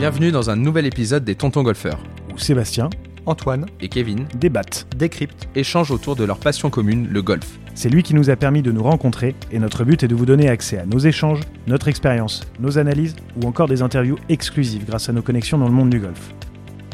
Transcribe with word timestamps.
Bienvenue 0.00 0.32
dans 0.32 0.48
un 0.48 0.56
nouvel 0.56 0.86
épisode 0.86 1.24
des 1.24 1.34
Tontons 1.34 1.62
Golfeurs, 1.62 2.02
où 2.32 2.38
Sébastien, 2.38 2.88
Antoine 3.26 3.66
et 3.82 3.90
Kevin 3.90 4.24
débattent, 4.34 4.86
décryptent, 4.96 5.46
échangent 5.54 5.90
autour 5.90 6.16
de 6.16 6.24
leur 6.24 6.38
passion 6.38 6.70
commune, 6.70 7.06
le 7.10 7.20
golf. 7.20 7.58
C'est 7.74 7.90
lui 7.90 8.02
qui 8.02 8.14
nous 8.14 8.30
a 8.30 8.36
permis 8.36 8.62
de 8.62 8.72
nous 8.72 8.82
rencontrer 8.82 9.34
et 9.52 9.58
notre 9.58 9.84
but 9.84 10.02
est 10.02 10.08
de 10.08 10.14
vous 10.14 10.24
donner 10.24 10.48
accès 10.48 10.78
à 10.78 10.86
nos 10.86 11.00
échanges, 11.00 11.40
notre 11.66 11.88
expérience, 11.88 12.40
nos 12.60 12.78
analyses 12.78 13.14
ou 13.36 13.46
encore 13.46 13.68
des 13.68 13.82
interviews 13.82 14.16
exclusives 14.30 14.86
grâce 14.86 15.10
à 15.10 15.12
nos 15.12 15.20
connexions 15.20 15.58
dans 15.58 15.68
le 15.68 15.74
monde 15.74 15.90
du 15.90 16.00
golf. 16.00 16.32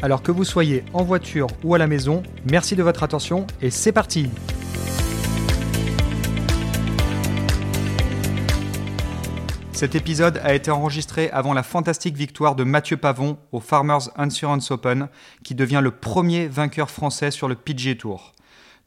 Alors 0.01 0.21
que 0.21 0.33
vous 0.33 0.43
soyez 0.43 0.83
en 0.91 1.05
voiture 1.05 1.47
ou 1.63 1.75
à 1.75 1.77
la 1.77 1.87
maison, 1.87 2.23
merci 2.51 2.75
de 2.75 2.83
votre 2.83 3.03
attention 3.03 3.47
et 3.61 3.69
c'est 3.69 3.93
parti 3.93 4.27
Cet 9.77 9.93
épisode 9.93 10.41
a 10.43 10.55
été 10.55 10.71
enregistré 10.71 11.29
avant 11.29 11.53
la 11.53 11.61
fantastique 11.61 12.17
victoire 12.17 12.55
de 12.55 12.63
Mathieu 12.63 12.97
Pavon 12.97 13.37
au 13.51 13.59
Farmers 13.59 14.09
Insurance 14.15 14.71
Open, 14.71 15.07
qui 15.43 15.53
devient 15.53 15.81
le 15.83 15.91
premier 15.91 16.47
vainqueur 16.47 16.89
français 16.89 17.29
sur 17.29 17.47
le 17.47 17.53
PGA 17.53 17.93
Tour. 17.93 18.33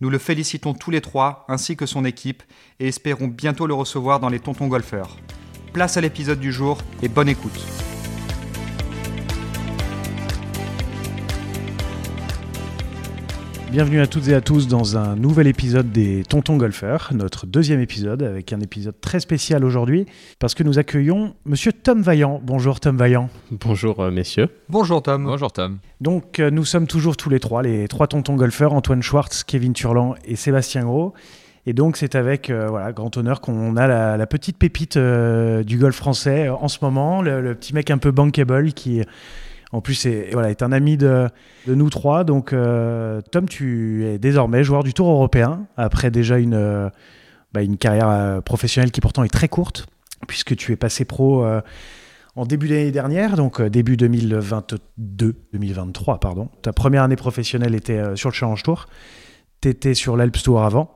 Nous 0.01 0.11
le 0.11 0.19
félicitons 0.19 0.75
tous 0.75 0.91
les 0.91 1.01
trois, 1.01 1.45
ainsi 1.47 1.77
que 1.77 1.87
son 1.87 2.05
équipe, 2.05 2.43
et 2.81 2.89
espérons 2.89 3.29
bientôt 3.29 3.69
le 3.69 3.75
recevoir 3.75 4.19
dans 4.19 4.29
les 4.29 4.41
Tontons 4.41 4.67
Golfeurs. 4.67 5.17
Place 5.73 5.97
à 5.97 6.01
l'épisode 6.01 6.41
du 6.41 6.51
jour 6.51 6.79
et 7.05 7.09
bonne 7.09 7.29
écoute. 7.29 7.65
Bienvenue 13.71 14.01
à 14.01 14.09
toutes 14.09 14.27
et 14.27 14.35
à 14.35 14.41
tous 14.41 14.67
dans 14.67 14.99
un 14.99 15.15
nouvel 15.15 15.47
épisode 15.47 15.93
des 15.93 16.25
Tontons 16.25 16.57
Golfeurs, 16.57 17.11
notre 17.15 17.47
deuxième 17.47 17.79
épisode 17.79 18.25
avec 18.25 18.53
un 18.53 18.59
épisode 18.59 19.01
très 19.01 19.21
spécial 19.21 19.65
aujourd'hui 19.65 20.07
parce 20.41 20.57
que 20.57 20.65
nous 20.65 20.81
accueillons 20.81 21.37
monsieur 21.45 21.73
Tom 21.73 22.03
Vaillant. 22.03 22.41
Bonjour 22.43 22.81
Tom 22.81 22.97
Vaillant. 22.97 23.31
Bonjour 23.53 24.01
euh, 24.01 24.11
messieurs. 24.11 24.49
Bonjour 24.69 25.05
Tom. 25.05 25.25
Bonjour 25.25 25.53
Tom. 25.53 25.79
Donc 26.01 26.41
euh, 26.41 26.51
nous 26.51 26.65
sommes 26.65 26.89
toujours 26.89 27.17
tous 27.17 27.31
les 27.31 27.39
trois, 27.39 27.63
les 27.63 27.87
trois 27.87 28.09
Tontons 28.09 28.35
Golfeurs, 28.35 28.73
Antoine 28.73 29.05
Schwartz, 29.05 29.45
Kevin 29.45 29.73
Turlan 29.73 30.17
et 30.25 30.35
Sébastien 30.35 30.83
Gros. 30.83 31.15
Et 31.65 31.73
donc 31.73 31.97
c'est 31.97 32.17
avec 32.17 32.51
euh, 32.51 32.67
voilà, 32.67 32.91
grand 32.91 33.17
honneur 33.17 33.41
qu'on 33.41 33.77
a 33.77 34.17
la, 34.17 34.27
petite 34.27 34.59
pépite 34.59 34.99
du 34.99 35.79
golf 35.79 35.95
français 35.95 36.49
en 36.49 36.67
ce 36.67 36.79
moment, 36.83 37.23
le, 37.23 37.41
le, 37.41 37.55
petit 37.55 37.73
mec 37.73 37.93
un 37.93 37.99
peu 37.99 38.11
bankable 38.11 38.73
qui 38.73 39.01
en 39.73 39.81
plus, 39.81 39.95
c'est 39.95 40.31
voilà, 40.33 40.51
est 40.51 40.63
un 40.63 40.73
ami 40.73 40.97
de, 40.97 41.29
nous 41.67 41.91
trois. 41.91 42.25
Donc, 42.25 42.53
euh, 42.53 43.21
Tom, 43.31 43.49
tu 43.49 44.05
es 44.07 44.19
désormais 44.19 44.65
joueur 44.65 44.83
du 44.83 44.93
Tour 44.93 45.09
européen 45.09 45.67
après 45.77 46.11
déjà 46.11 46.39
une, 46.39 46.55
euh, 46.55 46.89
bah, 47.53 47.63
une 47.63 47.77
carrière 47.77 48.09
euh, 48.09 48.41
professionnelle 48.41 48.91
qui 48.91 49.01
pourtant 49.01 49.23
est 49.23 49.29
très 49.29 49.49
courte, 49.49 49.87
puisque 50.27 50.57
tu 50.57 50.73
es 50.73 50.77
passé 50.77 51.05
pro 51.05 51.47
en 52.37 52.47
début 52.47 52.69
d'année 52.69 52.91
dernière, 52.93 53.37
donc 53.37 53.61
début 53.61 53.97
2022, 53.97 55.35
2023, 55.53 56.21
pardon. 56.21 56.49
Ta 56.63 56.73
première 56.73 57.03
année 57.03 57.17
professionnelle 57.17 57.75
était 57.75 58.17
sur 58.17 58.31
le 58.31 58.35
Challenge 58.35 58.63
Tour. 58.63 58.87
Tu 59.61 59.69
étais 59.69 59.95
sur 59.95 60.17
l'Alps 60.17 60.43
Tour 60.43 60.63
avant 60.63 60.93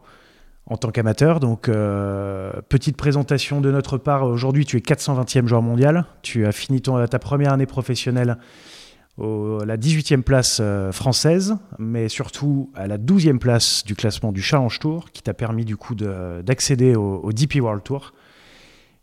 en 0.66 0.76
tant 0.76 0.90
qu'amateur. 0.90 1.40
Donc, 1.40 1.68
euh, 1.68 2.52
petite 2.68 2.96
présentation 2.96 3.60
de 3.60 3.70
notre 3.70 3.98
part. 3.98 4.24
Aujourd'hui, 4.24 4.64
tu 4.64 4.76
es 4.76 4.80
420e 4.80 5.46
joueur 5.46 5.62
mondial. 5.62 6.06
Tu 6.22 6.46
as 6.46 6.52
fini 6.52 6.80
ton, 6.80 7.04
ta 7.06 7.18
première 7.18 7.52
année 7.52 7.66
professionnelle 7.66 8.38
à 9.20 9.64
la 9.64 9.76
18e 9.76 10.22
place 10.22 10.58
euh, 10.60 10.90
française, 10.90 11.56
mais 11.78 12.08
surtout 12.08 12.72
à 12.74 12.88
la 12.88 12.98
12e 12.98 13.38
place 13.38 13.84
du 13.84 13.94
classement 13.94 14.32
du 14.32 14.42
Challenge 14.42 14.76
Tour, 14.80 15.10
qui 15.12 15.22
t'a 15.22 15.34
permis 15.34 15.64
du 15.64 15.76
coup 15.76 15.94
d'accéder 15.94 16.96
au, 16.96 17.32
DP 17.32 17.60
World 17.60 17.84
Tour. 17.84 18.12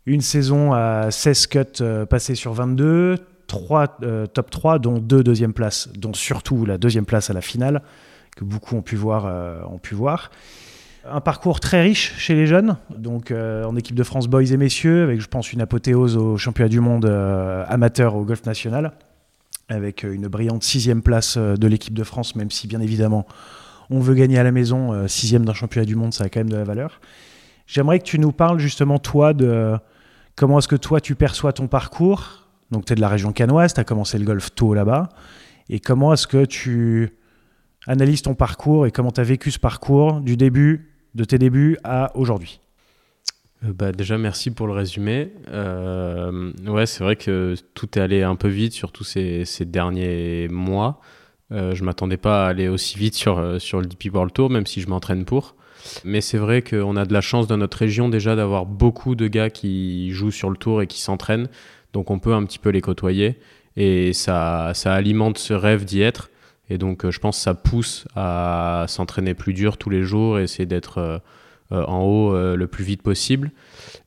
Une 0.04 0.20
saison 0.20 0.72
à 0.72 1.10
16 1.10 1.46
cuts 1.46 1.58
euh, 1.80 2.04
passés 2.04 2.34
sur 2.34 2.52
22, 2.52 3.18
3 3.46 3.98
top 4.32 4.50
3, 4.50 4.78
dont 4.80 4.98
2 4.98 5.22
deuxième 5.22 5.52
places, 5.52 5.88
dont 5.94 6.12
surtout 6.12 6.66
la 6.66 6.76
deuxième 6.76 7.06
place 7.06 7.30
à 7.30 7.32
la 7.32 7.40
finale, 7.40 7.82
que 8.36 8.44
beaucoup 8.44 8.76
ont 8.76 8.82
pu 8.82 8.96
voir. 8.96 9.26
ont 9.70 9.78
pu 9.78 9.94
voir. 9.94 10.30
Un 11.04 11.20
parcours 11.20 11.58
très 11.58 11.82
riche 11.82 12.14
chez 12.16 12.34
les 12.34 12.46
jeunes, 12.46 12.76
donc 12.96 13.32
euh, 13.32 13.64
en 13.64 13.74
équipe 13.74 13.96
de 13.96 14.04
France 14.04 14.28
Boys 14.28 14.52
et 14.52 14.56
Messieurs, 14.56 15.02
avec 15.02 15.20
je 15.20 15.26
pense 15.26 15.52
une 15.52 15.60
apothéose 15.60 16.16
au 16.16 16.36
championnat 16.36 16.68
du 16.68 16.78
monde 16.78 17.06
euh, 17.06 17.64
amateur 17.66 18.14
au 18.14 18.24
golf 18.24 18.46
national, 18.46 18.92
avec 19.68 20.04
une 20.04 20.28
brillante 20.28 20.62
sixième 20.62 21.02
place 21.02 21.34
euh, 21.36 21.56
de 21.56 21.66
l'équipe 21.66 21.94
de 21.94 22.04
France, 22.04 22.36
même 22.36 22.52
si 22.52 22.68
bien 22.68 22.80
évidemment 22.80 23.26
on 23.90 23.98
veut 23.98 24.14
gagner 24.14 24.38
à 24.38 24.44
la 24.44 24.52
maison, 24.52 25.06
sixième 25.08 25.44
d'un 25.44 25.54
championnat 25.54 25.84
du 25.84 25.96
monde, 25.96 26.14
ça 26.14 26.24
a 26.24 26.28
quand 26.28 26.40
même 26.40 26.48
de 26.48 26.56
la 26.56 26.64
valeur. 26.64 27.00
J'aimerais 27.66 27.98
que 27.98 28.04
tu 28.04 28.20
nous 28.20 28.32
parles 28.32 28.60
justement 28.60 29.00
toi 29.00 29.34
de 29.34 29.74
comment 30.36 30.60
est-ce 30.60 30.68
que 30.68 30.76
toi 30.76 31.00
tu 31.00 31.16
perçois 31.16 31.52
ton 31.52 31.66
parcours? 31.66 32.46
Donc 32.70 32.84
tu 32.84 32.92
es 32.92 32.96
de 32.96 33.00
la 33.00 33.08
région 33.08 33.32
canoise, 33.32 33.74
tu 33.74 33.80
as 33.80 33.84
commencé 33.84 34.18
le 34.18 34.24
golf 34.24 34.54
tôt 34.54 34.72
là-bas, 34.72 35.08
et 35.68 35.80
comment 35.80 36.12
est-ce 36.14 36.28
que 36.28 36.44
tu 36.44 37.12
analyses 37.88 38.22
ton 38.22 38.34
parcours 38.34 38.86
et 38.86 38.92
comment 38.92 39.10
tu 39.10 39.20
as 39.20 39.24
vécu 39.24 39.50
ce 39.50 39.58
parcours 39.58 40.20
du 40.20 40.36
début 40.36 40.91
de 41.14 41.24
tes 41.24 41.38
débuts 41.38 41.76
à 41.84 42.10
aujourd'hui 42.16 42.60
euh, 43.64 43.72
bah 43.72 43.92
déjà, 43.92 44.18
merci 44.18 44.50
pour 44.50 44.66
le 44.66 44.72
résumé. 44.72 45.30
Euh, 45.48 46.52
ouais, 46.66 46.86
c'est 46.86 47.04
vrai 47.04 47.16
que 47.16 47.54
tout 47.74 47.98
est 47.98 48.02
allé 48.02 48.22
un 48.22 48.34
peu 48.34 48.48
vite, 48.48 48.72
surtout 48.72 49.04
ces, 49.04 49.44
ces 49.44 49.64
derniers 49.64 50.48
mois. 50.48 51.00
Euh, 51.52 51.74
je 51.74 51.84
m'attendais 51.84 52.16
pas 52.16 52.46
à 52.46 52.48
aller 52.48 52.68
aussi 52.68 52.98
vite 52.98 53.14
sur, 53.14 53.60
sur 53.60 53.80
le 53.80 53.86
DP 53.86 54.12
World 54.12 54.32
Tour, 54.32 54.50
même 54.50 54.66
si 54.66 54.80
je 54.80 54.88
m'entraîne 54.88 55.24
pour. 55.24 55.54
Mais 56.04 56.20
c'est 56.20 56.38
vrai 56.38 56.62
qu'on 56.62 56.96
a 56.96 57.04
de 57.04 57.12
la 57.12 57.20
chance 57.20 57.46
dans 57.46 57.56
notre 57.56 57.78
région 57.78 58.08
déjà 58.08 58.36
d'avoir 58.36 58.66
beaucoup 58.66 59.14
de 59.14 59.26
gars 59.26 59.50
qui 59.50 60.10
jouent 60.12 60.30
sur 60.30 60.48
le 60.48 60.56
tour 60.56 60.80
et 60.80 60.86
qui 60.86 61.00
s'entraînent. 61.00 61.48
Donc 61.92 62.10
on 62.10 62.18
peut 62.18 62.34
un 62.34 62.44
petit 62.44 62.58
peu 62.58 62.70
les 62.70 62.80
côtoyer. 62.80 63.38
Et 63.76 64.12
ça, 64.12 64.72
ça 64.74 64.94
alimente 64.94 65.38
ce 65.38 65.54
rêve 65.54 65.84
d'y 65.84 66.02
être. 66.02 66.30
Et 66.72 66.78
donc, 66.78 67.04
euh, 67.04 67.10
je 67.10 67.20
pense 67.20 67.36
que 67.36 67.42
ça 67.42 67.52
pousse 67.52 68.06
à 68.16 68.86
s'entraîner 68.88 69.34
plus 69.34 69.52
dur 69.52 69.76
tous 69.76 69.90
les 69.90 70.04
jours 70.04 70.38
et 70.38 70.44
essayer 70.44 70.64
d'être 70.64 70.98
euh, 70.98 71.18
euh, 71.72 71.84
en 71.84 72.00
haut 72.00 72.34
le 72.34 72.66
plus 72.66 72.82
vite 72.82 73.02
possible. 73.02 73.50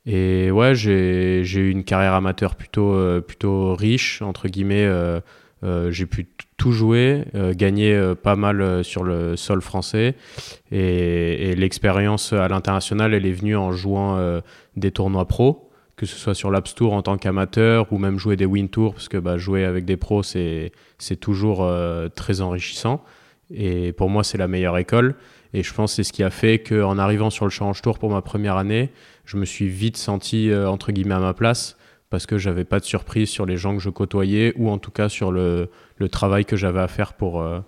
Et 0.04 0.50
ouais, 0.50 0.74
j'ai 0.74 1.42
eu 1.42 1.70
une 1.70 1.84
carrière 1.84 2.14
amateur 2.14 2.56
plutôt, 2.56 3.20
plutôt 3.22 3.74
riche, 3.74 4.20
entre 4.22 4.48
guillemets. 4.48 4.88
j'ai 5.62 6.06
pu 6.06 6.28
tout 6.56 6.70
jouer, 6.70 7.24
gagner 7.54 8.14
pas 8.22 8.36
mal 8.36 8.84
sur 8.84 9.02
le 9.02 9.34
sol 9.34 9.62
français. 9.62 10.14
Et, 10.70 11.50
et 11.50 11.56
l'expérience 11.56 12.32
à 12.32 12.46
l'international, 12.46 13.14
elle 13.14 13.26
est 13.26 13.32
venue 13.32 13.56
en 13.56 13.72
jouant 13.72 14.40
des 14.76 14.92
tournois 14.92 15.26
pro 15.26 15.65
que 15.96 16.04
ce 16.04 16.16
soit 16.16 16.34
sur 16.34 16.50
l'Apps 16.50 16.74
Tour 16.74 16.92
en 16.92 17.02
tant 17.02 17.16
qu'amateur 17.16 17.90
ou 17.92 17.98
même 17.98 18.18
jouer 18.18 18.36
des 18.36 18.44
Win 18.44 18.68
Tours, 18.68 18.94
parce 18.94 19.08
que 19.08 19.16
bah, 19.16 19.38
jouer 19.38 19.64
avec 19.64 19.84
des 19.86 19.96
pros, 19.96 20.22
c'est 20.22 20.72
toujours 21.20 21.64
euh, 21.64 22.08
très 22.08 22.42
enrichissant. 22.42 23.02
Et 23.50 23.92
pour 23.92 24.10
moi, 24.10 24.22
c'est 24.22 24.38
la 24.38 24.48
meilleure 24.48 24.76
école. 24.76 25.14
Et 25.54 25.62
je 25.62 25.72
pense 25.72 25.92
que 25.92 25.96
c'est 25.96 26.04
ce 26.04 26.12
qui 26.12 26.22
a 26.22 26.30
fait 26.30 26.58
qu'en 26.58 26.98
arrivant 26.98 27.30
sur 27.30 27.46
le 27.46 27.50
Challenge 27.50 27.80
Tour 27.80 27.98
pour 27.98 28.10
ma 28.10 28.20
première 28.20 28.56
année, 28.56 28.90
je 29.24 29.38
me 29.38 29.46
suis 29.46 29.68
vite 29.68 29.96
senti, 29.96 30.50
euh, 30.50 30.68
entre 30.68 30.92
guillemets, 30.92 31.14
à 31.14 31.20
ma 31.20 31.32
place, 31.32 31.78
parce 32.10 32.26
que 32.26 32.36
j'avais 32.36 32.64
pas 32.64 32.78
de 32.78 32.84
surprise 32.84 33.30
sur 33.30 33.46
les 33.46 33.56
gens 33.56 33.74
que 33.74 33.82
je 33.82 33.88
côtoyais, 33.88 34.52
ou 34.56 34.68
en 34.68 34.78
tout 34.78 34.90
cas 34.90 35.08
sur 35.08 35.32
le, 35.32 35.70
le 35.96 36.08
travail 36.08 36.44
que 36.44 36.56
j'avais 36.56 36.80
à 36.80 36.88
faire 36.88 37.14
pour, 37.14 37.40
euh, 37.40 37.60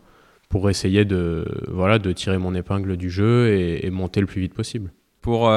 pour 0.50 0.68
essayer 0.68 1.06
de, 1.06 1.46
voilà, 1.68 1.98
de 1.98 2.12
tirer 2.12 2.36
mon 2.36 2.54
épingle 2.54 2.98
du 2.98 3.08
jeu 3.10 3.48
et, 3.48 3.86
et 3.86 3.90
monter 3.90 4.20
le 4.20 4.26
plus 4.26 4.42
vite 4.42 4.54
possible. 4.54 4.92
Pour, 5.28 5.50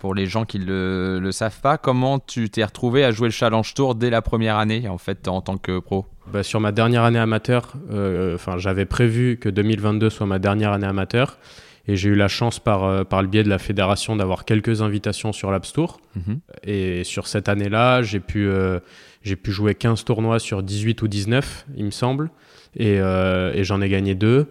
pour 0.00 0.14
les 0.14 0.26
gens 0.26 0.44
qui 0.44 0.58
ne 0.58 1.18
le, 1.22 1.30
savent 1.30 1.60
pas, 1.60 1.78
comment 1.78 2.18
tu 2.18 2.48
t'es 2.50 2.64
retrouvé 2.64 3.04
à 3.04 3.12
jouer 3.12 3.28
le 3.28 3.32
Challenge 3.32 3.72
Tour 3.74 3.94
dès 3.94 4.10
la 4.10 4.22
première 4.22 4.56
année 4.56 4.88
en 4.88 4.98
fait 4.98 5.28
en 5.28 5.42
tant 5.42 5.58
que 5.58 5.78
pro? 5.78 6.06
Bah, 6.32 6.42
Sur 6.42 6.58
ma 6.58 6.72
dernière 6.72 7.04
année 7.04 7.18
amateur, 7.18 7.74
euh, 7.92 8.36
j'avais 8.56 8.86
prévu 8.86 9.36
que 9.36 9.48
2022 9.48 10.10
soit 10.10 10.26
ma 10.26 10.38
dernière 10.38 10.72
année 10.72 10.86
amateur 10.86 11.38
et 11.86 11.96
j'ai 11.96 12.08
eu 12.08 12.14
la 12.14 12.28
chance 12.28 12.58
par, 12.58 12.84
euh, 12.84 13.04
par 13.04 13.20
le 13.20 13.28
biais 13.28 13.44
de 13.44 13.48
la 13.48 13.58
fédération 13.58 14.16
d'avoir 14.16 14.44
quelques 14.44 14.80
invitations 14.80 15.32
sur 15.32 15.50
l'Apps 15.50 15.72
Tour. 15.72 16.00
Mhm. 16.16 16.40
Et 16.64 17.04
sur 17.04 17.26
cette 17.26 17.48
année-là, 17.48 18.02
j'ai 18.02 18.20
pu, 18.20 18.48
euh, 18.48 18.80
j'ai 19.22 19.36
pu 19.36 19.52
jouer 19.52 19.74
15 19.74 20.04
tournois 20.04 20.38
sur 20.38 20.62
18 20.62 21.02
ou 21.02 21.08
19, 21.08 21.66
il 21.76 21.84
me 21.84 21.90
semble, 21.90 22.30
et, 22.74 22.94
et 22.94 23.64
j'en 23.64 23.80
ai 23.82 23.88
gagné 23.88 24.14
deux. 24.14 24.46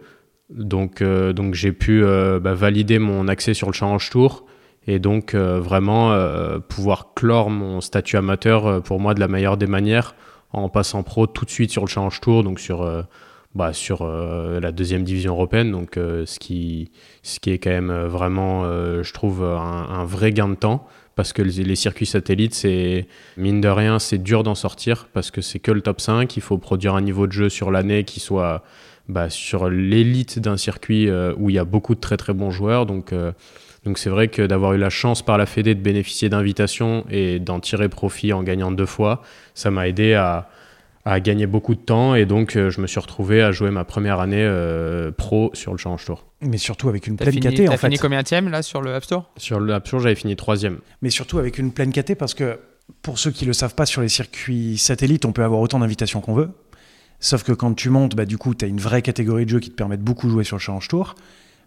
Donc, 0.49 1.03
donc 1.03 1.53
j'ai 1.53 1.71
pu 1.71 2.01
bah, 2.01 2.53
valider 2.53 2.97
mon 2.97 3.27
accès 3.27 3.53
sur 3.53 3.67
le 3.67 3.73
Challenge 3.73 4.09
Tour 4.09 4.45
et 4.89 4.99
donc 4.99 5.35
euh, 5.35 5.59
vraiment 5.59 6.13
euh, 6.13 6.59
pouvoir 6.59 7.13
clore 7.13 7.49
mon 7.49 7.79
statut 7.79 8.17
amateur 8.17 8.65
euh, 8.65 8.79
pour 8.79 8.99
moi 8.99 9.13
de 9.13 9.19
la 9.19 9.27
meilleure 9.27 9.57
des 9.57 9.67
manières 9.67 10.15
en 10.51 10.67
passant 10.67 11.03
pro 11.03 11.27
tout 11.27 11.45
de 11.45 11.51
suite 11.51 11.69
sur 11.69 11.83
le 11.83 11.87
Challenge 11.87 12.19
Tour, 12.21 12.43
donc 12.43 12.59
sur, 12.59 13.05
bah, 13.53 13.71
sur 13.71 14.03
la 14.03 14.71
deuxième 14.71 15.03
division 15.03 15.33
européenne, 15.33 15.71
donc 15.71 15.91
ce, 15.93 16.39
qui, 16.39 16.89
ce 17.21 17.39
qui 17.39 17.51
est 17.51 17.59
quand 17.59 17.69
même 17.69 17.93
vraiment, 18.05 18.63
je 18.63 19.13
trouve, 19.13 19.43
un, 19.43 20.03
vrai 20.05 20.31
gain 20.31 20.49
de 20.49 20.55
temps 20.55 20.87
parce 21.15 21.33
que 21.33 21.43
les, 21.43 21.75
circuits 21.75 22.07
satellites, 22.07 22.55
c'est 22.55 23.05
mine 23.37 23.61
de 23.61 23.67
rien, 23.67 23.99
c'est 23.99 24.17
dur 24.17 24.41
d'en 24.41 24.55
sortir 24.55 25.07
parce 25.13 25.29
que 25.29 25.41
c'est 25.41 25.59
que 25.59 25.71
le 25.71 25.81
top 25.81 26.01
5. 26.01 26.35
Il 26.35 26.41
faut 26.41 26.57
produire 26.57 26.95
un 26.95 27.01
niveau 27.01 27.27
de 27.27 27.31
jeu 27.31 27.49
sur 27.49 27.69
l'année 27.69 28.05
qui 28.05 28.19
soit 28.19 28.63
bah, 29.09 29.29
sur 29.29 29.69
l'élite 29.69 30.39
d'un 30.39 30.55
circuit 30.55 31.09
où 31.37 31.49
il 31.49 31.55
y 31.55 31.59
a 31.59 31.65
beaucoup 31.65 31.95
de 31.95 31.99
très 31.99 32.15
très 32.15 32.33
bons 32.33 32.51
joueurs. 32.51 32.85
Donc 32.85 33.13
donc 33.85 33.97
c'est 33.97 34.09
vrai 34.09 34.27
que 34.27 34.41
d'avoir 34.41 34.73
eu 34.73 34.77
la 34.77 34.89
chance 34.89 35.21
par 35.21 35.37
la 35.37 35.45
Fédé 35.45 35.73
de 35.75 35.81
bénéficier 35.81 36.29
d'invitations 36.29 37.05
et 37.09 37.39
d'en 37.39 37.59
tirer 37.59 37.89
profit 37.89 38.33
en 38.33 38.43
gagnant 38.43 38.71
deux 38.71 38.85
fois, 38.85 39.21
ça 39.53 39.71
m'a 39.71 39.87
aidé 39.87 40.13
à, 40.13 40.49
a 41.05 41.19
gagné 41.19 41.47
beaucoup 41.47 41.75
de 41.75 41.79
temps 41.79 42.15
et 42.15 42.25
donc 42.25 42.55
euh, 42.55 42.69
je 42.69 42.81
me 42.81 42.87
suis 42.87 42.99
retrouvé 42.99 43.41
à 43.41 43.51
jouer 43.51 43.71
ma 43.71 43.85
première 43.85 44.19
année 44.19 44.43
euh, 44.43 45.11
pro 45.11 45.51
sur 45.53 45.71
le 45.71 45.77
Challenge 45.77 46.03
Tour. 46.03 46.25
Mais 46.41 46.57
surtout 46.57 46.89
avec 46.89 47.07
une 47.07 47.15
pleine 47.15 47.31
fini, 47.31 47.41
KT 47.41 47.69
en 47.69 47.71
fait. 47.71 47.87
fini 47.87 47.97
combien 47.97 48.21
de 48.21 48.49
là 48.49 48.61
sur 48.61 48.81
le 48.81 48.93
App 48.93 49.03
Store? 49.03 49.31
Sur 49.37 49.59
le 49.59 49.73
App 49.73 49.85
Tour, 49.85 50.01
j'avais 50.01 50.15
fini 50.15 50.35
troisième. 50.35 50.79
Mais 51.01 51.09
surtout 51.09 51.39
avec 51.39 51.57
une 51.57 51.71
pleine 51.71 51.91
KT 51.91 52.15
parce 52.15 52.33
que 52.33 52.59
pour 53.01 53.19
ceux 53.19 53.31
qui 53.31 53.45
le 53.45 53.53
savent 53.53 53.75
pas, 53.75 53.85
sur 53.85 54.01
les 54.01 54.09
circuits 54.09 54.77
satellites, 54.77 55.25
on 55.25 55.31
peut 55.31 55.43
avoir 55.43 55.61
autant 55.61 55.79
d'invitations 55.79 56.21
qu'on 56.21 56.33
veut. 56.33 56.49
Sauf 57.19 57.43
que 57.43 57.51
quand 57.51 57.73
tu 57.73 57.89
montes, 57.89 58.15
bah, 58.15 58.25
du 58.25 58.37
coup, 58.37 58.55
tu 58.55 58.65
as 58.65 58.67
une 58.67 58.79
vraie 58.79 59.01
catégorie 59.01 59.45
de 59.45 59.49
jeux 59.49 59.59
qui 59.59 59.69
te 59.69 59.75
permet 59.75 59.97
de 59.97 60.03
beaucoup 60.03 60.29
jouer 60.29 60.43
sur 60.43 60.55
le 60.57 60.61
Challenge 60.61 60.87
Tour. 60.87 61.15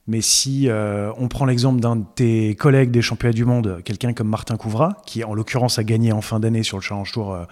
Mais 0.08 0.20
si 0.20 0.68
euh, 0.68 1.12
on 1.16 1.28
prend 1.28 1.44
l'exemple 1.44 1.80
d'un 1.80 1.96
de 1.96 2.04
tes 2.14 2.56
collègues 2.56 2.90
des 2.90 3.02
championnats 3.02 3.32
du 3.32 3.44
monde, 3.44 3.80
quelqu'un 3.84 4.12
comme 4.14 4.28
Martin 4.28 4.56
Couvra, 4.56 4.96
qui 5.06 5.22
en 5.22 5.32
l'occurrence 5.34 5.78
a 5.78 5.84
gagné 5.84 6.12
en 6.12 6.20
fin 6.20 6.40
d'année 6.40 6.64
sur 6.64 6.76
le 6.76 6.82
Challenge 6.82 7.10
Tour 7.12 7.32
euh, 7.32 7.44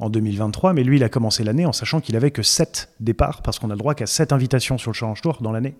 en 0.00 0.10
2023, 0.10 0.72
mais 0.72 0.82
lui 0.82 0.96
il 0.96 1.04
a 1.04 1.08
commencé 1.08 1.44
l'année 1.44 1.64
en 1.64 1.72
sachant 1.72 2.00
qu'il 2.00 2.16
avait 2.16 2.32
que 2.32 2.42
7 2.42 2.88
départs, 2.98 3.42
parce 3.42 3.60
qu'on 3.60 3.70
a 3.70 3.74
le 3.74 3.78
droit 3.78 3.94
qu'à 3.94 4.06
7 4.06 4.32
invitations 4.32 4.78
sur 4.78 4.90
le 4.90 4.96
Challenge 4.96 5.20
Tour 5.20 5.38
dans 5.42 5.52
l'année, 5.52 5.76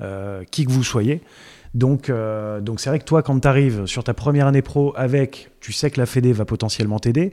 euh, 0.00 0.42
qui 0.50 0.64
que 0.64 0.72
vous 0.72 0.82
soyez. 0.82 1.22
Donc 1.74 2.12
donc 2.60 2.80
c'est 2.80 2.90
vrai 2.90 2.98
que 2.98 3.04
toi 3.04 3.22
quand 3.22 3.40
tu 3.40 3.48
arrives 3.48 3.86
sur 3.86 4.04
ta 4.04 4.12
première 4.12 4.46
année 4.46 4.60
pro 4.60 4.92
avec, 4.94 5.52
tu 5.60 5.72
sais 5.72 5.90
que 5.90 5.98
la 5.98 6.04
Fédé 6.04 6.34
va 6.34 6.44
potentiellement 6.44 6.98
t'aider, 6.98 7.32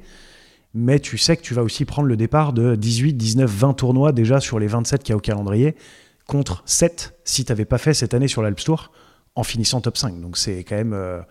mais 0.74 1.00
tu 1.00 1.18
sais 1.18 1.36
que 1.36 1.42
tu 1.42 1.54
vas 1.54 1.64
aussi 1.64 1.86
prendre 1.86 2.08
le 2.08 2.16
départ 2.18 2.54
de 2.54 2.76
18, 2.76 3.14
19, 3.14 3.50
20 3.50 3.74
tournois 3.74 4.12
déjà 4.12 4.40
sur 4.40 4.60
les 4.60 4.68
27 4.68 5.02
qu'il 5.04 5.12
y 5.12 5.14
a 5.14 5.18
au 5.18 5.22
calendrier, 5.22 5.76
contre 6.28 6.62
7 6.66 7.16
si 7.24 7.44
tu 7.46 7.52
n'avais 7.52 7.66
pas 7.66 7.78
fait 7.80 7.94
cette 7.94 8.14
année 8.14 8.28
sur 8.28 8.42
l'Alps 8.44 8.64
Tour 8.64 8.92
en 9.36 9.44
finissant 9.44 9.82
top 9.82 9.98
5. 9.98 10.22
Donc 10.22 10.38
c'est 10.38 10.64
quand 10.64 10.76
même... 10.76 10.94
euh, 10.94 11.22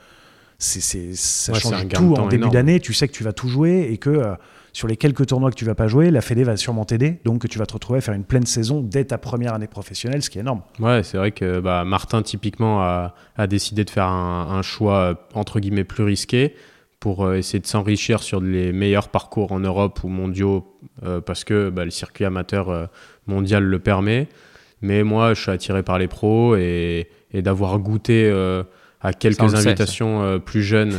c'est, 0.58 0.80
c'est- 0.80 1.14
ça 1.14 1.52
Ouais, 1.52 1.60
change 1.60 1.86
tout 1.88 2.14
en 2.16 2.26
début 2.26 2.36
énorme. 2.42 2.52
d'année. 2.52 2.80
Tu 2.80 2.92
sais 2.92 3.06
que 3.06 3.12
tu 3.12 3.22
vas 3.22 3.32
tout 3.32 3.48
jouer 3.48 3.88
et 3.92 3.98
que 3.98 4.10
euh, 4.10 4.34
sur 4.72 4.88
les 4.88 4.96
quelques 4.96 5.26
tournois 5.26 5.50
que 5.50 5.54
tu 5.56 5.64
vas 5.64 5.76
pas 5.76 5.86
jouer, 5.86 6.10
la 6.10 6.20
Fédé 6.20 6.42
va 6.42 6.56
sûrement 6.56 6.84
t'aider. 6.84 7.20
Donc 7.24 7.48
tu 7.48 7.58
vas 7.60 7.66
te 7.66 7.74
retrouver 7.74 7.98
à 7.98 8.00
faire 8.00 8.14
une 8.14 8.24
pleine 8.24 8.44
saison 8.46 8.80
dès 8.82 9.04
ta 9.04 9.18
première 9.18 9.54
année 9.54 9.68
professionnelle, 9.68 10.20
ce 10.20 10.30
qui 10.30 10.38
est 10.38 10.40
énorme. 10.40 10.62
Ouais, 10.80 11.04
c'est 11.04 11.16
vrai 11.16 11.30
que 11.30 11.60
bah, 11.60 11.84
Martin, 11.84 12.22
typiquement, 12.22 12.82
a, 12.82 13.14
a 13.36 13.46
décidé 13.46 13.84
de 13.84 13.90
faire 13.90 14.06
un, 14.08 14.48
un 14.50 14.62
choix, 14.62 14.96
euh, 14.98 15.14
entre 15.34 15.60
guillemets, 15.60 15.84
plus 15.84 16.02
risqué 16.02 16.56
pour 17.00 17.24
euh, 17.24 17.34
essayer 17.36 17.60
de 17.60 17.66
s'enrichir 17.66 18.22
sur 18.22 18.40
les 18.40 18.72
meilleurs 18.72 19.08
parcours 19.08 19.52
en 19.52 19.60
Europe 19.60 20.02
ou 20.02 20.08
mondiaux, 20.08 20.66
euh, 21.04 21.20
parce 21.20 21.44
que 21.44 21.70
bah, 21.70 21.84
le 21.84 21.90
circuit 21.90 22.24
amateur 22.24 22.70
euh, 22.70 22.86
mondial 23.26 23.62
le 23.62 23.78
permet. 23.78 24.28
Mais 24.82 25.02
moi, 25.04 25.34
je 25.34 25.40
suis 25.42 25.50
attiré 25.50 25.82
par 25.82 25.98
les 25.98 26.08
pros 26.08 26.56
et, 26.56 27.08
et 27.32 27.42
d'avoir 27.42 27.78
goûté 27.78 28.28
euh, 28.30 28.62
à 29.00 29.12
quelques 29.12 29.48
sait, 29.50 29.56
invitations 29.56 30.22
euh, 30.22 30.38
plus 30.38 30.62
jeunes. 30.62 30.94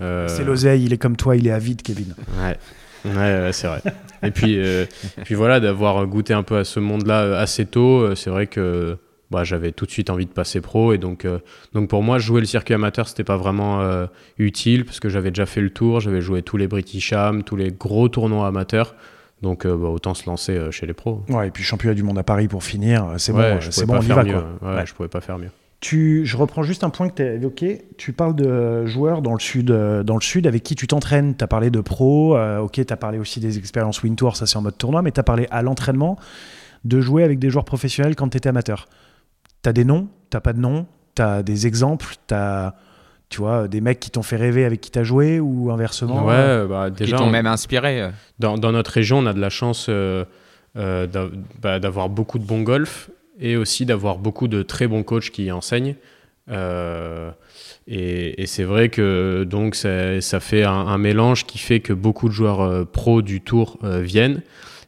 euh, 0.00 0.28
C'est 0.28 0.44
l'oseille, 0.44 0.84
il 0.84 0.92
est 0.92 0.98
comme 0.98 1.16
toi, 1.16 1.36
il 1.36 1.46
est 1.46 1.52
avide, 1.52 1.82
Kevin. 1.82 2.14
Ouais, 2.40 2.56
ouais, 3.04 3.12
ouais, 3.14 3.52
c'est 3.52 3.66
vrai. 3.66 3.82
Et 4.22 4.30
puis, 4.30 4.58
euh, 4.58 4.86
puis 5.24 5.34
voilà, 5.34 5.60
d'avoir 5.60 6.04
goûté 6.06 6.32
un 6.32 6.42
peu 6.42 6.56
à 6.56 6.64
ce 6.64 6.80
monde-là 6.80 7.38
assez 7.38 7.66
tôt, 7.66 8.14
c'est 8.14 8.30
vrai 8.30 8.46
que 8.46 8.96
bah, 9.34 9.44
j'avais 9.44 9.72
tout 9.72 9.84
de 9.86 9.90
suite 9.90 10.10
envie 10.10 10.26
de 10.26 10.30
passer 10.32 10.60
pro. 10.60 10.92
Et 10.92 10.98
donc, 10.98 11.24
euh, 11.24 11.38
donc 11.74 11.88
pour 11.88 12.02
moi, 12.02 12.18
jouer 12.18 12.40
le 12.40 12.46
circuit 12.46 12.74
amateur, 12.74 13.08
c'était 13.08 13.24
pas 13.24 13.36
vraiment 13.36 13.80
euh, 13.82 14.06
utile 14.38 14.84
parce 14.84 15.00
que 15.00 15.08
j'avais 15.08 15.30
déjà 15.30 15.46
fait 15.46 15.60
le 15.60 15.70
tour, 15.70 16.00
j'avais 16.00 16.20
joué 16.20 16.42
tous 16.42 16.56
les 16.56 16.66
British 16.68 17.12
Am, 17.12 17.42
tous 17.42 17.56
les 17.56 17.70
gros 17.70 18.08
tournois 18.08 18.46
amateurs. 18.46 18.94
Donc 19.42 19.66
euh, 19.66 19.76
bah, 19.76 19.88
autant 19.88 20.14
se 20.14 20.28
lancer 20.28 20.58
chez 20.70 20.86
les 20.86 20.94
pros. 20.94 21.22
Ouais, 21.28 21.48
et 21.48 21.50
puis 21.50 21.62
championnat 21.62 21.94
du 21.94 22.02
monde 22.02 22.18
à 22.18 22.22
Paris 22.22 22.48
pour 22.48 22.64
finir, 22.64 23.06
c'est 23.18 23.32
Ouais, 23.32 23.54
bon, 23.54 23.60
c'est 23.70 23.84
bon, 23.86 23.96
on 23.98 24.00
y 24.00 24.06
va. 24.06 24.24
Quoi. 24.24 24.44
Ouais, 24.62 24.74
Ouais. 24.76 24.86
je 24.86 24.94
pouvais 24.94 25.08
pas 25.08 25.20
faire 25.20 25.38
mieux. 25.38 25.50
Tu, 25.80 26.24
je 26.24 26.38
reprends 26.38 26.62
juste 26.62 26.82
un 26.82 26.88
point 26.88 27.10
que 27.10 27.16
tu 27.16 27.22
as 27.22 27.34
évoqué. 27.34 27.82
Tu 27.98 28.14
parles 28.14 28.34
de 28.34 28.86
joueurs 28.86 29.20
dans 29.20 29.34
le 29.34 29.38
sud, 29.40 29.66
dans 29.66 30.14
le 30.14 30.22
sud 30.22 30.46
avec 30.46 30.62
qui 30.62 30.76
tu 30.76 30.86
t'entraînes. 30.86 31.36
Tu 31.36 31.44
as 31.44 31.46
parlé 31.46 31.68
de 31.68 31.82
pro, 31.82 32.38
euh, 32.38 32.60
ok, 32.60 32.72
tu 32.86 32.90
as 32.90 32.96
parlé 32.96 33.18
aussi 33.18 33.38
des 33.38 33.58
expériences 33.58 34.02
Win 34.02 34.16
Tour, 34.16 34.34
ça 34.36 34.46
c'est 34.46 34.56
en 34.56 34.62
mode 34.62 34.78
tournoi, 34.78 35.02
mais 35.02 35.10
tu 35.10 35.20
as 35.20 35.24
parlé 35.24 35.46
à 35.50 35.60
l'entraînement 35.60 36.16
de 36.84 37.02
jouer 37.02 37.22
avec 37.22 37.38
des 37.38 37.50
joueurs 37.50 37.66
professionnels 37.66 38.16
quand 38.16 38.28
tu 38.30 38.38
étais 38.38 38.48
amateur. 38.48 38.88
Tu 39.64 39.68
as 39.68 39.72
des 39.72 39.84
noms, 39.84 40.06
tu 40.30 40.38
pas 40.40 40.52
de 40.52 40.60
noms, 40.60 40.86
tu 41.16 41.22
as 41.22 41.42
des 41.42 41.66
exemples, 41.66 42.06
tu 42.28 42.34
as 42.34 42.74
tu 43.30 43.40
vois, 43.40 43.66
des 43.66 43.80
mecs 43.80 43.98
qui 43.98 44.10
t'ont 44.10 44.22
fait 44.22 44.36
rêver 44.36 44.64
avec 44.64 44.80
qui 44.80 44.90
tu 44.92 44.98
as 44.98 45.02
joué 45.02 45.40
ou 45.40 45.72
inversement. 45.72 46.28
euh, 46.30 46.62
Ouais, 46.62 46.68
bah, 46.68 46.90
Qui 46.90 47.04
déjà, 47.04 47.16
t'ont 47.16 47.24
on- 47.24 47.30
même 47.30 47.46
inspiré 47.48 48.00
euh. 48.02 48.10
dans, 48.38 48.58
dans 48.58 48.70
notre 48.70 48.92
région, 48.92 49.18
on 49.18 49.26
a 49.26 49.32
de 49.32 49.40
la 49.40 49.48
chance 49.50 49.86
euh, 49.88 50.24
euh, 50.76 51.06
d'a- 51.08 51.28
bah, 51.60 51.80
d'avoir 51.80 52.08
beaucoup 52.10 52.38
de 52.38 52.44
bons 52.44 52.62
golf 52.62 53.10
et 53.40 53.56
aussi 53.56 53.86
d'avoir 53.86 54.18
beaucoup 54.18 54.46
de 54.46 54.62
très 54.62 54.86
bons 54.86 55.02
coachs 55.02 55.30
qui 55.30 55.50
enseignent. 55.50 55.96
Euh, 56.50 57.30
et 57.88 58.42
et 58.42 58.46
c'est 58.46 58.64
vrai 58.64 58.88
que 58.90 59.44
donc 59.44 59.74
ça, 59.74 60.20
ça 60.20 60.38
fait 60.40 60.62
un, 60.64 60.72
un 60.72 60.98
mélange 60.98 61.44
qui 61.46 61.58
fait 61.58 61.80
que 61.80 61.92
beaucoup 61.94 62.28
de 62.28 62.34
joueurs 62.34 62.60
euh, 62.60 62.84
pros 62.84 63.22
du 63.22 63.40
tour 63.40 63.78
euh, 63.82 64.00
viennent. 64.02 64.42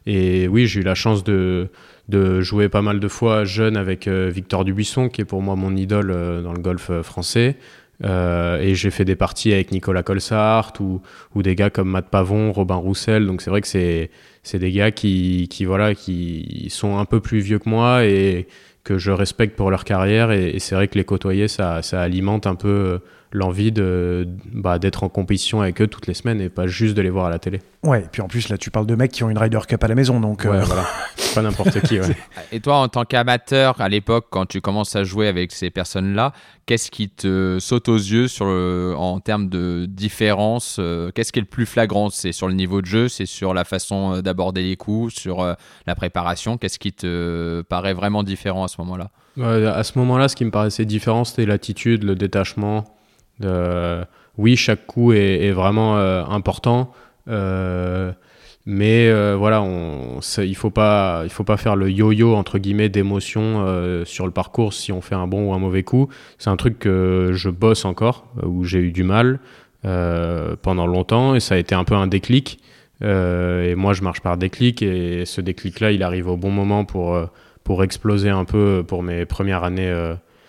Et 0.05 0.47
oui, 0.47 0.67
j'ai 0.67 0.79
eu 0.81 0.83
la 0.83 0.95
chance 0.95 1.23
de, 1.23 1.67
de 2.09 2.41
jouer 2.41 2.69
pas 2.69 2.81
mal 2.81 2.99
de 2.99 3.07
fois 3.07 3.43
jeune 3.43 3.75
avec 3.77 4.07
euh, 4.07 4.29
Victor 4.33 4.63
Dubuisson, 4.63 5.09
qui 5.09 5.21
est 5.21 5.25
pour 5.25 5.41
moi 5.41 5.55
mon 5.55 5.75
idole 5.75 6.11
euh, 6.11 6.41
dans 6.41 6.53
le 6.53 6.59
golf 6.59 6.89
euh, 6.89 7.03
français. 7.03 7.57
Et 8.03 8.75
j'ai 8.75 8.91
fait 8.91 9.05
des 9.05 9.15
parties 9.15 9.51
avec 9.53 9.71
Nicolas 9.71 10.03
Colsart 10.03 10.73
ou, 10.79 11.01
des 11.41 11.55
gars 11.55 11.71
comme 11.71 11.89
Matt 11.89 12.09
Pavon, 12.09 12.51
Robin 12.51 12.75
Roussel. 12.75 13.25
Donc 13.25 13.41
c'est 13.41 13.49
vrai 13.49 13.59
que 13.59 13.67
c'est 13.67 14.11
c'est 14.43 14.59
des 14.59 14.71
gars 14.71 14.91
qui, 14.91 15.47
qui 15.49 15.65
voilà 15.65 15.95
qui 15.95 16.67
sont 16.69 16.99
un 16.99 17.05
peu 17.05 17.21
plus 17.21 17.39
vieux 17.39 17.57
que 17.57 17.67
moi 17.67 18.05
et 18.05 18.45
que 18.83 18.99
je 18.99 19.09
respecte 19.09 19.55
pour 19.55 19.71
leur 19.71 19.83
carrière. 19.83 20.31
Et, 20.31 20.49
et 20.51 20.59
c'est 20.59 20.75
vrai 20.75 20.87
que 20.87 20.95
les 20.95 21.05
côtoyer, 21.05 21.47
ça, 21.47 21.81
ça 21.81 21.99
alimente 22.03 22.45
un 22.45 22.53
peu 22.53 22.99
l'envie 23.31 23.71
de 23.71 24.27
bah, 24.53 24.79
d'être 24.79 25.03
en 25.03 25.09
compétition 25.09 25.61
avec 25.61 25.81
eux 25.81 25.87
toutes 25.87 26.07
les 26.07 26.13
semaines 26.13 26.39
et 26.41 26.49
pas 26.49 26.65
juste 26.67 26.95
de 26.95 27.01
les 27.01 27.09
voir 27.09 27.25
à 27.25 27.29
la 27.29 27.39
télé. 27.39 27.59
Ouais, 27.83 28.01
et 28.01 28.07
puis 28.11 28.21
en 28.21 28.27
plus, 28.27 28.49
là, 28.49 28.57
tu 28.57 28.71
parles 28.71 28.87
de 28.87 28.95
mecs 28.95 29.11
qui 29.11 29.23
ont 29.23 29.29
une 29.29 29.37
Ryder 29.37 29.59
Cup 29.67 29.83
à 29.83 29.87
la 29.87 29.95
maison, 29.95 30.19
donc. 30.19 30.45
euh, 30.45 30.51
Ouais, 30.51 30.61
voilà. 30.65 30.83
pas 31.35 31.41
n'importe 31.41 31.79
qui. 31.81 31.99
Ouais. 31.99 32.15
Et 32.51 32.59
toi, 32.59 32.77
en 32.77 32.87
tant 32.87 33.03
qu'amateur, 33.05 33.79
à 33.79 33.89
l'époque, 33.89 34.27
quand 34.29 34.45
tu 34.45 34.61
commences 34.61 34.95
à 34.95 35.03
jouer 35.03 35.27
avec 35.27 35.51
ces 35.51 35.69
personnes-là, 35.69 36.31
qu'est-ce 36.65 36.89
qui 36.89 37.09
te 37.09 37.57
saute 37.59 37.87
aux 37.89 37.95
yeux 37.97 38.27
sur 38.27 38.45
le- 38.45 38.93
en 38.97 39.19
termes 39.19 39.47
de 39.49 39.85
différence 39.87 40.77
euh, 40.79 41.11
Qu'est-ce 41.13 41.31
qui 41.31 41.39
est 41.39 41.41
le 41.43 41.47
plus 41.47 41.65
flagrant? 41.65 42.09
C'est 42.09 42.31
sur 42.31 42.47
le 42.47 42.53
niveau 42.53 42.81
de 42.81 42.87
jeu, 42.87 43.07
c'est 43.09 43.25
sur 43.25 43.53
la 43.53 43.63
façon 43.63 44.15
euh, 44.15 44.21
d'aborder 44.21 44.63
les 44.63 44.75
coups, 44.75 45.13
sur 45.13 45.41
euh, 45.41 45.53
la 45.85 45.95
préparation? 45.95 46.57
Qu'est-ce 46.57 46.79
qui 46.79 46.93
te 46.93 47.61
paraît 47.69 47.93
vraiment 47.93 48.23
différent 48.23 48.63
à 48.63 48.67
ce 48.67 48.77
moment-là? 48.79 49.11
À 49.39 49.83
ce 49.83 49.99
moment-là, 49.99 50.27
ce 50.29 50.35
qui 50.35 50.45
me 50.45 50.51
paraissait 50.51 50.85
différent, 50.85 51.23
c'était 51.23 51.45
l'attitude, 51.45 52.03
le 52.03 52.15
détachement. 52.15 52.85
Euh, 53.43 54.03
oui, 54.37 54.55
chaque 54.55 54.85
coup 54.85 55.13
est, 55.13 55.45
est 55.45 55.51
vraiment 55.51 55.97
euh, 55.97 56.23
important, 56.25 56.91
euh, 57.27 58.11
mais 58.65 59.07
euh, 59.07 59.35
voilà, 59.37 59.61
on, 59.61 60.19
il 60.37 60.55
faut 60.55 60.69
pas, 60.69 61.21
il 61.23 61.29
faut 61.29 61.43
pas 61.43 61.57
faire 61.57 61.75
le 61.75 61.89
yo-yo 61.89 62.35
entre 62.35 62.59
guillemets 62.59 62.89
d'émotions 62.89 63.63
euh, 63.65 64.05
sur 64.05 64.25
le 64.25 64.31
parcours 64.31 64.73
si 64.73 64.91
on 64.91 65.01
fait 65.01 65.15
un 65.15 65.25
bon 65.25 65.49
ou 65.49 65.53
un 65.53 65.59
mauvais 65.59 65.83
coup. 65.83 66.09
C'est 66.37 66.49
un 66.49 66.57
truc 66.57 66.77
que 66.77 67.31
je 67.33 67.49
bosse 67.49 67.85
encore, 67.85 68.25
euh, 68.43 68.47
où 68.47 68.63
j'ai 68.63 68.79
eu 68.79 68.91
du 68.91 69.03
mal 69.03 69.39
euh, 69.85 70.55
pendant 70.61 70.85
longtemps, 70.85 71.33
et 71.35 71.39
ça 71.39 71.55
a 71.55 71.57
été 71.57 71.75
un 71.75 71.83
peu 71.83 71.95
un 71.95 72.07
déclic. 72.07 72.59
Et 73.01 73.75
moi, 73.75 73.93
je 73.93 74.01
marche 74.01 74.21
par 74.21 74.37
déclic, 74.37 74.81
et 74.81 75.23
ce 75.25 75.39
déclic-là, 75.39 75.91
il 75.91 76.01
arrive 76.01 76.27
au 76.29 76.35
bon 76.35 76.49
moment 76.49 76.83
pour 76.83 77.15
pour 77.63 77.83
exploser 77.83 78.29
un 78.29 78.43
peu 78.43 78.83
pour 78.87 79.03
mes 79.03 79.25
premières 79.25 79.63
années 79.63 79.93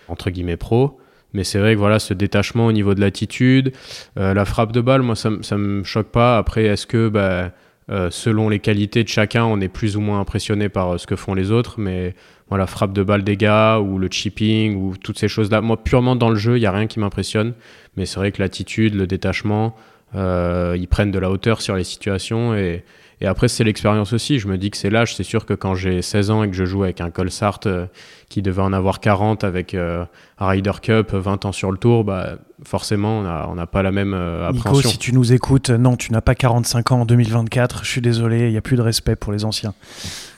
entre 0.07 0.31
guillemets 0.31 0.57
pro. 0.57 0.98
Mais 1.33 1.43
c'est 1.43 1.59
vrai 1.59 1.75
que 1.75 1.79
voilà, 1.79 1.99
ce 1.99 2.13
détachement 2.13 2.65
au 2.65 2.71
niveau 2.71 2.95
de 2.95 3.01
l'attitude, 3.01 3.73
euh, 4.17 4.33
la 4.33 4.45
frappe 4.45 4.71
de 4.71 4.81
balle, 4.81 5.01
moi 5.01 5.15
ça, 5.15 5.29
ça 5.41 5.57
me 5.57 5.83
choque 5.83 6.07
pas. 6.07 6.37
Après, 6.37 6.65
est-ce 6.65 6.87
que 6.87 7.09
bah, 7.09 7.51
euh, 7.91 8.09
selon 8.09 8.49
les 8.49 8.59
qualités 8.59 9.03
de 9.03 9.09
chacun, 9.09 9.45
on 9.45 9.61
est 9.61 9.67
plus 9.67 9.95
ou 9.95 10.01
moins 10.01 10.19
impressionné 10.19 10.69
par 10.69 10.93
euh, 10.93 10.97
ce 10.97 11.05
que 11.05 11.15
font 11.15 11.35
les 11.35 11.51
autres? 11.51 11.79
Mais 11.79 12.15
voilà, 12.49 12.65
frappe 12.65 12.93
de 12.93 13.03
balle 13.03 13.23
des 13.23 13.37
gars 13.37 13.79
ou 13.79 13.99
le 13.99 14.07
chipping 14.09 14.75
ou 14.75 14.97
toutes 14.97 15.19
ces 15.19 15.27
choses-là, 15.27 15.61
moi 15.61 15.77
purement 15.83 16.15
dans 16.15 16.29
le 16.29 16.35
jeu, 16.35 16.57
il 16.57 16.61
y 16.61 16.65
a 16.65 16.71
rien 16.71 16.87
qui 16.87 16.99
m'impressionne. 16.99 17.53
Mais 17.95 18.05
c'est 18.05 18.19
vrai 18.19 18.31
que 18.31 18.41
l'attitude, 18.41 18.95
le 18.95 19.05
détachement, 19.05 19.75
ils 20.15 20.87
prennent 20.89 21.11
de 21.11 21.19
la 21.19 21.29
hauteur 21.29 21.61
sur 21.61 21.75
les 21.75 21.83
situations 21.83 22.55
et 22.55 22.83
et 23.21 23.27
après, 23.27 23.49
c'est 23.49 23.63
l'expérience 23.63 24.13
aussi. 24.13 24.39
Je 24.39 24.47
me 24.47 24.57
dis 24.57 24.71
que 24.71 24.77
c'est 24.77 24.89
l'âge. 24.89 25.15
C'est 25.15 25.23
sûr 25.23 25.45
que 25.45 25.53
quand 25.53 25.75
j'ai 25.75 26.01
16 26.01 26.31
ans 26.31 26.43
et 26.43 26.49
que 26.49 26.55
je 26.55 26.63
joue 26.63 26.83
avec 26.83 27.01
un 27.01 27.11
Colsart 27.11 27.59
euh, 27.65 27.85
qui 28.29 28.41
devait 28.41 28.61
en 28.61 28.71
avoir 28.71 29.01
40 29.01 29.43
avec 29.43 29.73
euh, 29.73 30.05
un 30.37 30.47
Ryder 30.47 30.71
Cup, 30.81 31.13
20 31.13 31.45
ans 31.45 31.51
sur 31.51 31.71
le 31.71 31.77
tour, 31.77 32.05
bah, 32.05 32.37
forcément, 32.63 33.19
on 33.19 33.55
n'a 33.55 33.67
pas 33.67 33.83
la 33.83 33.91
même 33.91 34.13
euh, 34.13 34.49
Nico, 34.51 34.67
appréhension. 34.67 34.89
si 34.89 34.97
tu 34.97 35.13
nous 35.13 35.33
écoutes, 35.33 35.69
non, 35.69 35.97
tu 35.97 36.13
n'as 36.13 36.21
pas 36.21 36.35
45 36.35 36.91
ans 36.93 37.01
en 37.01 37.05
2024. 37.05 37.83
Je 37.83 37.89
suis 37.89 38.01
désolé, 38.01 38.45
il 38.45 38.51
n'y 38.51 38.57
a 38.57 38.61
plus 38.61 38.77
de 38.77 38.81
respect 38.81 39.17
pour 39.17 39.33
les 39.33 39.43
anciens. 39.43 39.73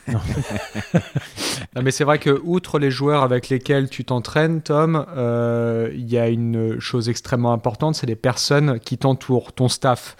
Non, 1.75 1.83
mais 1.83 1.91
c'est 1.91 2.03
vrai 2.03 2.19
que, 2.19 2.41
outre 2.43 2.79
les 2.79 2.91
joueurs 2.91 3.23
avec 3.23 3.49
lesquels 3.49 3.89
tu 3.89 4.03
t'entraînes, 4.03 4.61
Tom, 4.61 5.05
euh, 5.15 5.89
il 5.93 6.09
y 6.09 6.17
a 6.17 6.27
une 6.27 6.79
chose 6.79 7.07
extrêmement 7.07 7.53
importante 7.53 7.95
c'est 7.95 8.07
les 8.07 8.15
personnes 8.15 8.79
qui 8.79 8.97
t'entourent, 8.97 9.53
ton 9.53 9.69
staff, 9.69 10.17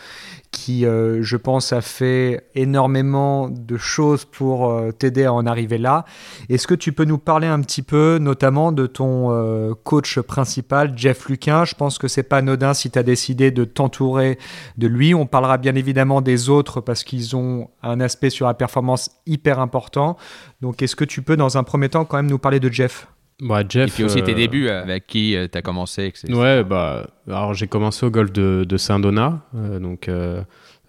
qui, 0.52 0.86
euh, 0.86 1.24
je 1.24 1.38
pense, 1.38 1.72
a 1.72 1.82
fait 1.82 2.46
énormément 2.56 3.50
de 3.50 3.78
choses 3.78 4.26
pour 4.26 4.70
euh, 4.70 4.92
t'aider 4.92 5.24
à 5.24 5.34
en 5.34 5.46
arriver 5.46 5.78
là. 5.78 6.06
Est-ce 6.50 6.68
que 6.68 6.76
tu 6.76 6.92
peux 6.92 7.06
nous 7.06 7.18
parler 7.18 7.48
un 7.48 7.62
petit 7.62 7.82
peu, 7.82 8.18
notamment 8.20 8.72
de 8.72 8.86
ton 8.86 9.32
euh, 9.32 9.74
coach 9.84 10.20
principal, 10.20 10.94
Jeff 10.98 11.28
Luquin? 11.30 11.64
Je 11.64 11.76
pense 11.76 11.98
que 11.98 12.08
c'est 12.08 12.24
pas 12.24 12.38
anodin 12.38 12.74
si 12.74 12.92
tu 12.92 13.00
as 13.00 13.04
décidé 13.04 13.52
de 13.52 13.64
t'entourer 13.64 14.38
de 14.78 14.88
lui. 14.88 15.16
On 15.16 15.26
parlera 15.26 15.58
bien 15.58 15.76
évidemment 15.76 16.22
des 16.22 16.50
autres 16.50 16.82
parce 16.82 17.04
qu'ils 17.04 17.36
ont 17.36 17.70
un 17.82 18.02
aspect 18.02 18.30
sur 18.30 18.46
la 18.46 18.54
performance 18.54 19.10
hyper 19.26 19.60
important. 19.60 20.18
Donc, 20.62 20.82
est-ce 20.82 20.96
que 20.98 21.06
tu 21.06 21.22
peux, 21.22 21.38
dans 21.38 21.58
un 21.58 21.64
premier 21.64 21.90
temps, 21.90 22.04
quand 22.04 22.18
même 22.18 22.30
nous 22.30 22.40
parler 22.40 22.60
de 22.60 22.70
Jeff? 22.72 23.08
Bah, 23.42 23.64
Jeff, 23.68 23.90
Et 23.90 23.92
puis 23.92 24.04
aussi 24.04 24.24
tes 24.24 24.32
euh, 24.32 24.36
débuts, 24.36 24.70
avec 24.70 25.08
qui 25.08 25.36
tu 25.52 25.58
as 25.58 25.62
commencé 25.62 26.06
etc. 26.06 26.32
Ouais, 26.34 26.64
bah, 26.64 27.08
alors 27.28 27.54
j'ai 27.54 27.68
commencé 27.68 28.06
au 28.06 28.12
golf 28.12 28.32
de, 28.32 28.66
de 28.68 28.78
Saint-Donat, 28.78 29.42
euh, 29.56 29.80
donc 29.80 30.08
euh, 30.08 30.42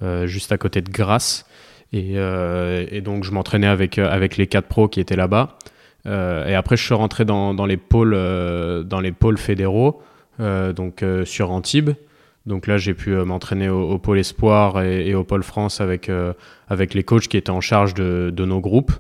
euh, 0.03 0.27
juste 0.27 0.53
à 0.53 0.59
côté 0.59 0.83
de 0.83 0.91
Grasse. 0.91 1.47
Et, 1.95 2.15
euh, 2.17 2.87
et 2.91 3.01
donc 3.01 3.25
je 3.25 3.33
m'entraînais 3.33 3.67
avec, 3.67 3.99
euh, 3.99 4.09
avec 4.09 4.37
les 4.37 4.47
quatre 4.47 4.67
pros 4.69 4.89
qui 4.89 5.01
étaient 5.01 5.17
là-bas. 5.17 5.59
Euh, 6.07 6.47
et 6.47 6.55
après, 6.55 6.77
je 6.77 6.85
suis 6.85 6.95
rentré 6.95 7.25
dans, 7.25 7.55
dans 7.55 7.67
les 7.67 7.77
pôles, 7.77 8.15
euh, 8.15 8.83
dans 8.83 9.01
les 9.01 9.13
pôles 9.13 9.39
fédéraux, 9.39 10.03
euh, 10.41 10.73
donc 10.73 11.03
euh, 11.03 11.25
sur 11.25 11.51
Antibes. 11.51 11.91
Donc 12.47 12.67
là, 12.67 12.77
j'ai 12.77 12.95
pu 12.95 13.15
euh, 13.15 13.25
m'entraîner 13.25 13.69
au, 13.69 13.99
pôle 13.99 14.19
Espoir 14.19 14.83
et, 14.83 15.15
au 15.15 15.23
pôle 15.25 15.43
France 15.45 15.81
avec, 15.81 16.09
euh, 16.09 16.33
avec 16.69 16.93
les 16.95 17.05
coachs 17.05 17.29
qui 17.29 17.37
étaient 17.37 17.51
en 17.51 17.61
charge 17.61 17.95
de, 17.95 18.33
de 18.35 18.45
nos 18.45 18.61
groupes. 18.61 18.93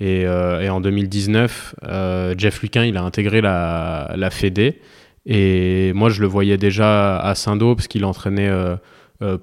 Et, 0.00 0.26
euh, 0.26 0.68
en 0.68 0.80
2019, 0.80 1.76
euh, 1.84 2.34
Jeff 2.36 2.60
Luquin, 2.62 2.84
il 2.84 2.96
a 2.96 3.02
intégré 3.02 3.40
la, 3.40 4.12
la 4.16 4.30
Fédé. 4.30 4.80
Et 5.26 5.92
moi, 5.94 6.10
je 6.10 6.20
le 6.20 6.26
voyais 6.26 6.58
déjà 6.58 7.18
à 7.18 7.34
Saint-Do 7.34 7.74
parce 7.74 7.88
qu'il 7.88 8.04
entraînait 8.04 8.50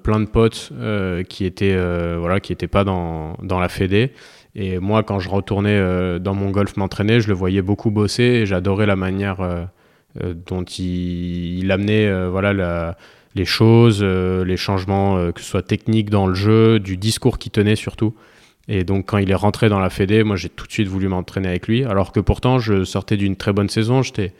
plein 0.02 0.18
de 0.18 0.26
potes 0.26 0.72
qui 1.28 1.44
étaient 1.44 1.76
voilà, 2.18 2.40
pas 2.70 2.82
dans, 2.82 3.36
dans 3.44 3.60
la 3.60 3.68
Fédé. 3.68 4.10
Et 4.56 4.80
moi, 4.80 5.04
quand 5.04 5.20
je 5.20 5.28
retournais 5.28 6.18
dans 6.18 6.34
mon 6.34 6.50
golf 6.50 6.76
m'entraîner, 6.76 7.20
je 7.20 7.28
le 7.28 7.34
voyais 7.34 7.62
beaucoup 7.62 7.92
bosser 7.92 8.24
et 8.24 8.46
j'adorais 8.46 8.86
la 8.86 8.96
manière 8.96 9.68
dont 10.20 10.64
il, 10.64 11.60
il 11.60 11.70
amenait 11.70 12.26
voilà, 12.28 12.52
la- 12.52 12.96
les 13.38 13.44
choses, 13.44 14.00
euh, 14.02 14.44
les 14.44 14.56
changements, 14.56 15.16
euh, 15.16 15.32
que 15.32 15.40
ce 15.40 15.46
soit 15.46 15.62
techniques 15.62 16.10
dans 16.10 16.26
le 16.26 16.34
jeu, 16.34 16.78
du 16.78 16.96
discours 16.96 17.38
qu'il 17.38 17.52
tenait 17.52 17.76
surtout. 17.76 18.14
Et 18.68 18.84
donc, 18.84 19.06
quand 19.06 19.16
il 19.16 19.30
est 19.30 19.34
rentré 19.34 19.70
dans 19.70 19.80
la 19.80 19.88
Fédé, 19.88 20.24
moi, 20.24 20.36
j'ai 20.36 20.50
tout 20.50 20.66
de 20.66 20.72
suite 20.72 20.88
voulu 20.88 21.08
m'entraîner 21.08 21.48
avec 21.48 21.68
lui. 21.68 21.84
Alors 21.84 22.12
que 22.12 22.20
pourtant, 22.20 22.58
je 22.58 22.84
sortais 22.84 23.16
d'une 23.16 23.36
très 23.36 23.54
bonne 23.54 23.70
saison. 23.70 24.02
J'étais, 24.02 24.32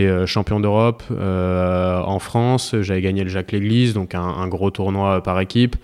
euh, 0.00 0.26
champion 0.26 0.60
d'Europe 0.60 1.02
en 1.10 2.18
France. 2.18 2.74
J'avais 2.82 3.00
gagné 3.00 3.22
le 3.22 3.30
Jacques 3.30 3.52
Léglise, 3.52 3.94
donc 3.94 4.14
un, 4.14 4.48
gros 4.48 4.70
tournoi 4.70 5.22
par 5.22 5.40
équipe. 5.40 5.76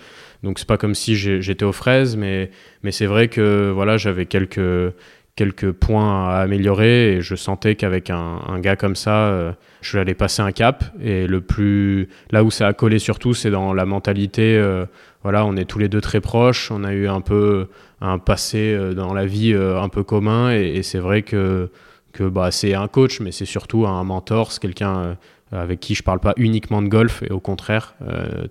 Donc, 0.42 0.58
c'est 0.58 0.68
pas 0.68 0.76
comme 0.76 0.94
si 0.94 1.16
j'étais 1.16 1.64
aux 1.64 1.72
fraises, 1.72 2.16
mais, 2.16 2.50
mais 2.82 2.92
c'est 2.92 3.06
vrai 3.06 3.28
que 3.28 3.70
voilà, 3.74 3.96
j'avais 3.96 4.26
quelques, 4.26 4.94
quelques 5.36 5.72
points 5.72 6.28
à 6.28 6.40
améliorer 6.40 7.14
et 7.14 7.22
je 7.22 7.34
sentais 7.34 7.74
qu'avec 7.74 8.10
un, 8.10 8.58
gars 8.58 8.76
comme 8.76 8.96
ça, 8.96 9.28
euh, 9.28 9.52
je 9.80 9.98
allais 9.98 10.14
passer 10.14 10.42
un 10.42 10.52
cap. 10.52 10.84
Et 11.02 11.26
le 11.26 11.40
plus, 11.40 12.08
là 12.30 12.44
où 12.44 12.50
ça 12.50 12.66
a 12.66 12.72
collé 12.72 12.98
surtout, 12.98 13.34
c'est 13.34 13.50
dans 13.50 13.72
la 13.72 13.86
mentalité. 13.86 14.56
euh, 14.56 14.86
voilà, 15.22 15.44
on 15.44 15.56
est 15.56 15.64
tous 15.64 15.78
les 15.78 15.88
deux 15.88 16.00
très 16.00 16.20
proches. 16.20 16.70
On 16.70 16.84
a 16.84 16.92
eu 16.92 17.08
un 17.08 17.20
peu 17.20 17.68
un 18.00 18.18
passé 18.18 18.74
euh, 18.74 18.92
dans 18.94 19.14
la 19.14 19.26
vie 19.26 19.54
un 19.54 19.88
peu 19.88 20.02
commun. 20.02 20.52
Et, 20.52 20.82
c'est 20.82 20.98
vrai 20.98 21.22
que, 21.22 21.70
que 22.12 22.24
bah, 22.24 22.50
c'est 22.50 22.74
un 22.74 22.88
coach, 22.88 23.20
mais 23.20 23.32
c'est 23.32 23.46
surtout 23.46 23.86
un 23.86 24.04
mentor. 24.04 24.52
C'est 24.52 24.60
quelqu'un 24.60 25.16
avec 25.52 25.80
qui 25.80 25.94
je 25.94 26.02
parle 26.02 26.20
pas 26.20 26.34
uniquement 26.36 26.82
de 26.82 26.88
golf. 26.88 27.22
Et 27.22 27.32
au 27.32 27.40
contraire, 27.40 27.94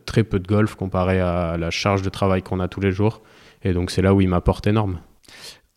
très 0.06 0.24
peu 0.24 0.40
de 0.40 0.48
golf 0.48 0.76
comparé 0.76 1.20
à 1.20 1.58
la 1.58 1.70
charge 1.70 2.02
de 2.02 2.10
travail 2.10 2.42
qu'on 2.42 2.60
a 2.60 2.68
tous 2.68 2.82
les 2.82 2.92
jours. 2.92 3.22
Et 3.64 3.74
donc, 3.74 3.92
c'est 3.92 4.02
là 4.02 4.14
où 4.14 4.22
il 4.22 4.30
m'apporte 4.30 4.68
énorme. 4.68 5.00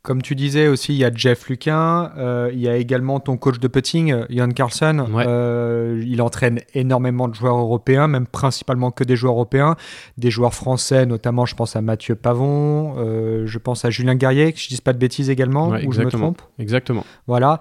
Comme 0.03 0.21
tu 0.21 0.35
disais 0.35 0.67
aussi, 0.67 0.95
il 0.95 0.99
y 0.99 1.05
a 1.05 1.13
Jeff 1.15 1.49
Luquin, 1.49 2.11
euh, 2.19 2.51
il 2.53 2.59
y 2.59 2.69
a 2.69 2.77
également 2.77 3.21
ton 3.21 3.37
coach 3.37 3.61
de 3.61 3.69
putting, 3.69 4.13
Jan 4.31 4.49
Carlson. 4.49 5.07
Ouais. 5.13 5.25
Euh, 5.29 6.03
il 6.05 6.21
entraîne 6.21 6.59
énormément 6.75 7.29
de 7.29 7.37
joueurs 7.37 7.57
européens, 7.57 8.09
même 8.09 8.27
principalement 8.27 8.91
que 8.91 9.05
des 9.05 9.15
joueurs 9.15 9.35
européens, 9.35 9.77
des 10.19 10.33
joueurs 10.33 10.55
français, 10.55 11.07
notamment 11.07 11.47
je 11.47 11.55
pense 11.55 11.77
à 11.77 11.83
Mathieu 11.83 12.17
Pavon, 12.17 12.97
euh, 12.99 13.47
je 13.47 13.59
pense 13.59 13.85
à 13.85 13.91
Julien 13.91 14.17
Guerrier, 14.17 14.53
que 14.53 14.59
je 14.59 14.67
dise 14.67 14.81
pas 14.81 14.93
de 14.93 14.99
bêtises 14.99 15.31
également, 15.31 15.69
Ouais, 15.69 15.87
ou 15.87 15.93
je 15.93 16.03
me 16.03 16.11
trompe. 16.11 16.43
Exactement. 16.59 17.07
Voilà. 17.29 17.61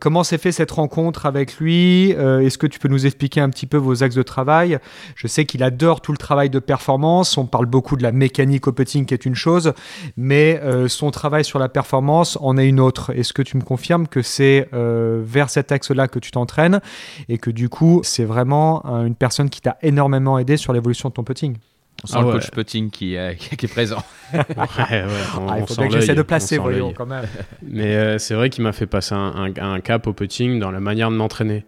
Comment 0.00 0.24
s'est 0.24 0.38
fait 0.38 0.50
cette 0.50 0.72
rencontre 0.72 1.24
avec 1.24 1.58
lui? 1.58 2.10
Est-ce 2.10 2.58
que 2.58 2.66
tu 2.66 2.80
peux 2.80 2.88
nous 2.88 3.06
expliquer 3.06 3.40
un 3.40 3.48
petit 3.48 3.66
peu 3.66 3.76
vos 3.76 4.02
axes 4.02 4.16
de 4.16 4.24
travail? 4.24 4.80
Je 5.14 5.28
sais 5.28 5.44
qu'il 5.44 5.62
adore 5.62 6.00
tout 6.00 6.10
le 6.10 6.18
travail 6.18 6.50
de 6.50 6.58
performance. 6.58 7.38
On 7.38 7.46
parle 7.46 7.66
beaucoup 7.66 7.96
de 7.96 8.02
la 8.02 8.10
mécanique 8.10 8.66
au 8.66 8.72
putting, 8.72 9.06
qui 9.06 9.14
est 9.14 9.24
une 9.24 9.36
chose, 9.36 9.72
mais 10.16 10.60
son 10.88 11.12
travail 11.12 11.44
sur 11.44 11.59
la 11.60 11.68
performance 11.68 12.36
en 12.40 12.56
est 12.58 12.66
une 12.68 12.80
autre. 12.80 13.10
Est-ce 13.16 13.32
que 13.32 13.42
tu 13.42 13.56
me 13.56 13.62
confirmes 13.62 14.08
que 14.08 14.22
c'est 14.22 14.68
euh, 14.74 15.22
vers 15.24 15.48
cet 15.50 15.70
axe-là 15.72 16.08
que 16.08 16.18
tu 16.18 16.30
t'entraînes 16.32 16.80
et 17.28 17.38
que 17.38 17.50
du 17.50 17.68
coup, 17.68 18.00
c'est 18.02 18.24
vraiment 18.24 18.82
euh, 18.86 19.04
une 19.06 19.14
personne 19.14 19.48
qui 19.50 19.60
t'a 19.60 19.76
énormément 19.82 20.38
aidé 20.38 20.56
sur 20.56 20.72
l'évolution 20.72 21.08
de 21.10 21.14
ton 21.14 21.22
putting? 21.24 21.56
On 22.02 22.06
sent 22.06 22.14
Ah 22.16 22.20
le 22.22 22.26
ouais. 22.28 22.32
coach 22.34 22.50
putting 22.50 22.90
qui, 22.90 23.16
euh, 23.16 23.34
qui 23.38 23.66
est 23.66 23.72
présent. 23.72 24.02
Ouais, 24.32 24.38
ouais, 24.38 25.04
on- 25.38 25.48
Ah, 25.48 25.58
Il 25.58 25.62
on 25.62 25.66
faut 25.66 25.74
bien 25.74 25.88
que 25.88 25.94
j'essaie 26.00 26.14
de 26.14 26.20
on 26.22 26.24
placer, 26.24 26.56
voyons, 26.58 26.86
l'œil. 26.86 26.94
quand 26.94 27.06
même. 27.06 27.24
Mais 27.62 27.94
euh, 27.96 28.18
c'est 28.18 28.34
vrai 28.34 28.48
qu'il 28.48 28.64
m'a 28.64 28.72
fait 28.72 28.86
passer 28.86 29.14
un, 29.14 29.34
un- 29.58 29.72
un 29.74 29.80
cap 29.80 30.06
au 30.06 30.12
putting 30.12 30.58
dans 30.60 30.70
la 30.70 30.80
manière 30.80 31.10
de 31.10 31.16
m'entraîner. 31.16 31.64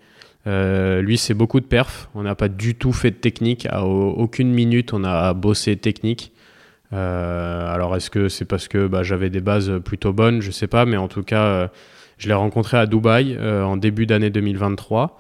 Euh, 0.47 1.03
lui, 1.03 1.19
c'est 1.19 1.35
beaucoup 1.35 1.61
de 1.61 1.67
perf. 1.67 2.09
On 2.15 2.23
n'a 2.23 2.35
pas 2.35 2.49
du 2.49 2.75
tout 2.75 2.93
fait 2.93 3.11
de 3.11 3.17
technique. 3.17 3.67
À 3.71 3.85
au- 3.85 4.11
aucune 4.13 4.51
minute, 4.53 4.93
on 4.93 5.05
a 5.05 5.35
bossé 5.35 5.77
technique. 5.77 6.33
Euh, 6.93 7.75
alors, 7.75 7.97
est-ce 7.97 8.11
que 8.11 8.29
c'est 8.29 8.45
parce 8.45 8.69
que 8.69 8.87
bah, 8.87 9.03
j'avais 9.03 9.31
des 9.31 9.41
bases 9.41 9.73
plutôt 9.85 10.13
bonnes? 10.13 10.43
Je 10.43 10.51
sais 10.51 10.67
pas. 10.67 10.85
Mais 10.85 10.97
en 10.97 11.09
tout 11.09 11.23
cas, 11.23 11.45
euh, 11.45 11.69
je 12.19 12.29
l'ai 12.29 12.35
rencontré 12.35 12.77
à 12.77 12.87
Dubaï 12.87 13.37
euh, 13.39 13.63
en 13.63 13.77
début 13.77 14.07
d'année 14.07 14.31
2023. 14.31 15.19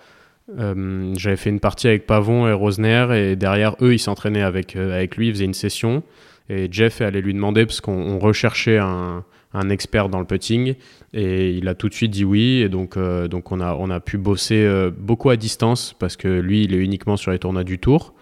Euh, 0.58 1.14
J'avais 1.16 1.36
fait 1.36 1.50
une 1.50 1.60
partie 1.60 1.88
avec 1.88 2.06
Pavon 2.06 2.46
et 2.48 2.52
Rosner. 2.52 3.06
Et 3.14 3.36
derrière, 3.36 3.76
eux, 3.80 3.94
ils 3.94 3.98
s'entraînaient 3.98 4.42
avec, 4.42 4.76
avec 4.76 5.16
lui. 5.16 5.28
Ils 5.28 5.34
faisaient 5.34 5.44
une 5.44 5.54
session. 5.54 6.02
Et 6.48 6.68
Jeff 6.70 7.00
est 7.00 7.04
allé 7.04 7.22
lui 7.22 7.32
demander, 7.32 7.64
parce 7.64 7.80
qu'on 7.80 7.92
on 7.92 8.18
recherchait 8.18 8.76
un, 8.76 9.24
un 9.54 9.70
expert 9.70 10.08
dans 10.08 10.18
le 10.18 10.26
putting. 10.26 10.74
Et 11.14 11.52
il 11.52 11.68
a 11.68 11.74
tout 11.74 11.88
de 11.88 11.94
suite 11.94 12.10
dit 12.10 12.24
oui. 12.24 12.60
Et 12.60 12.68
donc, 12.68 12.98
donc 12.98 13.52
on, 13.52 13.60
a, 13.60 13.74
on 13.74 13.88
a 13.88 14.00
pu 14.00 14.18
bosser 14.18 14.90
beaucoup 14.98 15.30
à 15.30 15.36
distance 15.36 15.94
parce 15.98 16.16
que 16.16 16.28
lui, 16.28 16.64
il 16.64 16.74
est 16.74 16.78
uniquement 16.78 17.16
sur 17.16 17.30
les 17.30 17.38
tournois 17.38 17.64
du 17.64 17.78
tour. 17.78 18.12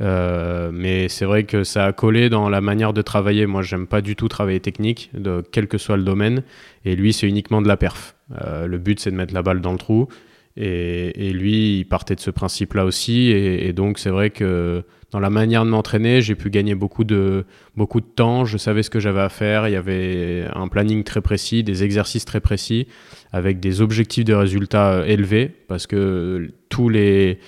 Euh, 0.00 0.70
mais 0.72 1.08
c'est 1.08 1.24
vrai 1.24 1.44
que 1.44 1.64
ça 1.64 1.84
a 1.84 1.92
collé 1.92 2.30
dans 2.30 2.48
la 2.48 2.60
manière 2.60 2.92
de 2.92 3.02
travailler. 3.02 3.46
Moi, 3.46 3.62
j'aime 3.62 3.86
pas 3.86 4.00
du 4.00 4.16
tout 4.16 4.28
travailler 4.28 4.60
technique, 4.60 5.10
quel 5.52 5.68
que 5.68 5.78
soit 5.78 5.96
le 5.96 6.04
domaine. 6.04 6.42
Et 6.84 6.96
lui, 6.96 7.12
c'est 7.12 7.28
uniquement 7.28 7.60
de 7.60 7.68
la 7.68 7.76
perf. 7.76 8.14
Euh, 8.40 8.66
le 8.66 8.78
but, 8.78 9.00
c'est 9.00 9.10
de 9.10 9.16
mettre 9.16 9.34
la 9.34 9.42
balle 9.42 9.60
dans 9.60 9.72
le 9.72 9.78
trou. 9.78 10.08
Et, 10.56 11.28
et 11.28 11.32
lui, 11.32 11.78
il 11.78 11.84
partait 11.84 12.14
de 12.14 12.20
ce 12.20 12.30
principe-là 12.30 12.84
aussi. 12.84 13.30
Et, 13.30 13.68
et 13.68 13.72
donc, 13.72 13.98
c'est 13.98 14.10
vrai 14.10 14.30
que 14.30 14.82
dans 15.10 15.20
la 15.20 15.30
manière 15.30 15.64
de 15.64 15.70
m'entraîner, 15.70 16.22
j'ai 16.22 16.34
pu 16.34 16.50
gagner 16.50 16.74
beaucoup 16.74 17.04
de, 17.04 17.44
beaucoup 17.76 18.00
de 18.00 18.06
temps. 18.06 18.44
Je 18.44 18.56
savais 18.56 18.82
ce 18.82 18.90
que 18.90 19.00
j'avais 19.00 19.20
à 19.20 19.28
faire. 19.28 19.68
Il 19.68 19.72
y 19.72 19.76
avait 19.76 20.46
un 20.54 20.68
planning 20.68 21.02
très 21.02 21.20
précis, 21.20 21.62
des 21.62 21.82
exercices 21.82 22.24
très 22.24 22.40
précis, 22.40 22.86
avec 23.32 23.60
des 23.60 23.80
objectifs 23.80 24.24
de 24.24 24.34
résultats 24.34 24.92
euh, 24.92 25.04
élevés, 25.04 25.50
parce 25.68 25.86
que 25.86 26.50
tous 26.68 26.88
les, 26.88 27.38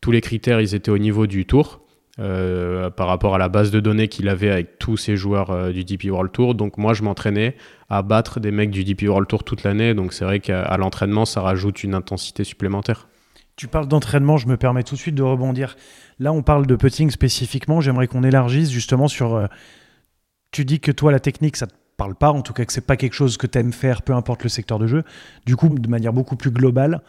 tous 0.00 0.10
les 0.10 0.20
critères, 0.20 0.60
ils 0.60 0.74
étaient 0.74 0.90
au 0.90 0.98
niveau 0.98 1.26
du 1.26 1.44
tour. 1.44 1.80
Euh, 2.20 2.90
par 2.90 3.06
rapport 3.06 3.34
à 3.34 3.38
la 3.38 3.48
base 3.48 3.70
de 3.70 3.80
données 3.80 4.08
qu'il 4.08 4.28
avait 4.28 4.50
avec 4.50 4.78
tous 4.78 4.98
ses 4.98 5.16
joueurs 5.16 5.50
euh, 5.50 5.72
du 5.72 5.84
DP 5.84 6.10
World 6.10 6.30
Tour. 6.32 6.54
Donc 6.54 6.76
moi, 6.76 6.92
je 6.92 7.02
m'entraînais 7.02 7.56
à 7.88 8.02
battre 8.02 8.40
des 8.40 8.50
mecs 8.50 8.70
du 8.70 8.84
DP 8.84 9.04
World 9.04 9.26
Tour 9.26 9.42
toute 9.42 9.62
l'année. 9.62 9.94
Donc 9.94 10.12
c'est 10.12 10.26
vrai 10.26 10.38
qu'à 10.38 10.76
l'entraînement, 10.76 11.24
ça 11.24 11.40
rajoute 11.40 11.82
une 11.82 11.94
intensité 11.94 12.44
supplémentaire. 12.44 13.08
Tu 13.56 13.68
parles 13.68 13.88
d'entraînement, 13.88 14.36
je 14.36 14.48
me 14.48 14.58
permets 14.58 14.82
tout 14.82 14.96
de 14.96 15.00
suite 15.00 15.14
de 15.14 15.22
rebondir. 15.22 15.76
Là, 16.18 16.32
on 16.34 16.42
parle 16.42 16.66
de 16.66 16.76
putting 16.76 17.10
spécifiquement. 17.10 17.80
J'aimerais 17.80 18.06
qu'on 18.06 18.22
élargisse 18.22 18.70
justement 18.70 19.08
sur. 19.08 19.34
euh, 19.34 19.46
tu 20.50 20.66
dis 20.66 20.78
que 20.78 20.92
toi, 20.92 21.12
la 21.12 21.20
technique, 21.20 21.56
ça 21.56 21.68
te 21.68 21.74
parle 21.96 22.16
pas, 22.16 22.32
en 22.32 22.42
tout 22.42 22.52
cas 22.52 22.66
que 22.66 22.72
c'est 22.72 22.86
pas 22.86 22.98
quelque 22.98 23.14
chose 23.14 23.38
que 23.38 23.46
tu 23.46 23.58
aimes 23.58 23.72
faire, 23.72 24.02
peu 24.02 24.12
importe 24.12 24.42
le 24.42 24.50
secteur 24.50 24.78
de 24.78 24.86
jeu. 24.86 25.04
Du 25.46 25.56
coup, 25.56 25.70
de 25.70 25.88
manière 25.88 26.12
beaucoup 26.12 26.36
plus 26.36 26.50
globale, 26.50 27.00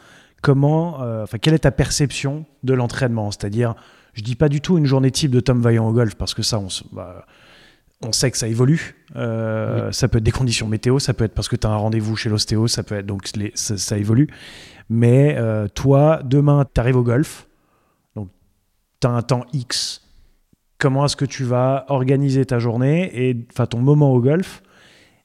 comment, 0.42 1.00
quelle 1.42 1.54
est 1.54 1.60
ta 1.60 1.72
perception 1.72 2.46
de 2.64 2.74
l'entraînement? 2.74 3.32
C'est-à-dire, 3.32 3.76
je 4.14 4.22
dis 4.22 4.36
pas 4.36 4.50
du 4.50 4.62
tout 4.62 4.78
une 4.78 4.86
journée 4.86 5.12
type 5.12 5.32
de 5.32 5.40
Tom 5.40 5.62
Vaillant 5.62 5.88
au 5.88 5.94
golf 5.94 6.16
parce 6.16 6.34
que 6.34 6.42
ça, 6.44 6.60
on, 6.60 6.70
se- 6.70 6.84
bah, 6.92 7.26
on 8.02 8.12
sait 8.12 8.32
que 8.32 8.38
ça 8.38 8.48
évolue. 8.48 8.96
Euh, 9.16 9.92
Ça 9.92 10.08
peut 10.08 10.18
être 10.18 10.24
des 10.24 10.32
conditions 10.32 10.68
météo, 10.68 11.00
ça 11.00 11.14
peut 11.14 11.24
être 11.24 11.34
parce 11.34 11.48
que 11.48 11.56
tu 11.56 11.68
as 11.68 11.70
un 11.70 11.76
rendez-vous 11.76 12.16
chez 12.16 12.30
l'ostéo, 12.30 12.68
ça 12.68 12.84
peut 12.84 12.96
être 12.96 13.06
donc 13.06 13.30
les- 13.36 13.52
ça, 13.56 13.78
ça 13.78 13.98
évolue. 13.98 14.28
Mais 14.90 15.36
euh, 15.38 15.68
toi, 15.68 16.22
demain, 16.24 16.66
tu 16.74 16.80
arrives 16.82 16.98
au 16.98 17.04
golf, 17.04 17.48
donc 18.16 18.30
tu 19.00 19.08
as 19.08 19.12
un 19.12 19.22
temps 19.22 19.46
X. 19.54 20.02
Comment 20.78 21.06
est-ce 21.06 21.16
que 21.16 21.26
tu 21.26 21.44
vas 21.44 21.86
organiser 21.90 22.44
ta 22.46 22.58
journée 22.60 23.12
et 23.14 23.38
enfin 23.52 23.68
ton 23.68 23.80
moment 23.80 24.12
au 24.14 24.20
golf? 24.20 24.64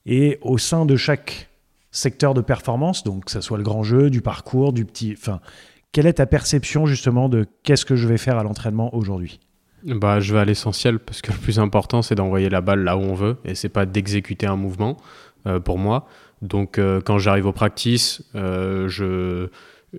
Et 0.05 0.38
au 0.43 0.59
sein 0.59 0.87
de 0.87 0.95
chaque 0.97 1.49
secteur 1.90 2.35
de 2.35 2.40
performance, 2.43 3.02
donc 3.05 3.25
que 3.25 3.31
ce 3.31 3.40
soit 3.40 3.57
le 3.59 3.64
grand 3.64 3.83
jeu, 3.83 4.11
du 4.11 4.21
parcours, 4.21 4.73
du 4.73 4.85
petit, 4.85 5.14
enfin, 5.19 5.40
quelle 5.93 6.07
est 6.07 6.14
ta 6.14 6.26
perception 6.26 6.87
justement 6.87 7.28
de 7.28 7.47
qu'est-ce 7.62 7.85
que 7.85 7.97
je 7.97 8.07
vais 8.07 8.19
faire 8.19 8.38
à 8.38 8.43
l'entraînement 8.43 8.95
aujourd'hui? 8.95 9.40
Bah, 9.85 10.21
Je 10.21 10.33
vais 10.35 10.40
à 10.40 10.45
l'essentiel 10.45 10.99
parce 10.99 11.23
que 11.23 11.33
le 11.33 11.38
plus 11.38 11.59
important, 11.59 12.02
c'est 12.02 12.14
d'envoyer 12.14 12.49
la 12.49 12.61
balle 12.61 12.85
là 12.85 12.97
où 12.97 13.00
on 13.00 13.14
veut 13.14 13.37
et 13.45 13.55
c'est 13.55 13.69
pas 13.69 13.87
d'exécuter 13.87 14.47
un 14.47 14.57
mouvement 14.57 14.97
pour 15.64 15.78
moi. 15.78 16.07
Donc 16.43 16.81
quand 17.05 17.19
j'arrive 17.19 17.47
au 17.47 17.52
practice, 17.52 18.23
je 18.35 19.49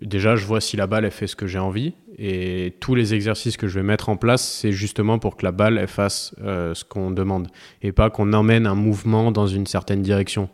déjà, 0.01 0.35
je 0.35 0.45
vois 0.45 0.61
si 0.61 0.77
la 0.77 0.87
balle, 0.87 1.09
fait 1.11 1.27
ce 1.27 1.35
que 1.35 1.47
j'ai 1.47 1.59
envie. 1.59 1.93
Et 2.17 2.75
tous 2.79 2.95
les 2.95 3.13
exercices 3.13 3.57
que 3.57 3.67
je 3.67 3.79
vais 3.79 3.85
mettre 3.85 4.09
en 4.09 4.17
place, 4.17 4.43
c'est 4.43 4.71
justement 4.71 5.19
pour 5.19 5.37
que 5.37 5.45
la 5.45 5.51
balle, 5.51 5.87
fasse 5.87 6.35
euh, 6.41 6.73
ce 6.73 6.83
qu'on 6.83 7.11
demande. 7.11 7.47
Et 7.81 7.91
pas 7.91 8.09
qu'on 8.09 8.33
emmène 8.33 8.67
un 8.67 8.75
mouvement 8.75 9.31
dans 9.31 9.47
une 9.47 9.67
certaine 9.67 10.01
direction. 10.01 10.49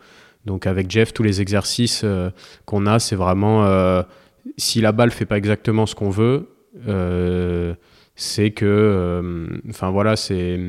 Donc 0.46 0.68
avec 0.68 0.92
Jeff, 0.92 1.14
tous 1.14 1.24
les 1.24 1.42
exercices 1.42 2.02
euh, 2.04 2.30
qu'on 2.66 2.86
a, 2.86 3.00
c'est 3.00 3.16
vraiment... 3.16 3.66
Euh, 4.46 4.52
si 4.58 4.82
la 4.82 4.92
balle 4.92 5.12
fait 5.12 5.26
pas 5.26 5.38
exactement 5.38 5.86
ce 5.86 5.96
qu'on 5.96 6.10
veut, 6.10 6.50
c'est 8.16 8.52
que... 8.52 9.60
Enfin 9.70 9.90
voilà, 9.90 10.16
c'est 10.16 10.60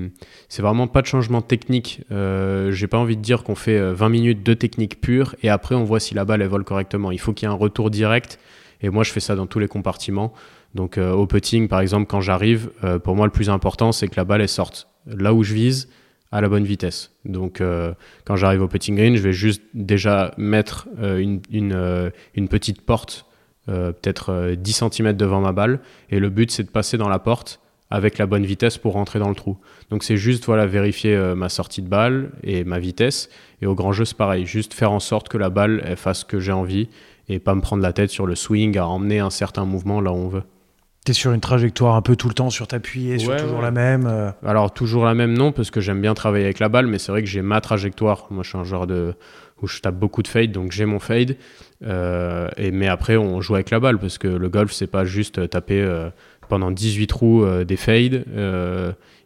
vraiment 0.58 0.86
pas 0.86 1.02
de 1.02 1.06
changement 1.06 1.42
technique. 1.42 2.02
J'ai 2.10 2.86
pas 2.86 2.98
envie 2.98 3.16
de 3.16 3.22
dire 3.22 3.42
qu'on 3.44 3.54
fait 3.54 3.92
20 3.92 4.08
minutes 4.08 4.42
de 4.42 4.54
technique 4.54 5.00
pure 5.00 5.34
et 5.42 5.48
après 5.48 5.74
on 5.74 5.84
voit 5.84 6.00
si 6.00 6.14
la 6.14 6.24
balle, 6.24 6.42
vole 6.44 6.64
correctement. 6.64 7.10
Il 7.10 7.20
faut 7.20 7.32
qu'il 7.32 7.48
y 7.48 7.50
ait 7.50 7.54
un 7.54 7.58
retour 7.58 7.90
direct 7.90 8.38
et 8.84 8.90
moi, 8.90 9.02
je 9.02 9.10
fais 9.10 9.20
ça 9.20 9.34
dans 9.34 9.46
tous 9.46 9.58
les 9.58 9.68
compartiments. 9.68 10.34
Donc 10.74 10.98
euh, 10.98 11.12
au 11.12 11.26
putting, 11.26 11.68
par 11.68 11.80
exemple, 11.80 12.06
quand 12.06 12.20
j'arrive, 12.20 12.70
euh, 12.84 12.98
pour 12.98 13.16
moi, 13.16 13.26
le 13.26 13.32
plus 13.32 13.48
important, 13.48 13.92
c'est 13.92 14.08
que 14.08 14.16
la 14.16 14.24
balle, 14.24 14.46
sorte 14.48 14.88
là 15.06 15.32
où 15.32 15.42
je 15.42 15.54
vise 15.54 15.88
à 16.32 16.40
la 16.40 16.48
bonne 16.48 16.64
vitesse. 16.64 17.12
Donc 17.24 17.60
euh, 17.60 17.94
quand 18.24 18.36
j'arrive 18.36 18.62
au 18.62 18.68
putting 18.68 18.96
green, 18.96 19.16
je 19.16 19.22
vais 19.22 19.32
juste 19.32 19.62
déjà 19.72 20.34
mettre 20.36 20.88
une, 21.00 21.40
une, 21.50 22.48
petite 22.48 22.82
porte, 22.82 23.26
peut-être 23.66 24.54
10 24.56 24.84
cm 24.90 25.12
devant 25.14 25.40
ma 25.40 25.52
balle. 25.52 25.80
Et 26.10 26.18
le 26.18 26.30
but, 26.30 26.50
c'est 26.50 26.64
de 26.64 26.70
passer 26.70 26.96
dans 26.98 27.08
la 27.08 27.18
porte 27.18 27.60
avec 27.90 28.18
la 28.18 28.26
bonne 28.26 28.44
vitesse 28.44 28.78
pour 28.78 28.94
rentrer 28.94 29.18
dans 29.18 29.28
le 29.28 29.34
trou. 29.34 29.56
Donc 29.90 30.02
c'est 30.02 30.16
juste 30.16 30.46
voilà 30.46 30.66
vérifier 30.66 31.16
ma 31.36 31.48
sortie 31.48 31.82
de 31.82 31.88
balle 31.88 32.30
et 32.42 32.64
ma 32.64 32.78
vitesse. 32.78 33.28
Et 33.62 33.66
au 33.66 33.74
grand 33.74 33.92
jeu, 33.92 34.04
c'est 34.04 34.16
pareil, 34.16 34.46
juste 34.46 34.74
faire 34.74 34.90
en 34.92 35.00
sorte 35.00 35.28
que 35.28 35.38
la 35.38 35.50
balle 35.50 35.82
elle 35.84 35.96
fasse 35.96 36.20
ce 36.20 36.24
que 36.24 36.40
j'ai 36.40 36.52
envie 36.52 36.88
et 37.28 37.38
pas 37.38 37.54
me 37.54 37.60
prendre 37.60 37.82
la 37.82 37.92
tête 37.92 38.10
sur 38.10 38.26
le 38.26 38.34
swing 38.34 38.76
à 38.78 38.86
emmener 38.86 39.18
un 39.18 39.30
certain 39.30 39.64
mouvement 39.64 40.00
là 40.00 40.12
où 40.12 40.16
on 40.16 40.28
veut. 40.28 40.42
Tu 41.04 41.10
es 41.10 41.14
sur 41.14 41.32
une 41.32 41.40
trajectoire 41.40 41.96
un 41.96 42.02
peu 42.02 42.16
tout 42.16 42.28
le 42.28 42.34
temps 42.34 42.48
sur 42.48 42.66
t'appuyer, 42.66 43.18
sur 43.18 43.36
toujours 43.36 43.60
la 43.60 43.70
même 43.70 44.06
euh 44.06 44.30
Alors 44.44 44.72
toujours 44.72 45.04
la 45.04 45.14
même 45.14 45.34
non, 45.34 45.52
parce 45.52 45.70
que 45.70 45.82
j'aime 45.82 46.00
bien 46.00 46.14
travailler 46.14 46.46
avec 46.46 46.60
la 46.60 46.70
balle, 46.70 46.86
mais 46.86 46.98
c'est 46.98 47.12
vrai 47.12 47.22
que 47.22 47.28
j'ai 47.28 47.42
ma 47.42 47.60
trajectoire. 47.60 48.26
Moi 48.30 48.42
je 48.42 48.48
suis 48.48 48.58
un 48.58 48.64
joueur 48.64 48.86
de... 48.86 49.14
où 49.62 49.66
je 49.66 49.80
tape 49.80 49.96
beaucoup 49.96 50.22
de 50.22 50.28
fade, 50.28 50.52
donc 50.52 50.72
j'ai 50.72 50.84
mon 50.84 50.98
fade. 50.98 51.36
Euh, 51.84 52.48
et, 52.56 52.70
mais 52.70 52.88
après 52.88 53.16
on 53.16 53.40
joue 53.40 53.54
avec 53.54 53.70
la 53.70 53.80
balle, 53.80 53.98
parce 53.98 54.18
que 54.18 54.28
le 54.28 54.48
golf 54.48 54.72
c'est 54.72 54.86
pas 54.86 55.04
juste 55.04 55.48
taper 55.48 55.80
euh, 55.80 56.10
pendant 56.48 56.70
18 56.70 57.06
trous 57.06 57.46
des 57.64 57.76
fades. 57.76 58.24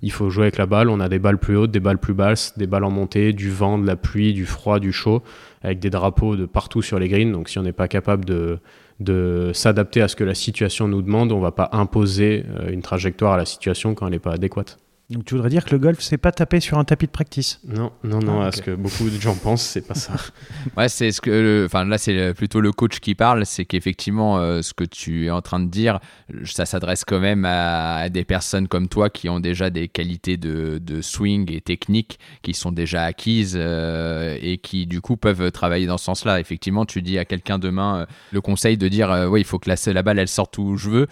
il 0.03 0.13
faut 0.13 0.31
jouer 0.31 0.45
avec 0.45 0.57
la 0.57 0.67
balle, 0.67 0.89
on 0.89 1.01
a 1.01 1.09
des 1.09 1.19
balles 1.19 1.39
plus 1.39 1.57
hautes, 1.57 1.73
des 1.73 1.81
balles 1.81 1.99
plus 1.99 2.15
basses, 2.15 2.57
des 2.57 2.69
balles 2.69 2.85
en 2.85 2.91
montée, 2.91 3.33
du 3.33 3.51
vent, 3.51 3.79
de 3.79 3.87
la 3.87 3.97
pluie, 3.97 4.33
du 4.35 4.47
froid, 4.47 4.79
du 4.79 4.93
chaud 4.93 5.23
avec 5.63 5.81
des 5.81 5.91
drapeaux 5.91 6.37
de 6.37 6.47
partout 6.47 6.83
sur 6.83 6.99
les 6.99 7.09
greens. 7.09 7.33
Donc 7.33 7.49
si 7.49 7.59
on 7.59 7.63
n'est 7.63 7.73
pas 7.73 7.89
capable 7.89 8.25
de, 8.25 8.59
de 9.01 9.51
s'adapter 9.55 10.03
à 10.03 10.09
ce 10.09 10.17
que 10.17 10.25
la 10.25 10.35
situation 10.35 10.89
nous 10.89 11.03
demande, 11.03 11.33
on 11.33 11.41
va 11.41 11.53
pas 11.53 11.69
imposer 11.73 12.45
euh, 12.49 12.71
une 12.71 12.83
trajectoire 12.83 13.35
à 13.35 13.37
la 13.37 13.45
situation 13.45 13.95
quand 13.95 14.07
elle 14.07 14.13
n'est 14.13 14.19
pas 14.19 14.33
adéquate. 14.33 14.79
Donc 15.11 15.25
tu 15.25 15.35
voudrais 15.35 15.49
dire 15.49 15.65
que 15.65 15.71
le 15.71 15.79
golf, 15.79 16.01
c'est 16.01 16.19
pas 16.19 16.33
taper 16.33 16.61
sur 16.61 16.77
un 16.77 16.85
tapis 16.85 17.07
de 17.07 17.11
practice 17.11 17.61
Non, 17.67 17.93
non, 18.05 18.19
non. 18.19 18.43
Ah, 18.43 18.53
ce 18.53 18.61
que 18.61 18.73
beaucoup 18.73 19.09
de 19.09 19.19
gens 19.19 19.35
pensent, 19.35 19.63
c'est 19.63 19.87
pas 19.87 19.95
ça. 19.95 20.13
ouais, 20.77 20.91
c'est 20.91 21.13
ce 21.13 21.23
que, 21.23 21.65
enfin 21.65 21.87
là, 21.87 21.97
c'est 21.97 22.35
plutôt 22.35 22.61
le 22.61 22.73
coach 22.73 23.01
qui 23.01 23.15
parle, 23.15 23.47
c'est 23.47 23.65
qu'effectivement, 23.65 24.37
euh, 24.37 24.61
ce 24.61 24.75
que 24.75 24.85
tu 24.85 25.25
es 25.25 25.31
en 25.31 25.41
train 25.41 25.61
de 25.61 25.71
dire, 25.71 25.99
ça 26.45 26.67
s'adresse 26.67 27.07
quand 27.07 27.21
même 27.21 27.47
à, 27.47 28.11
des 28.11 28.27
personnes 28.27 28.69
comme 28.69 28.87
toi 28.89 29.09
qui 29.09 29.31
ont 29.31 29.41
déjà 29.41 29.71
des 29.71 29.89
qualités 29.89 30.37
de, 30.37 30.77
de 30.77 31.01
swing 31.01 31.51
et 31.55 31.63
technique 31.63 32.19
qui 32.43 32.53
sont 32.53 32.71
déjà 32.71 33.05
acquises 33.05 33.57
euh, 33.59 34.37
et 34.43 34.59
qui 34.59 34.85
du 34.85 35.01
coup 35.01 35.17
peuvent 35.17 35.51
travailler 35.53 35.87
dans 35.87 35.97
ce 35.97 36.05
sens-là. 36.05 36.39
Effectivement, 36.39 36.85
tu 36.85 37.01
dis 37.01 37.17
à 37.17 37.25
quelqu'un 37.25 37.59
demain 37.59 38.01
euh, 38.01 38.07
le 38.33 38.43
conseil 38.43 38.77
de 38.77 38.89
dire, 38.89 39.27
oui, 39.31 39.41
il 39.41 39.47
faut 39.47 39.59
que 39.59 39.71
la, 39.71 39.77
la 39.91 40.03
balle 40.03 40.19
elle 40.19 40.29
sorte 40.29 40.59
où 40.59 40.77
je 40.77 40.91
veux. 40.91 41.07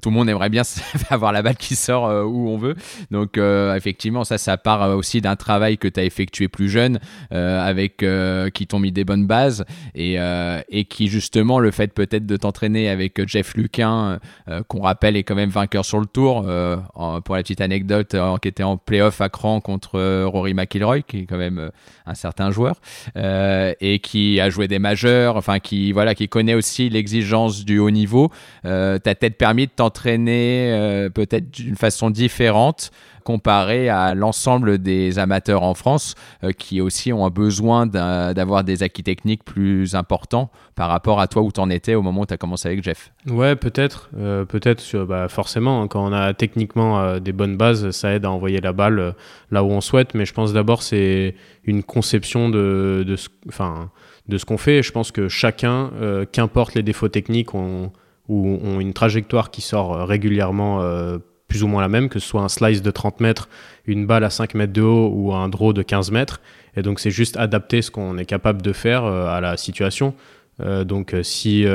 tout 0.00 0.10
le 0.10 0.14
monde 0.14 0.28
aimerait 0.28 0.48
bien 0.48 0.62
avoir 1.10 1.32
la 1.32 1.42
balle 1.42 1.56
qui 1.56 1.74
sort 1.74 2.04
où 2.24 2.48
on 2.48 2.56
veut. 2.56 2.76
Donc 3.10 3.31
donc 3.32 3.38
euh, 3.38 3.74
effectivement, 3.74 4.24
ça, 4.24 4.36
ça 4.36 4.58
part 4.58 4.82
euh, 4.82 4.94
aussi 4.94 5.22
d'un 5.22 5.36
travail 5.36 5.78
que 5.78 5.88
tu 5.88 5.98
as 5.98 6.04
effectué 6.04 6.48
plus 6.48 6.68
jeune, 6.68 7.00
euh, 7.32 7.62
avec 7.62 8.04
qui 8.54 8.66
t'ont 8.66 8.78
mis 8.78 8.92
des 8.92 9.04
bonnes 9.04 9.26
bases 9.26 9.64
et, 9.94 10.16
et 10.68 10.84
qui 10.84 11.08
justement 11.08 11.58
le 11.58 11.70
fait 11.70 11.92
peut-être 11.94 12.26
de 12.26 12.36
t'entraîner 12.36 12.88
avec 12.88 13.26
Jeff 13.28 13.54
Luquin, 13.54 14.18
qu'on 14.68 14.82
rappelle 14.82 15.16
est 15.16 15.22
quand 15.22 15.34
même 15.34 15.50
vainqueur 15.50 15.84
sur 15.84 16.00
le 16.00 16.06
tour, 16.06 16.42
pour 17.24 17.36
la 17.36 17.42
petite 17.42 17.60
anecdote, 17.60 18.16
qui 18.40 18.48
était 18.48 18.62
en 18.62 18.76
playoff 18.76 19.20
à 19.20 19.28
cran 19.28 19.60
contre 19.60 20.24
Rory 20.24 20.54
McIlroy, 20.54 21.02
qui 21.02 21.20
est 21.20 21.26
quand 21.26 21.36
même 21.36 21.70
un 22.06 22.14
certain 22.14 22.50
joueur, 22.50 22.80
et 23.14 24.00
qui 24.02 24.40
a 24.40 24.50
joué 24.50 24.66
des 24.66 24.78
majeurs, 24.78 25.36
enfin 25.36 25.60
qui 25.60 25.92
voilà, 25.92 26.14
qui 26.14 26.28
connaît 26.28 26.54
aussi 26.54 26.88
l'exigence 26.88 27.64
du 27.64 27.78
haut 27.78 27.90
niveau. 27.90 28.30
T'as 28.62 28.98
peut-être 28.98 29.38
permis 29.38 29.66
de 29.66 29.72
t'entraîner 29.72 31.08
peut-être 31.14 31.50
d'une 31.50 31.76
façon 31.76 32.10
différente 32.10 32.90
comparé 33.22 33.88
à 33.88 34.14
l'ensemble 34.14 34.78
des 34.78 35.18
amateurs 35.18 35.62
en 35.62 35.74
France 35.74 36.14
euh, 36.44 36.52
qui 36.52 36.80
aussi 36.80 37.12
ont 37.12 37.28
besoin 37.28 37.86
d'avoir 37.86 38.64
des 38.64 38.82
acquis 38.82 39.02
techniques 39.02 39.44
plus 39.44 39.94
importants 39.94 40.50
par 40.74 40.88
rapport 40.88 41.20
à 41.20 41.28
toi 41.28 41.42
où 41.42 41.52
tu 41.52 41.60
en 41.60 41.70
étais 41.70 41.94
au 41.94 42.02
moment 42.02 42.22
où 42.22 42.26
tu 42.26 42.34
as 42.34 42.36
commencé 42.36 42.68
avec 42.68 42.82
Jeff 42.82 43.12
Ouais, 43.28 43.56
peut-être. 43.56 44.10
Euh, 44.16 44.44
peut-être, 44.44 45.04
bah, 45.04 45.28
forcément, 45.28 45.82
hein, 45.82 45.88
quand 45.88 46.04
on 46.04 46.12
a 46.12 46.34
techniquement 46.34 47.00
euh, 47.00 47.18
des 47.20 47.32
bonnes 47.32 47.56
bases, 47.56 47.90
ça 47.90 48.12
aide 48.12 48.24
à 48.24 48.30
envoyer 48.30 48.60
la 48.60 48.72
balle 48.72 49.14
là 49.50 49.64
où 49.64 49.70
on 49.70 49.80
souhaite. 49.80 50.14
Mais 50.14 50.24
je 50.24 50.32
pense 50.32 50.52
d'abord, 50.52 50.82
c'est 50.82 51.34
une 51.64 51.82
conception 51.82 52.48
de, 52.48 53.04
de 53.06 53.16
ce 53.16 54.44
qu'on 54.44 54.58
fait. 54.58 54.82
Je 54.82 54.92
pense 54.92 55.12
que 55.12 55.28
chacun, 55.28 55.90
qu'importe 56.32 56.74
les 56.74 56.82
défauts 56.82 57.08
techniques, 57.08 57.54
ont, 57.54 57.92
ou 58.28 58.58
ont 58.62 58.80
une 58.80 58.92
trajectoire 58.92 59.50
qui 59.50 59.60
sort 59.60 60.06
régulièrement 60.06 60.80
plus 61.52 61.62
ou 61.62 61.66
moins 61.66 61.82
la 61.82 61.90
même, 61.90 62.08
que 62.08 62.18
ce 62.18 62.26
soit 62.26 62.40
un 62.40 62.48
slice 62.48 62.80
de 62.80 62.90
30 62.90 63.20
mètres, 63.20 63.50
une 63.84 64.06
balle 64.06 64.24
à 64.24 64.30
5 64.30 64.54
mètres 64.54 64.72
de 64.72 64.80
haut 64.80 65.12
ou 65.14 65.34
un 65.34 65.50
draw 65.50 65.74
de 65.74 65.82
15 65.82 66.10
mètres. 66.10 66.40
Et 66.78 66.82
donc 66.82 66.98
c'est 66.98 67.10
juste 67.10 67.36
adapter 67.36 67.82
ce 67.82 67.90
qu'on 67.90 68.16
est 68.16 68.24
capable 68.24 68.62
de 68.62 68.72
faire 68.72 69.04
euh, 69.04 69.26
à 69.26 69.42
la 69.42 69.58
situation. 69.58 70.14
Euh, 70.60 70.84
donc 70.84 71.12
euh, 71.12 71.22
si 71.22 71.66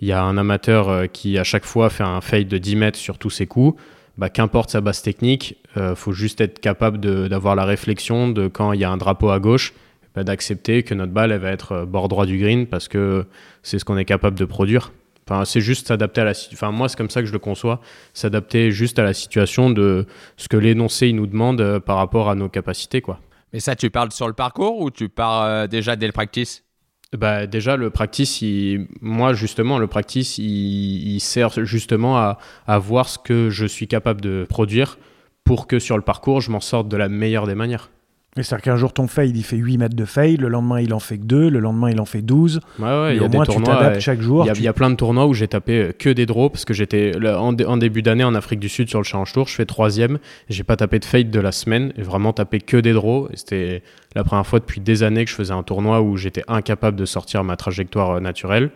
il 0.00 0.08
y 0.08 0.10
a 0.10 0.24
un 0.24 0.36
amateur 0.36 1.08
qui 1.12 1.38
à 1.38 1.44
chaque 1.44 1.64
fois 1.64 1.88
fait 1.88 2.02
un 2.02 2.20
fade 2.20 2.48
de 2.48 2.58
10 2.58 2.74
mètres 2.74 2.98
sur 2.98 3.16
tous 3.16 3.30
ses 3.30 3.46
coups, 3.46 3.80
bah, 4.18 4.28
qu'importe 4.28 4.70
sa 4.70 4.80
base 4.80 5.02
technique, 5.02 5.56
il 5.76 5.94
faut 5.94 6.12
juste 6.12 6.40
être 6.40 6.58
capable 6.58 6.98
d'avoir 7.28 7.54
la 7.54 7.64
réflexion 7.64 8.28
de 8.28 8.48
quand 8.48 8.72
il 8.72 8.80
y 8.80 8.84
a 8.84 8.90
un 8.90 8.96
drapeau 8.96 9.30
à 9.30 9.38
gauche, 9.38 9.72
bah, 10.16 10.24
d'accepter 10.24 10.82
que 10.82 10.94
notre 10.94 11.12
balle 11.12 11.30
elle 11.30 11.40
va 11.40 11.52
être 11.52 11.84
bord 11.84 12.08
droit 12.08 12.26
du 12.26 12.38
green 12.38 12.66
parce 12.66 12.88
que 12.88 13.24
c'est 13.62 13.78
ce 13.78 13.84
qu'on 13.84 13.96
est 13.96 14.04
capable 14.04 14.36
de 14.36 14.44
produire 14.44 14.90
c'est 15.44 15.60
juste 15.60 15.88
s'adapter 15.88 16.20
à 16.20 16.24
la 16.24 16.32
Enfin, 16.52 16.70
moi, 16.70 16.88
c'est 16.88 16.96
comme 16.96 17.10
ça 17.10 17.20
que 17.20 17.26
je 17.26 17.32
le 17.32 17.38
conçois. 17.38 17.80
S'adapter 18.14 18.70
juste 18.70 18.98
à 18.98 19.02
la 19.02 19.14
situation 19.14 19.70
de 19.70 20.06
ce 20.36 20.48
que 20.48 20.56
l'énoncé 20.56 21.08
il 21.08 21.16
nous 21.16 21.26
demande 21.26 21.60
euh, 21.60 21.80
par 21.80 21.96
rapport 21.96 22.30
à 22.30 22.34
nos 22.34 22.48
capacités, 22.48 23.00
quoi. 23.00 23.20
Mais 23.52 23.60
ça, 23.60 23.76
tu 23.76 23.90
parles 23.90 24.12
sur 24.12 24.28
le 24.28 24.32
parcours 24.32 24.80
ou 24.80 24.90
tu 24.90 25.08
pars 25.08 25.42
euh, 25.42 25.66
déjà 25.66 25.96
dès 25.96 26.06
le 26.06 26.12
practice? 26.12 26.64
Bah, 27.12 27.46
déjà, 27.46 27.76
le 27.76 27.90
practice, 27.90 28.42
moi, 29.02 29.34
justement, 29.34 29.78
le 29.78 29.86
practice, 29.86 30.38
il, 30.38 31.20
sert 31.20 31.64
justement 31.64 32.16
à, 32.16 32.38
à, 32.66 32.78
voir 32.78 33.08
ce 33.08 33.18
que 33.18 33.50
je 33.50 33.66
suis 33.66 33.86
capable 33.86 34.22
de 34.22 34.46
produire 34.48 34.98
pour 35.44 35.66
que 35.66 35.78
sur 35.78 35.96
le 35.96 36.02
parcours, 36.02 36.40
je 36.40 36.50
m'en 36.50 36.60
sorte 36.60 36.88
de 36.88 36.96
la 36.96 37.10
meilleure 37.10 37.46
des 37.46 37.54
manières. 37.54 37.90
C'est-à-dire 38.34 38.62
qu'un 38.62 38.76
jour 38.76 38.94
ton 38.94 39.08
fade 39.08 39.36
il 39.36 39.42
fait 39.42 39.58
8 39.58 39.76
mètres 39.76 39.94
de 39.94 40.06
fade, 40.06 40.40
le 40.40 40.48
lendemain 40.48 40.80
il 40.80 40.94
en 40.94 41.00
fait 41.00 41.18
que 41.18 41.24
2, 41.24 41.50
le 41.50 41.58
lendemain 41.58 41.90
il 41.90 42.00
en 42.00 42.06
fait 42.06 42.22
12. 42.22 42.60
Ouais, 42.78 42.84
ouais, 42.84 43.16
il 43.16 43.22
y 43.22 43.24
a 43.24 43.28
des 43.28 43.38
tournois. 43.40 43.98
chaque 43.98 44.22
jour. 44.22 44.48
Il 44.54 44.62
y, 44.62 44.68
a 44.68 44.72
plein 44.72 44.88
de 44.88 44.94
tournois 44.94 45.26
où 45.26 45.34
j'ai 45.34 45.48
tapé 45.48 45.78
euh, 45.78 45.92
que 45.92 46.08
des 46.08 46.24
draws 46.24 46.48
parce 46.48 46.64
que 46.64 46.72
j'étais 46.72 47.12
en, 47.26 47.52
début 47.52 48.00
d'année 48.00 48.24
en 48.24 48.34
Afrique 48.34 48.60
du 48.60 48.70
Sud 48.70 48.88
sur 48.88 48.98
le 49.00 49.04
Challenge 49.04 49.30
Tour, 49.30 49.48
je 49.48 49.54
fais 49.54 49.66
troisième. 49.66 50.18
J'ai 50.48 50.64
pas 50.64 50.76
tapé 50.76 50.98
de 50.98 51.04
fade 51.04 51.30
de 51.30 51.40
la 51.40 51.52
semaine, 51.52 51.92
et 51.98 52.02
vraiment 52.02 52.32
tapé 52.32 52.60
que 52.60 52.78
des 52.78 52.94
draws. 52.94 53.28
C'était 53.34 53.82
la 54.14 54.24
première 54.24 54.46
fois 54.46 54.60
depuis 54.60 54.80
des 54.80 55.02
années 55.02 55.26
que 55.26 55.30
je 55.30 55.36
faisais 55.36 55.52
un 55.52 55.62
tournoi 55.62 56.00
où 56.00 56.16
j'étais 56.16 56.42
incapable 56.48 56.96
de 56.96 57.04
sortir 57.04 57.44
ma 57.44 57.56
trajectoire 57.56 58.12
euh, 58.12 58.20
naturelle. 58.20 58.70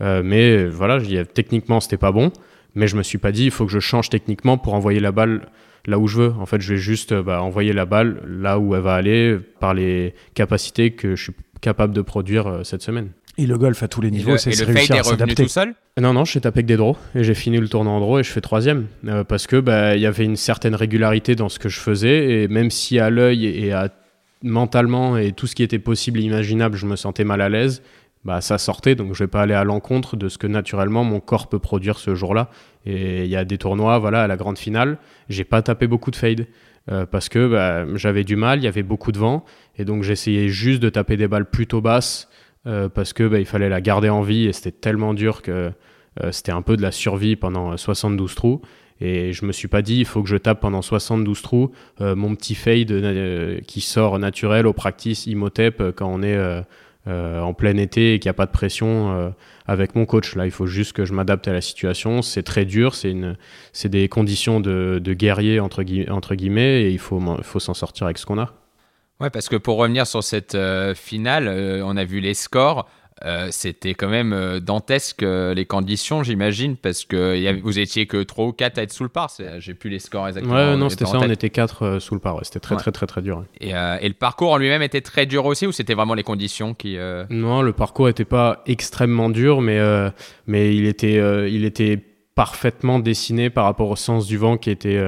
Euh, 0.00 0.22
mais 0.24 0.66
voilà, 0.66 0.98
techniquement 1.32 1.78
c'était 1.78 1.96
pas 1.96 2.10
bon, 2.10 2.32
mais 2.74 2.88
je 2.88 2.96
me 2.96 3.04
suis 3.04 3.18
pas 3.18 3.30
dit 3.30 3.44
il 3.44 3.50
faut 3.52 3.66
que 3.66 3.72
je 3.72 3.78
change 3.78 4.10
techniquement 4.10 4.58
pour 4.58 4.74
envoyer 4.74 4.98
la 4.98 5.12
balle 5.12 5.42
là 5.86 5.98
où 5.98 6.06
je 6.06 6.18
veux. 6.18 6.32
En 6.38 6.46
fait, 6.46 6.60
je 6.60 6.74
vais 6.74 6.78
juste 6.78 7.12
euh, 7.12 7.22
bah, 7.22 7.42
envoyer 7.42 7.72
la 7.72 7.86
balle 7.86 8.22
là 8.26 8.58
où 8.58 8.74
elle 8.74 8.82
va 8.82 8.94
aller 8.94 9.38
par 9.60 9.74
les 9.74 10.14
capacités 10.34 10.92
que 10.92 11.16
je 11.16 11.24
suis 11.24 11.32
capable 11.60 11.94
de 11.94 12.02
produire 12.02 12.46
euh, 12.46 12.64
cette 12.64 12.82
semaine. 12.82 13.10
Et 13.38 13.46
le 13.46 13.58
golf 13.58 13.82
à 13.82 13.88
tous 13.88 14.00
les 14.00 14.10
niveaux, 14.10 14.38
c'est 14.38 14.50
réussir 14.64 14.96
à 14.96 15.02
s'adapter. 15.02 15.42
tout 15.44 15.48
seul? 15.48 15.74
Non, 16.00 16.14
non, 16.14 16.24
j'ai 16.24 16.40
tapé 16.40 16.62
que 16.62 16.68
des 16.68 16.76
draws 16.76 16.96
et 17.14 17.22
j'ai 17.22 17.34
fini 17.34 17.58
le 17.58 17.68
tournoi 17.68 17.92
en 17.92 18.00
draw 18.00 18.18
et 18.18 18.22
je 18.22 18.30
fais 18.30 18.40
troisième 18.40 18.86
euh, 19.06 19.24
parce 19.24 19.46
que 19.46 19.56
bah, 19.56 19.94
il 19.94 20.00
y 20.00 20.06
avait 20.06 20.24
une 20.24 20.36
certaine 20.36 20.74
régularité 20.74 21.34
dans 21.34 21.48
ce 21.50 21.58
que 21.58 21.68
je 21.68 21.78
faisais 21.78 22.42
et 22.42 22.48
même 22.48 22.70
si 22.70 22.98
à 22.98 23.10
l'œil 23.10 23.46
et 23.46 23.72
à 23.72 23.90
mentalement 24.42 25.16
et 25.18 25.32
tout 25.32 25.46
ce 25.46 25.54
qui 25.54 25.62
était 25.62 25.78
possible 25.78 26.20
et 26.20 26.22
imaginable, 26.22 26.76
je 26.76 26.86
me 26.86 26.96
sentais 26.96 27.24
mal 27.24 27.40
à 27.40 27.48
l'aise. 27.48 27.82
Bah, 28.26 28.40
ça 28.40 28.58
sortait, 28.58 28.96
donc 28.96 29.14
je 29.14 29.22
vais 29.22 29.28
pas 29.28 29.42
aller 29.42 29.54
à 29.54 29.62
l'encontre 29.62 30.16
de 30.16 30.28
ce 30.28 30.36
que 30.36 30.48
naturellement 30.48 31.04
mon 31.04 31.20
corps 31.20 31.48
peut 31.48 31.60
produire 31.60 32.00
ce 32.00 32.16
jour-là. 32.16 32.50
Et 32.84 33.22
il 33.22 33.30
y 33.30 33.36
a 33.36 33.44
des 33.44 33.56
tournois, 33.56 34.00
voilà, 34.00 34.24
à 34.24 34.26
la 34.26 34.36
grande 34.36 34.58
finale, 34.58 34.98
j'ai 35.28 35.44
pas 35.44 35.62
tapé 35.62 35.86
beaucoup 35.86 36.10
de 36.10 36.16
fade. 36.16 36.46
Euh, 36.90 37.06
parce 37.06 37.28
que 37.28 37.48
bah, 37.48 37.84
j'avais 37.96 38.24
du 38.24 38.34
mal, 38.36 38.58
il 38.58 38.64
y 38.64 38.68
avait 38.68 38.82
beaucoup 38.82 39.12
de 39.12 39.18
vent, 39.18 39.44
et 39.76 39.84
donc 39.84 40.02
j'essayais 40.02 40.48
juste 40.48 40.80
de 40.80 40.88
taper 40.88 41.16
des 41.16 41.26
balles 41.26 41.48
plutôt 41.48 41.80
basses 41.80 42.28
euh, 42.66 42.88
parce 42.88 43.12
que 43.12 43.26
bah, 43.26 43.40
il 43.40 43.46
fallait 43.46 43.68
la 43.68 43.80
garder 43.80 44.08
en 44.08 44.22
vie 44.22 44.46
et 44.46 44.52
c'était 44.52 44.72
tellement 44.72 45.12
dur 45.14 45.42
que 45.42 45.72
euh, 46.22 46.32
c'était 46.32 46.52
un 46.52 46.62
peu 46.62 46.76
de 46.76 46.82
la 46.82 46.92
survie 46.92 47.36
pendant 47.36 47.76
72 47.76 48.34
trous. 48.34 48.60
Et 49.00 49.32
je 49.32 49.44
me 49.44 49.52
suis 49.52 49.68
pas 49.68 49.82
dit, 49.82 49.98
il 49.98 50.04
faut 50.04 50.22
que 50.22 50.28
je 50.28 50.36
tape 50.36 50.60
pendant 50.60 50.80
72 50.80 51.42
trous 51.42 51.70
mon 52.00 52.34
petit 52.34 52.54
fade 52.54 53.60
qui 53.66 53.82
sort 53.82 54.18
naturel 54.18 54.66
au 54.66 54.72
practice 54.72 55.26
Imhotep 55.26 55.92
quand 55.94 56.08
on 56.08 56.22
est 56.22 56.64
en 57.06 57.54
plein 57.54 57.76
été 57.76 58.14
et 58.14 58.18
qu'il 58.18 58.28
n'y 58.28 58.30
a 58.30 58.34
pas 58.34 58.46
de 58.46 58.50
pression 58.50 59.32
avec 59.66 59.94
mon 59.94 60.06
coach. 60.06 60.34
Là, 60.34 60.44
il 60.44 60.50
faut 60.50 60.66
juste 60.66 60.92
que 60.92 61.04
je 61.04 61.12
m'adapte 61.12 61.48
à 61.48 61.52
la 61.52 61.60
situation. 61.60 62.22
C'est 62.22 62.42
très 62.42 62.64
dur, 62.64 62.94
c'est 62.94 63.10
une, 63.10 63.36
c'est 63.72 63.88
des 63.88 64.08
conditions 64.08 64.60
de, 64.60 65.00
de 65.02 65.14
guerrier 65.14 65.60
entre, 65.60 65.82
guillemets, 65.82 66.82
et 66.82 66.90
il 66.90 66.98
faut, 66.98 67.20
faut 67.42 67.60
s'en 67.60 67.74
sortir 67.74 68.06
avec 68.06 68.18
ce 68.18 68.26
qu'on 68.26 68.38
a. 68.38 68.52
Ouais, 69.20 69.30
parce 69.30 69.48
que 69.48 69.56
pour 69.56 69.78
revenir 69.78 70.06
sur 70.06 70.22
cette 70.22 70.54
euh, 70.54 70.94
finale, 70.94 71.48
euh, 71.48 71.82
on 71.84 71.96
a 71.96 72.04
vu 72.04 72.20
les 72.20 72.34
scores. 72.34 72.86
Euh, 73.24 73.48
c'était 73.50 73.94
quand 73.94 74.08
même 74.08 74.34
euh, 74.34 74.60
dantesque 74.60 75.22
euh, 75.22 75.54
les 75.54 75.64
conditions, 75.64 76.22
j'imagine, 76.22 76.76
parce 76.76 77.06
que 77.06 77.60
vous 77.62 77.78
étiez 77.78 78.06
que 78.06 78.22
3 78.22 78.44
ou 78.44 78.52
4 78.52 78.78
à 78.78 78.82
être 78.82 78.92
sous 78.92 79.04
le 79.04 79.08
par. 79.08 79.32
J'ai 79.58 79.72
plus 79.72 79.88
les 79.88 80.00
scores 80.00 80.28
exactement. 80.28 80.54
Ouais, 80.54 80.76
non, 80.76 80.90
c'était 80.90 81.06
ça, 81.06 81.18
on 81.18 81.30
était 81.30 81.48
4 81.48 81.98
sous 81.98 82.14
le 82.14 82.20
par. 82.20 82.38
C'était 82.42 82.60
très, 82.60 82.76
très, 82.76 82.92
très, 82.92 83.06
très 83.06 83.22
dur. 83.22 83.44
Et, 83.58 83.70
et, 83.70 84.08
le 84.08 84.14
parcours 84.14 84.52
en 84.52 84.58
lui-même 84.58 84.82
était 84.82 85.00
très 85.00 85.24
dur 85.24 85.46
aussi, 85.46 85.66
ou 85.66 85.72
c'était 85.72 85.94
vraiment 85.94 86.12
les 86.12 86.24
conditions 86.24 86.74
qui. 86.74 86.98
Non, 87.30 87.62
le 87.62 87.72
parcours 87.72 88.06
n'était 88.06 88.26
pas 88.26 88.62
extrêmement 88.66 89.30
dur, 89.30 89.62
mais, 89.62 89.80
mais 90.46 90.76
il, 90.76 90.84
était, 90.84 91.16
il 91.50 91.64
était 91.64 91.98
parfaitement 92.34 92.98
dessiné 92.98 93.48
par 93.48 93.64
rapport 93.64 93.88
au 93.88 93.96
sens 93.96 94.26
du 94.26 94.36
vent 94.36 94.58
qui 94.58 94.68
était, 94.68 95.02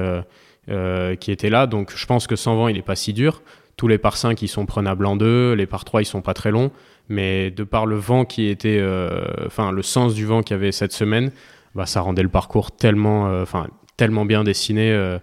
qui 1.19 1.31
était 1.31 1.49
là. 1.51 1.67
Donc 1.67 1.93
je 1.95 2.05
pense 2.07 2.25
que 2.25 2.35
sans 2.35 2.55
vent, 2.55 2.69
il 2.69 2.75
n'est 2.75 2.81
pas 2.81 2.95
si 2.95 3.13
dur. 3.13 3.43
Tous 3.77 3.87
les 3.87 3.99
par 3.99 4.17
5, 4.17 4.41
ils 4.41 4.49
sont 4.49 4.65
prenables 4.65 5.05
en 5.05 5.15
deux, 5.15 5.53
les 5.53 5.65
par 5.65 5.85
3, 5.85 6.01
ils 6.01 6.05
sont 6.05 6.21
pas 6.21 6.33
très 6.33 6.51
longs 6.51 6.71
mais 7.09 7.49
de 7.49 7.63
par 7.63 7.87
le 7.87 7.97
vent 7.97 8.23
qui 8.23 8.47
était, 8.47 8.77
euh, 8.79 9.25
enfin 9.47 9.71
le 9.71 9.81
sens 9.81 10.13
du 10.13 10.25
vent 10.25 10.43
qu'il 10.43 10.55
y 10.55 10.59
avait 10.59 10.71
cette 10.71 10.93
semaine, 10.93 11.31
bah, 11.75 11.87
ça 11.87 12.01
rendait 12.01 12.23
le 12.23 12.29
parcours 12.29 12.71
tellement, 12.71 13.27
euh, 13.27 13.41
enfin 13.41 13.67
tellement 13.97 14.25
bien 14.25 14.43
dessiné. 14.43 14.91
Euh, 14.91 15.19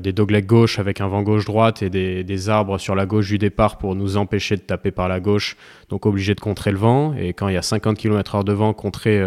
des 0.00 0.12
doglegs 0.14 0.46
gauche 0.46 0.78
avec 0.78 1.02
un 1.02 1.08
vent 1.08 1.22
gauche-droite 1.22 1.82
et 1.82 1.90
des, 1.90 2.48
arbres 2.48 2.78
sur 2.78 2.94
la 2.94 3.04
gauche 3.04 3.28
du 3.28 3.36
départ 3.36 3.76
pour 3.76 3.94
nous 3.94 4.16
empêcher 4.16 4.56
de 4.56 4.62
taper 4.62 4.90
par 4.90 5.06
la 5.06 5.20
gauche, 5.20 5.54
donc 5.90 6.06
obligé 6.06 6.34
de 6.34 6.40
contrer 6.40 6.70
le 6.70 6.78
vent. 6.78 7.12
Et 7.12 7.34
quand 7.34 7.48
il 7.48 7.54
y 7.54 7.58
a 7.58 7.62
50 7.62 7.98
km/h 7.98 8.42
de 8.42 8.54
vent, 8.54 8.72
contrer, 8.72 9.22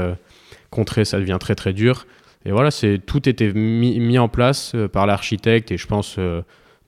contrer, 0.71 1.05
ça 1.05 1.19
devient 1.19 1.37
très 1.39 1.53
très 1.53 1.71
dur. 1.71 2.07
Et 2.45 2.51
voilà, 2.51 2.71
c'est 2.71 2.99
tout 3.05 3.29
était 3.29 3.53
mis, 3.53 3.99
mis 3.99 4.17
en 4.17 4.27
place 4.27 4.75
par 4.91 5.05
l'architecte 5.05 5.71
et 5.71 5.77
je 5.77 5.85
pense 5.85 6.17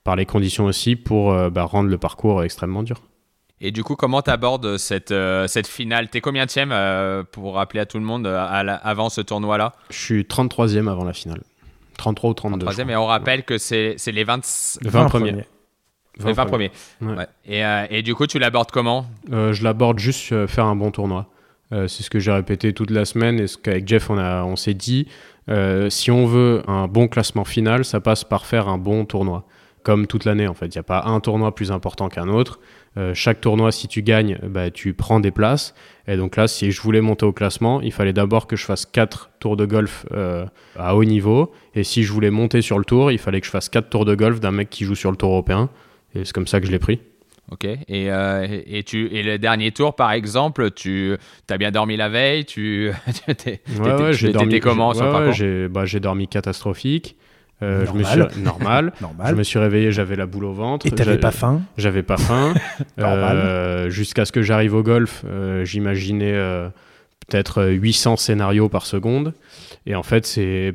par 0.02 0.16
les 0.16 0.26
conditions 0.26 0.64
aussi 0.64 0.96
pour 0.96 1.32
bah, 1.50 1.62
rendre 1.62 1.88
le 1.88 1.98
parcours 1.98 2.42
extrêmement 2.42 2.82
dur. 2.82 3.00
Et 3.64 3.70
du 3.70 3.84
coup, 3.84 3.94
comment 3.94 4.22
tu 4.22 4.30
abordes 4.30 4.76
cette, 4.76 5.12
euh, 5.12 5.46
cette 5.46 5.68
finale? 5.68 6.08
T'es 6.08 6.20
combien 6.20 6.46
de 6.46 6.50
euh, 6.56 7.22
pour 7.22 7.54
rappeler 7.54 7.78
à 7.78 7.86
tout 7.86 7.98
le 7.98 8.04
monde 8.04 8.26
euh, 8.26 8.76
avant 8.82 9.08
ce 9.08 9.20
tournoi-là? 9.20 9.72
Je 9.88 9.98
suis 9.98 10.22
33e 10.22 10.90
avant 10.90 11.04
la 11.04 11.12
finale. 11.12 11.42
33 11.96 12.30
ou 12.30 12.34
32. 12.34 12.66
33e, 12.66 12.90
et 12.90 12.96
on 12.96 13.06
rappelle 13.06 13.44
que 13.44 13.58
c'est 13.58 13.96
les 14.08 14.24
20, 14.24 14.78
20 14.82 15.04
premiers. 15.06 15.46
Les 16.18 16.32
20 16.32 16.46
premiers. 16.46 16.72
Ouais. 17.00 17.26
Et, 17.46 17.62
et, 17.96 18.02
du 18.02 18.16
coup, 18.16 18.26
tu 18.26 18.40
l'abordes 18.40 18.72
comment? 18.72 19.06
Je 19.30 19.62
l'aborde 19.62 20.00
juste 20.00 20.46
faire 20.48 20.64
un 20.64 20.74
bon 20.74 20.90
tournoi. 20.90 21.28
c'est 21.70 22.02
ce 22.02 22.10
que 22.10 22.18
j'ai 22.18 22.32
répété 22.32 22.72
toute 22.72 22.90
la 22.90 23.04
semaine 23.04 23.38
et 23.38 23.46
ce 23.46 23.56
qu'avec 23.56 23.86
Jeff 23.86 24.10
on, 24.10 24.18
a, 24.18 24.42
on 24.42 24.56
s'est 24.56 24.74
dit. 24.74 25.06
si 25.88 26.10
on 26.10 26.26
veut 26.26 26.62
un 26.66 26.88
bon 26.88 27.06
classement 27.06 27.44
final, 27.44 27.84
ça 27.84 28.00
passe 28.00 28.24
par 28.24 28.44
faire 28.44 28.68
un 28.68 28.78
bon 28.78 29.04
tournoi. 29.04 29.46
Comme 29.84 30.06
toute 30.06 30.24
l'année 30.24 30.48
en 30.48 30.54
fait. 30.54 30.66
Il 30.66 30.78
n'y 30.78 30.80
a 30.80 30.84
pas 30.84 31.04
un 31.06 31.20
tournoi 31.20 31.54
plus 31.54 31.70
important 31.70 32.08
qu'un 32.08 32.28
autre. 32.28 32.58
Euh, 32.98 33.14
chaque 33.14 33.40
tournoi, 33.40 33.72
si 33.72 33.88
tu 33.88 34.02
gagnes, 34.02 34.38
bah, 34.42 34.70
tu 34.70 34.92
prends 34.92 35.20
des 35.20 35.30
places. 35.30 35.74
Et 36.06 36.16
donc 36.16 36.36
là, 36.36 36.46
si 36.46 36.70
je 36.70 36.80
voulais 36.82 37.00
monter 37.00 37.24
au 37.24 37.32
classement, 37.32 37.80
il 37.80 37.92
fallait 37.92 38.12
d'abord 38.12 38.46
que 38.46 38.56
je 38.56 38.64
fasse 38.64 38.84
4 38.84 39.30
tours 39.40 39.56
de 39.56 39.64
golf 39.64 40.04
euh, 40.12 40.44
à 40.76 40.94
haut 40.94 41.04
niveau. 41.04 41.52
Et 41.74 41.84
si 41.84 42.02
je 42.02 42.12
voulais 42.12 42.30
monter 42.30 42.60
sur 42.60 42.78
le 42.78 42.84
tour, 42.84 43.10
il 43.10 43.18
fallait 43.18 43.40
que 43.40 43.46
je 43.46 43.50
fasse 43.50 43.68
4 43.68 43.88
tours 43.88 44.04
de 44.04 44.14
golf 44.14 44.40
d'un 44.40 44.50
mec 44.50 44.68
qui 44.68 44.84
joue 44.84 44.94
sur 44.94 45.10
le 45.10 45.16
tour 45.16 45.30
européen. 45.30 45.70
Et 46.14 46.24
c'est 46.24 46.32
comme 46.32 46.46
ça 46.46 46.60
que 46.60 46.66
je 46.66 46.72
l'ai 46.72 46.78
pris. 46.78 47.00
Ok. 47.50 47.64
Et, 47.64 48.10
euh, 48.10 48.46
et, 48.66 48.82
tu, 48.82 49.08
et 49.14 49.22
le 49.22 49.38
dernier 49.38 49.72
tour, 49.72 49.94
par 49.94 50.12
exemple, 50.12 50.70
tu 50.70 51.16
as 51.50 51.58
bien 51.58 51.70
dormi 51.70 51.96
la 51.96 52.08
veille 52.08 52.44
Tu 52.44 52.90
étais 53.28 53.60
ouais, 53.78 54.12
j'ai 54.12 54.32
dormi, 54.32 54.60
comment 54.60 54.92
bah, 54.92 55.84
J'ai 55.84 56.00
dormi 56.00 56.28
catastrophique. 56.28 57.16
Euh, 57.62 57.86
je 57.86 57.92
me 57.92 58.02
suis 58.02 58.42
normal. 58.42 58.92
Je 59.26 59.34
me 59.34 59.42
suis 59.42 59.58
réveillé, 59.58 59.92
j'avais 59.92 60.16
la 60.16 60.26
boule 60.26 60.44
au 60.44 60.52
ventre. 60.52 60.86
Et 60.86 60.90
t'avais 60.90 61.18
pas 61.18 61.30
faim 61.30 61.62
J'avais 61.76 62.02
pas 62.02 62.16
faim. 62.16 62.54
euh, 62.98 63.88
Jusqu'à 63.88 64.24
ce 64.24 64.32
que 64.32 64.42
j'arrive 64.42 64.74
au 64.74 64.82
golf, 64.82 65.24
euh, 65.26 65.64
j'imaginais 65.64 66.32
peut-être 67.28 67.64
800 67.64 68.16
scénarios 68.16 68.68
par 68.68 68.86
seconde. 68.86 69.32
Et 69.86 69.94
en 69.94 70.02
fait, 70.02 70.26
c'est 70.26 70.74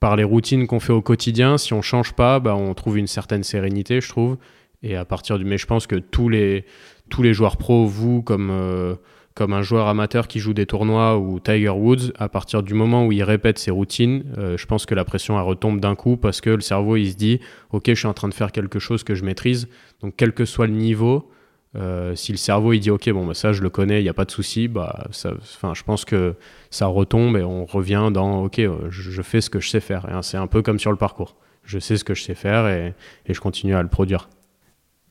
par 0.00 0.16
les 0.16 0.24
routines 0.24 0.66
qu'on 0.66 0.80
fait 0.80 0.92
au 0.92 1.02
quotidien. 1.02 1.58
Si 1.58 1.74
on 1.74 1.82
change 1.82 2.12
pas, 2.14 2.40
bah, 2.40 2.56
on 2.56 2.74
trouve 2.74 2.98
une 2.98 3.06
certaine 3.06 3.44
sérénité, 3.44 4.00
je 4.00 4.08
trouve. 4.08 4.36
Et 4.82 4.96
à 4.96 5.04
partir 5.04 5.38
du, 5.38 5.44
mais 5.44 5.58
je 5.58 5.66
pense 5.66 5.86
que 5.86 5.96
tous 5.96 6.28
les 6.28 6.64
tous 7.08 7.22
les 7.22 7.34
joueurs 7.34 7.56
pros, 7.56 7.86
vous 7.86 8.22
comme 8.22 8.96
comme 9.34 9.52
un 9.52 9.62
joueur 9.62 9.88
amateur 9.88 10.28
qui 10.28 10.38
joue 10.40 10.52
des 10.52 10.66
tournois 10.66 11.18
ou 11.18 11.40
Tiger 11.40 11.70
Woods, 11.70 12.12
à 12.18 12.28
partir 12.28 12.62
du 12.62 12.74
moment 12.74 13.06
où 13.06 13.12
il 13.12 13.22
répète 13.22 13.58
ses 13.58 13.70
routines, 13.70 14.24
euh, 14.38 14.56
je 14.56 14.66
pense 14.66 14.86
que 14.86 14.94
la 14.94 15.04
pression 15.04 15.42
retombe 15.44 15.80
d'un 15.80 15.94
coup 15.94 16.16
parce 16.16 16.40
que 16.40 16.50
le 16.50 16.60
cerveau 16.60 16.96
il 16.96 17.10
se 17.10 17.16
dit 17.16 17.40
ok 17.70 17.84
je 17.86 17.94
suis 17.94 18.06
en 18.06 18.14
train 18.14 18.28
de 18.28 18.34
faire 18.34 18.52
quelque 18.52 18.78
chose 18.78 19.04
que 19.04 19.14
je 19.14 19.24
maîtrise, 19.24 19.68
donc 20.02 20.14
quel 20.16 20.32
que 20.32 20.44
soit 20.44 20.66
le 20.66 20.74
niveau, 20.74 21.30
euh, 21.76 22.14
si 22.14 22.32
le 22.32 22.38
cerveau 22.38 22.74
il 22.74 22.80
dit 22.80 22.90
ok 22.90 23.10
bon 23.10 23.26
bah, 23.26 23.34
ça 23.34 23.52
je 23.52 23.62
le 23.62 23.70
connais, 23.70 24.00
il 24.00 24.04
n'y 24.04 24.10
a 24.10 24.14
pas 24.14 24.26
de 24.26 24.30
souci, 24.30 24.68
bah 24.68 25.06
je 25.12 25.82
pense 25.82 26.04
que 26.04 26.34
ça 26.70 26.86
retombe 26.86 27.36
et 27.36 27.42
on 27.42 27.64
revient 27.64 28.10
dans 28.12 28.44
ok 28.44 28.58
euh, 28.58 28.90
je, 28.90 29.22
fais 29.22 29.40
ce 29.40 29.48
que 29.48 29.60
je 29.60 29.68
sais 29.70 29.80
faire. 29.80 30.06
c'est 30.22 30.36
un 30.36 30.46
peu 30.46 30.60
comme 30.60 30.78
sur 30.78 30.90
le 30.90 30.98
parcours, 30.98 31.36
je 31.64 31.78
sais 31.78 31.96
ce 31.96 32.04
que 32.04 32.14
je 32.14 32.22
sais 32.22 32.34
faire 32.34 32.68
et 32.68 32.94
je 33.28 33.40
continue 33.40 33.74
à 33.74 33.82
le 33.82 33.88
produire. 33.88 34.28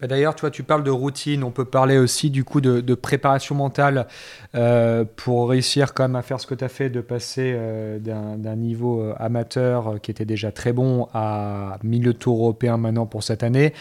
Bah, 0.01 0.07
d'ailleurs, 0.07 0.35
toi, 0.35 0.49
tu 0.49 0.63
parles 0.63 0.83
de 0.83 0.89
routine. 0.89 1.43
On 1.43 1.51
peut 1.51 1.65
parler 1.65 1.99
aussi 1.99 2.31
du 2.31 2.43
coup 2.43 2.59
de, 2.59 2.81
préparation 2.95 3.55
mentale 3.55 4.07
euh, 4.55 5.05
pour 5.15 5.49
réussir 5.49 5.93
quand 5.93 6.03
même 6.03 6.15
à 6.15 6.23
faire 6.23 6.39
ce 6.39 6.47
que 6.47 6.55
tu 6.55 6.63
as 6.63 6.69
fait, 6.69 6.89
de 6.89 7.01
passer 7.01 7.53
euh, 7.55 7.99
d'un 7.99 8.55
niveau 8.55 9.01
euh, 9.01 9.13
amateur 9.17 10.01
qui 10.01 10.11
était 10.11 10.25
déjà 10.25 10.51
très 10.51 10.73
bon 10.73 11.07
à 11.13 11.77
milieu 11.83 12.13
tour 12.13 12.41
européen 12.41 12.77
maintenant 12.77 13.05
pour 13.05 13.23
cette 13.23 13.43
année. 13.43 13.73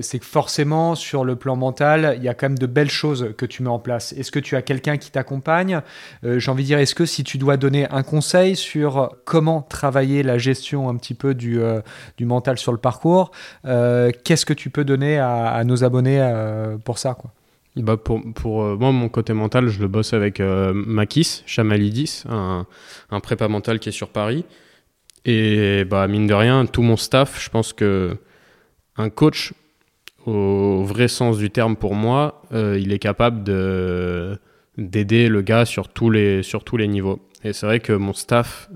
C'est 0.00 0.18
que 0.18 0.24
forcément, 0.24 0.94
sur 0.94 1.24
le 1.24 1.36
plan 1.36 1.56
mental, 1.56 2.14
il 2.16 2.22
y 2.22 2.28
a 2.28 2.34
quand 2.34 2.48
même 2.48 2.58
de 2.58 2.66
belles 2.66 2.90
choses 2.90 3.34
que 3.36 3.46
tu 3.46 3.62
mets 3.62 3.70
en 3.70 3.78
place. 3.78 4.12
Est-ce 4.12 4.30
que 4.30 4.38
tu 4.38 4.56
as 4.56 4.62
quelqu'un 4.62 4.96
qui 4.96 5.10
t'accompagne? 5.10 5.80
J'ai 6.22 6.50
envie 6.50 6.62
de 6.62 6.66
dire, 6.66 6.78
est-ce 6.78 6.94
que 6.94 7.06
si 7.06 7.24
tu 7.24 7.38
dois 7.38 7.56
donner 7.56 7.88
un 7.90 8.02
conseil 8.02 8.54
sur 8.56 9.16
comment 9.24 9.62
travailler 9.62 10.22
la 10.22 10.38
gestion 10.38 10.88
un 10.88 10.96
petit 10.96 11.14
peu 11.14 11.34
du, 11.34 11.60
du 12.16 12.24
mental 12.24 12.58
sur 12.58 12.72
le 12.72 12.78
parcours, 12.78 13.30
qu'est-ce 13.64 14.46
que 14.46 14.54
tu 14.54 14.70
peux 14.70 14.84
donner 14.84 15.18
à 15.18 15.41
à, 15.46 15.64
nos 15.64 15.84
abonnés 15.84 16.20
euh, 16.20 16.76
pour 16.78 16.98
ça 16.98 17.14
quoi. 17.14 17.30
Bah 17.74 17.96
pour, 17.96 18.20
pour 18.34 18.64
euh, 18.64 18.76
moi, 18.76 18.92
mon 18.92 19.08
côté 19.08 19.32
mental, 19.32 19.68
je 19.68 19.80
le 19.80 19.88
bosse 19.88 20.12
avec 20.12 20.40
euh, 20.40 20.74
Makis 20.74 21.42
Chamalidis, 21.46 22.24
un, 22.28 22.66
un, 23.10 23.20
prépa 23.20 23.48
mental 23.48 23.78
qui 23.78 23.88
est 23.88 23.92
sur 23.92 24.10
Paris. 24.10 24.44
Et 25.24 25.84
bah, 25.86 26.06
mine 26.06 26.26
de 26.26 26.34
rien, 26.34 26.66
tout 26.66 26.82
mon 26.82 26.98
staff, 26.98 27.42
je 27.42 27.48
pense 27.48 27.72
que 27.72 28.18
un 28.96 29.08
coach, 29.08 29.54
au 30.26 30.84
vrai 30.84 31.08
sens 31.08 31.38
du 31.38 31.50
terme 31.50 31.76
pour 31.76 31.94
moi, 31.94 32.42
il 32.52 32.92
est 32.92 32.98
capable 32.98 33.42
de, 33.42 34.38
d'aider 34.76 35.28
le 35.28 35.40
gars 35.40 35.64
sur 35.64 35.88
tous 35.88 36.10
les, 36.10 36.42
sur 36.42 36.64
tous 36.64 36.76
les 36.76 36.88
niveaux. 36.88 37.20
Et 37.42 37.54
c'est 37.54 37.64
vrai 37.64 37.80
que 37.80 37.92
mon 37.94 38.12
staff, 38.12 38.68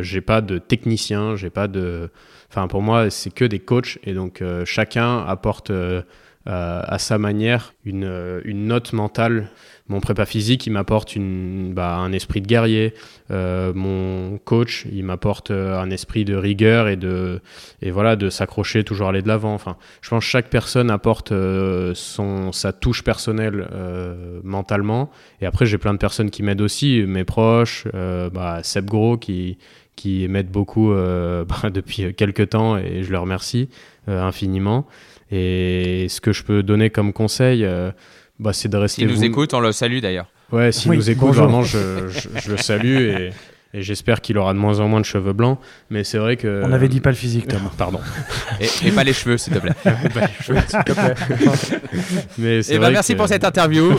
j'ai 0.00 0.22
pas 0.22 0.40
de 0.40 0.58
technicien, 0.58 1.36
j'ai 1.36 1.50
pas 1.50 1.68
de 1.68 2.10
Enfin, 2.54 2.68
pour 2.68 2.82
moi, 2.82 3.10
c'est 3.10 3.34
que 3.34 3.44
des 3.44 3.58
coachs 3.58 3.98
et 4.04 4.14
donc 4.14 4.40
euh, 4.40 4.64
chacun 4.64 5.24
apporte 5.26 5.70
euh, 5.70 6.02
à 6.46 6.98
sa 7.00 7.18
manière 7.18 7.74
une, 7.84 8.04
euh, 8.04 8.40
une, 8.44 8.68
note 8.68 8.92
mentale. 8.92 9.50
Mon 9.88 9.98
prépa 9.98 10.24
physique, 10.24 10.64
il 10.68 10.70
m'apporte 10.70 11.18
bah, 11.18 11.96
un 11.96 12.12
esprit 12.12 12.40
de 12.40 12.46
guerrier. 12.46 12.94
mon 13.28 14.38
coach, 14.44 14.86
il 14.92 15.04
m'apporte 15.04 15.50
un 15.50 15.90
esprit 15.90 16.24
de 16.24 16.36
rigueur 16.36 16.86
et 16.86 16.96
de, 16.96 17.40
et 17.82 17.90
voilà, 17.90 18.14
de 18.14 18.30
s'accrocher, 18.30 18.84
toujours 18.84 19.08
aller 19.08 19.20
de 19.20 19.28
l'avant. 19.28 19.52
Enfin, 19.52 19.76
je 20.00 20.08
pense 20.08 20.24
que 20.24 20.30
chaque 20.30 20.48
personne 20.48 20.90
apporte 20.90 21.34
son, 21.94 22.52
sa 22.52 22.72
touche 22.72 23.02
personnelle 23.02 23.68
mentalement. 24.42 25.10
Et 25.42 25.46
après, 25.46 25.66
j'ai 25.66 25.76
plein 25.76 25.92
de 25.92 25.98
personnes 25.98 26.30
qui 26.30 26.42
m'aident 26.42 26.62
aussi, 26.62 27.02
mes 27.06 27.24
proches, 27.24 27.86
bah, 27.92 28.60
Seb 28.62 28.86
Gros 28.86 29.18
qui, 29.18 29.58
qui 29.96 30.26
m'aident 30.28 30.50
beaucoup 30.50 30.92
euh, 30.92 31.44
bah, 31.48 31.70
depuis 31.70 32.14
quelques 32.14 32.50
temps 32.50 32.76
et 32.76 33.02
je 33.02 33.10
leur 33.12 33.22
remercie 33.22 33.68
euh, 34.08 34.22
infiniment. 34.22 34.86
Et 35.30 36.06
ce 36.08 36.20
que 36.20 36.32
je 36.32 36.42
peux 36.44 36.62
donner 36.62 36.90
comme 36.90 37.12
conseil, 37.12 37.64
euh, 37.64 37.90
bah, 38.38 38.52
c'est 38.52 38.68
de 38.68 38.76
rester. 38.76 39.02
S'il 39.02 39.10
nous 39.10 39.24
écoute, 39.24 39.54
on 39.54 39.60
le 39.60 39.72
salue 39.72 40.00
d'ailleurs. 40.00 40.26
Ouais, 40.52 40.70
s'il 40.72 40.90
Oui, 40.90 40.96
nous 40.98 41.10
écoute, 41.10 41.28
bonjour. 41.28 41.44
vraiment, 41.44 41.62
je, 41.62 42.08
je- 42.08 42.28
je 42.40 42.50
le 42.50 42.56
salue 42.58 42.96
et, 43.00 43.30
et 43.72 43.82
j'espère 43.82 44.20
qu'il 44.20 44.36
aura 44.38 44.52
de 44.52 44.58
moins 44.58 44.78
en 44.78 44.86
moins 44.88 45.00
de 45.00 45.06
cheveux 45.06 45.32
blancs. 45.32 45.58
Mais 45.90 46.04
c'est 46.04 46.18
vrai 46.18 46.36
que. 46.36 46.62
On 46.64 46.70
avait 46.72 46.88
dit 46.88 47.00
pas 47.00 47.10
le 47.10 47.16
physique, 47.16 47.48
Tom. 47.48 47.62
Pardon. 47.78 48.00
Et, 48.60 48.88
et 48.88 48.90
pas 48.92 49.02
les 49.02 49.14
cheveux, 49.14 49.38
s'il 49.38 49.54
te 49.54 49.58
plaît. 49.58 49.72
Pas 49.82 50.26
les 50.26 50.44
cheveux, 50.44 50.60
s'il 50.68 50.84
te 50.84 50.92
plaît. 50.92 51.14
Mais 52.38 52.62
c'est 52.62 52.76
vrai 52.76 52.92
merci 52.92 53.14
que- 53.14 53.18
pour 53.18 53.28
cette 53.28 53.44
interview. 53.44 53.92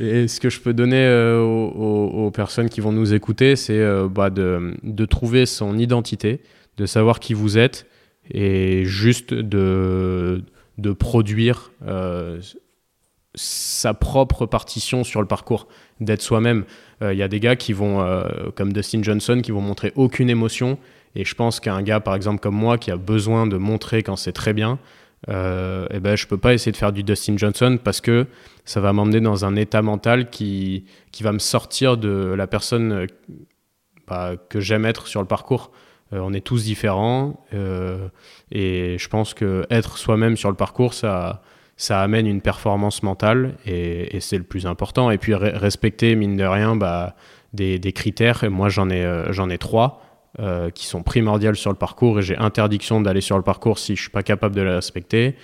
Et 0.00 0.28
ce 0.28 0.40
que 0.40 0.50
je 0.50 0.60
peux 0.60 0.74
donner 0.74 1.04
euh, 1.06 1.40
aux, 1.40 2.30
personnes 2.30 2.68
qui 2.68 2.80
vont 2.80 2.92
nous 2.92 3.14
écouter, 3.14 3.56
c'est 3.56 3.78
euh, 3.78 4.08
bah, 4.08 4.30
de, 4.30 5.04
trouver 5.06 5.46
son 5.46 5.78
identité, 5.78 6.40
de 6.76 6.86
savoir 6.86 7.20
qui 7.20 7.34
vous 7.34 7.58
êtes 7.58 7.86
et 8.30 8.84
juste 8.84 9.32
de, 9.32 10.42
produire 10.98 11.70
euh, 11.86 12.40
sa 13.34 13.94
propre 13.94 14.46
partition 14.46 15.04
sur 15.04 15.20
le 15.20 15.26
parcours, 15.26 15.68
d'être 16.00 16.22
soi-même. 16.22 16.64
Il 17.02 17.16
y 17.16 17.22
a 17.22 17.28
des 17.28 17.40
gars 17.40 17.56
qui 17.56 17.74
vont, 17.74 18.02
comme 18.54 18.72
Dustin 18.72 19.02
Johnson, 19.02 19.40
qui 19.42 19.50
vont 19.50 19.60
montrer 19.60 19.92
aucune 19.94 20.30
émotion. 20.30 20.78
Et 21.14 21.24
je 21.24 21.34
pense 21.34 21.60
qu'un 21.60 21.82
gars, 21.82 22.00
par 22.00 22.14
exemple, 22.14 22.40
comme 22.40 22.54
moi, 22.54 22.78
qui 22.78 22.90
a 22.90 22.96
besoin 22.96 23.46
de 23.46 23.56
montrer 23.56 24.02
quand 24.02 24.16
c'est 24.16 24.32
très 24.32 24.54
bien, 24.54 24.78
euh, 25.28 25.86
eh 25.90 26.00
ben, 26.00 26.16
je 26.16 26.26
peux 26.26 26.38
pas 26.38 26.54
essayer 26.54 26.72
de 26.72 26.76
faire 26.76 26.92
du 26.92 27.02
Dustin 27.02 27.36
Johnson 27.36 27.78
parce 27.82 28.00
que 28.00 28.26
ça 28.64 28.80
va 28.80 28.92
m'emmener 28.92 29.20
dans 29.20 29.44
un 29.44 29.56
état 29.56 29.82
mental 29.82 30.30
qui, 30.30 30.84
qui 31.10 31.22
va 31.22 31.32
me 31.32 31.38
sortir 31.38 31.96
de 31.96 32.34
la 32.36 32.46
personne 32.46 32.92
euh, 32.92 33.06
bah, 34.06 34.34
que 34.48 34.60
j'aime 34.60 34.86
être 34.86 35.06
sur 35.06 35.20
le 35.20 35.26
parcours. 35.26 35.72
Euh, 36.12 36.20
on 36.20 36.32
est 36.32 36.40
tous 36.40 36.64
différents 36.64 37.44
euh, 37.52 38.08
et 38.52 38.96
je 38.98 39.08
pense 39.08 39.34
que 39.34 39.66
être 39.70 39.98
soi-même 39.98 40.36
sur 40.36 40.50
le 40.50 40.56
parcours, 40.56 40.94
ça, 40.94 41.42
ça 41.76 42.00
amène 42.00 42.28
une 42.28 42.40
performance 42.40 43.02
mentale 43.02 43.56
et, 43.66 44.20
c'est 44.20 44.38
le 44.38 44.44
plus 44.44 44.66
important. 44.66 45.10
Et 45.10 45.18
puis 45.18 45.32
re- 45.32 45.56
respecter, 45.56 46.14
mine 46.14 46.36
de 46.36 46.44
rien, 46.44 46.76
bah, 46.76 47.16
des, 47.52 47.80
des 47.80 47.92
critères. 47.92 48.44
Et 48.44 48.48
moi, 48.48 48.68
j'en 48.68 48.88
ai, 48.90 49.24
j'en 49.30 49.50
ai 49.50 49.58
trois 49.58 50.05
euh, 50.38 50.70
qui 50.70 50.86
sont 50.86 51.02
primordiales 51.02 51.56
sur 51.56 51.70
le 51.70 51.76
parcours 51.76 52.18
et 52.18 52.22
j'ai 52.22 52.36
interdiction 52.36 53.00
d'aller 53.00 53.20
sur 53.20 53.36
le 53.36 53.42
parcours 53.42 53.78
si 53.78 53.96
je 53.96 54.00
suis 54.02 54.10
pas 54.10 54.22
capable 54.22 54.54
de 54.54 54.62
les 54.62 54.74
respecter. 54.74 55.34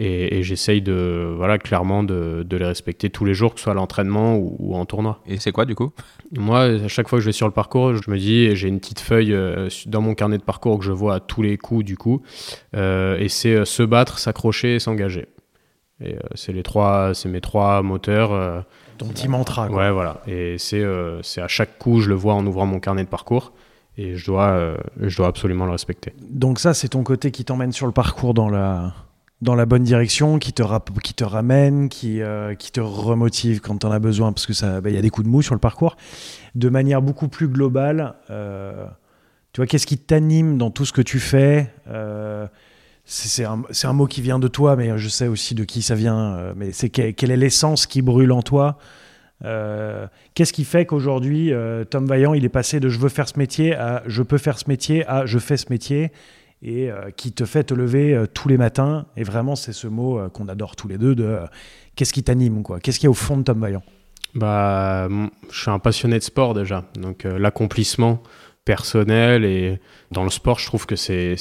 Et, 0.00 0.38
et 0.38 0.42
j'essaye 0.44 0.80
de, 0.80 1.34
voilà, 1.36 1.58
clairement 1.58 2.04
de, 2.04 2.44
de 2.48 2.56
les 2.56 2.64
respecter 2.66 3.10
tous 3.10 3.24
les 3.24 3.34
jours, 3.34 3.52
que 3.54 3.58
ce 3.58 3.64
soit 3.64 3.72
à 3.72 3.74
l'entraînement 3.74 4.36
ou, 4.36 4.54
ou 4.60 4.76
en 4.76 4.84
tournoi. 4.86 5.20
Et 5.26 5.38
c'est 5.38 5.50
quoi, 5.50 5.64
du 5.64 5.74
coup? 5.74 5.90
Moi, 6.36 6.60
à 6.60 6.86
chaque 6.86 7.08
fois 7.08 7.18
que 7.18 7.22
je 7.22 7.26
vais 7.26 7.32
sur 7.32 7.48
le 7.48 7.52
parcours, 7.52 7.96
je 7.96 8.08
me 8.08 8.16
dis, 8.16 8.44
et 8.44 8.54
j'ai 8.54 8.68
une 8.68 8.78
petite 8.78 9.00
feuille 9.00 9.34
euh, 9.34 9.68
dans 9.86 10.00
mon 10.00 10.14
carnet 10.14 10.38
de 10.38 10.44
parcours 10.44 10.78
que 10.78 10.84
je 10.84 10.92
vois 10.92 11.16
à 11.16 11.20
tous 11.20 11.42
les 11.42 11.56
coups, 11.58 11.84
du 11.84 11.96
coup, 11.96 12.22
euh, 12.76 13.18
et 13.18 13.28
c'est 13.28 13.52
euh, 13.56 13.64
se 13.64 13.82
battre, 13.82 14.20
s'accrocher 14.20 14.76
et 14.76 14.78
s'engager. 14.78 15.26
Et 16.00 16.14
euh, 16.14 16.18
c'est 16.36 16.52
les 16.52 16.62
trois, 16.62 17.12
c'est 17.12 17.28
mes 17.28 17.40
trois 17.40 17.82
moteurs. 17.82 18.30
euh, 18.32 18.60
Ton 18.98 19.08
petit 19.08 19.26
mantra. 19.26 19.66
quoi. 19.66 19.78
ouais, 19.78 19.90
voilà. 19.90 20.20
Et 20.28 20.58
c'est, 20.58 20.80
euh, 20.80 21.20
c'est 21.24 21.40
à 21.40 21.48
chaque 21.48 21.76
coup, 21.76 21.98
je 21.98 22.08
le 22.08 22.14
vois 22.14 22.34
en 22.34 22.46
ouvrant 22.46 22.66
mon 22.66 22.78
carnet 22.78 23.02
de 23.02 23.08
parcours, 23.08 23.52
et 23.98 24.14
je 24.14 24.24
dois, 24.24 24.50
euh, 24.50 24.76
je 25.00 25.14
dois 25.16 25.26
absolument 25.26 25.66
le 25.66 25.72
respecter. 25.72 26.14
Donc 26.30 26.60
ça, 26.60 26.72
c'est 26.72 26.88
ton 26.88 27.02
côté 27.02 27.32
qui 27.32 27.44
t'emmène 27.44 27.72
sur 27.72 27.86
le 27.86 27.92
parcours 27.92 28.32
dans 28.32 28.48
la, 28.48 28.94
dans 29.42 29.56
la 29.56 29.66
bonne 29.66 29.82
direction, 29.82 30.38
qui 30.38 30.52
te, 30.52 30.62
qui 31.00 31.14
te 31.14 31.24
ramène, 31.24 31.88
qui, 31.88 32.22
euh, 32.22 32.54
qui 32.54 32.70
te 32.70 32.80
remotive 32.80 33.60
quand 33.60 33.76
t'en 33.78 33.90
as 33.90 33.98
besoin, 33.98 34.32
parce 34.32 34.50
ça, 34.52 34.80
bah, 34.80 34.88
il 34.88 34.94
y 34.94 34.98
a 34.98 35.02
des 35.02 35.10
coups 35.10 35.26
de 35.26 35.30
mou 35.30 35.42
sur 35.42 35.54
le 35.54 35.60
parcours. 35.60 35.96
De 36.54 36.68
manière 36.68 37.02
beaucoup 37.02 37.28
plus 37.28 37.48
globale, 37.48 38.14
euh, 38.30 38.86
tu 39.52 39.60
vois, 39.60 39.66
qu'est-ce 39.66 39.86
qui 39.86 39.98
t'anime 39.98 40.58
dans 40.58 40.70
tout 40.70 40.84
ce 40.84 40.92
que 40.92 41.02
tu 41.02 41.18
fais 41.18 41.70
c'est 43.10 43.46
un, 43.46 43.62
un 43.84 43.92
mot 43.94 44.06
qui 44.06 44.20
vient 44.20 44.38
de 44.38 44.48
toi, 44.48 44.76
mais 44.76 44.98
je 44.98 45.08
sais 45.08 45.28
aussi 45.28 45.54
de 45.54 45.64
qui 45.64 45.80
ça 45.80 45.94
vient. 45.94 46.52
mais 46.54 46.72
c'est 46.72 46.90
que- 46.90 47.10
quelle 47.12 47.30
est 47.30 47.38
l'essence 47.38 47.86
qui 47.86 48.02
brûle 48.02 48.32
en 48.32 48.42
toi 48.42 48.76
Euh, 49.44 50.06
Qu'est-ce 50.34 50.52
qui 50.52 50.64
fait 50.64 50.86
qu'aujourd'hui, 50.86 51.52
euh, 51.52 51.84
Tom 51.84 52.06
Vaillant, 52.06 52.34
il 52.34 52.44
est 52.44 52.48
passé 52.50 52.80
de 52.80 52.88
je 52.88 52.98
veux 52.98 53.08
faire 53.08 53.28
ce 53.28 53.38
métier 53.38 53.74
à 53.74 54.02
je 54.06 54.22
peux 54.22 54.38
faire 54.38 54.58
ce 54.58 54.64
métier 54.68 55.06
à 55.06 55.26
je 55.26 55.38
fais 55.38 55.56
ce 55.56 55.66
métier 55.70 56.10
et 56.60 56.90
euh, 56.90 57.10
qui 57.16 57.32
te 57.32 57.44
fait 57.44 57.64
te 57.64 57.74
lever 57.74 58.20
tous 58.34 58.48
les 58.48 58.56
matins 58.56 59.06
Et 59.16 59.22
vraiment, 59.22 59.54
c'est 59.54 59.72
ce 59.72 59.86
mot 59.86 60.20
qu'on 60.30 60.48
adore 60.48 60.74
tous 60.76 60.88
les 60.88 60.98
deux 60.98 61.14
de 61.14 61.38
qu'est-ce 61.94 62.12
qui 62.12 62.22
t'anime 62.22 62.62
quoi? 62.62 62.80
Qu'est-ce 62.80 62.98
qu'il 62.98 63.06
y 63.06 63.08
a 63.08 63.10
au 63.10 63.14
fond 63.14 63.36
de 63.36 63.42
Tom 63.44 63.60
Vaillant? 63.60 63.82
Bah, 64.34 65.08
je 65.50 65.60
suis 65.60 65.70
un 65.70 65.78
passionné 65.78 66.18
de 66.18 66.24
sport 66.24 66.52
déjà, 66.54 66.84
donc 67.00 67.24
l'accomplissement 67.24 68.22
personnel 68.64 69.44
et 69.44 69.80
dans 70.10 70.24
le 70.24 70.30
sport, 70.30 70.58
je 70.58 70.66
trouve 70.66 70.84
que 70.84 70.96
c'est 70.96 71.36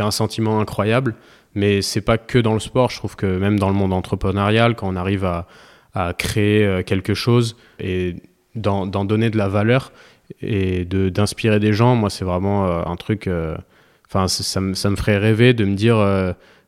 un 0.00 0.10
sentiment 0.10 0.58
incroyable. 0.60 1.14
Mais 1.54 1.82
c'est 1.82 2.00
pas 2.00 2.18
que 2.18 2.38
dans 2.38 2.54
le 2.54 2.60
sport. 2.60 2.90
Je 2.90 2.96
trouve 2.96 3.16
que 3.16 3.38
même 3.38 3.58
dans 3.58 3.68
le 3.68 3.74
monde 3.74 3.92
entrepreneurial, 3.92 4.74
quand 4.74 4.88
on 4.88 4.96
arrive 4.96 5.24
à 5.24 5.46
à 5.94 6.12
créer 6.12 6.64
euh, 6.64 6.82
quelque 6.82 7.14
chose 7.14 7.56
et 7.78 8.16
d'en 8.54 8.86
donner 8.86 9.30
de 9.30 9.36
la 9.38 9.48
valeur 9.48 9.92
et 10.40 10.84
d'inspirer 10.84 11.58
des 11.60 11.72
gens, 11.72 11.96
moi 11.96 12.08
c'est 12.10 12.24
vraiment 12.24 12.66
euh, 12.66 12.82
un 12.86 12.96
truc. 12.96 13.26
euh, 13.26 13.56
Enfin, 14.06 14.28
ça, 14.28 14.60
ça 14.74 14.90
me 14.90 14.96
ferait 14.96 15.18
rêver 15.18 15.54
de 15.54 15.64
me 15.64 15.74
dire. 15.74 15.96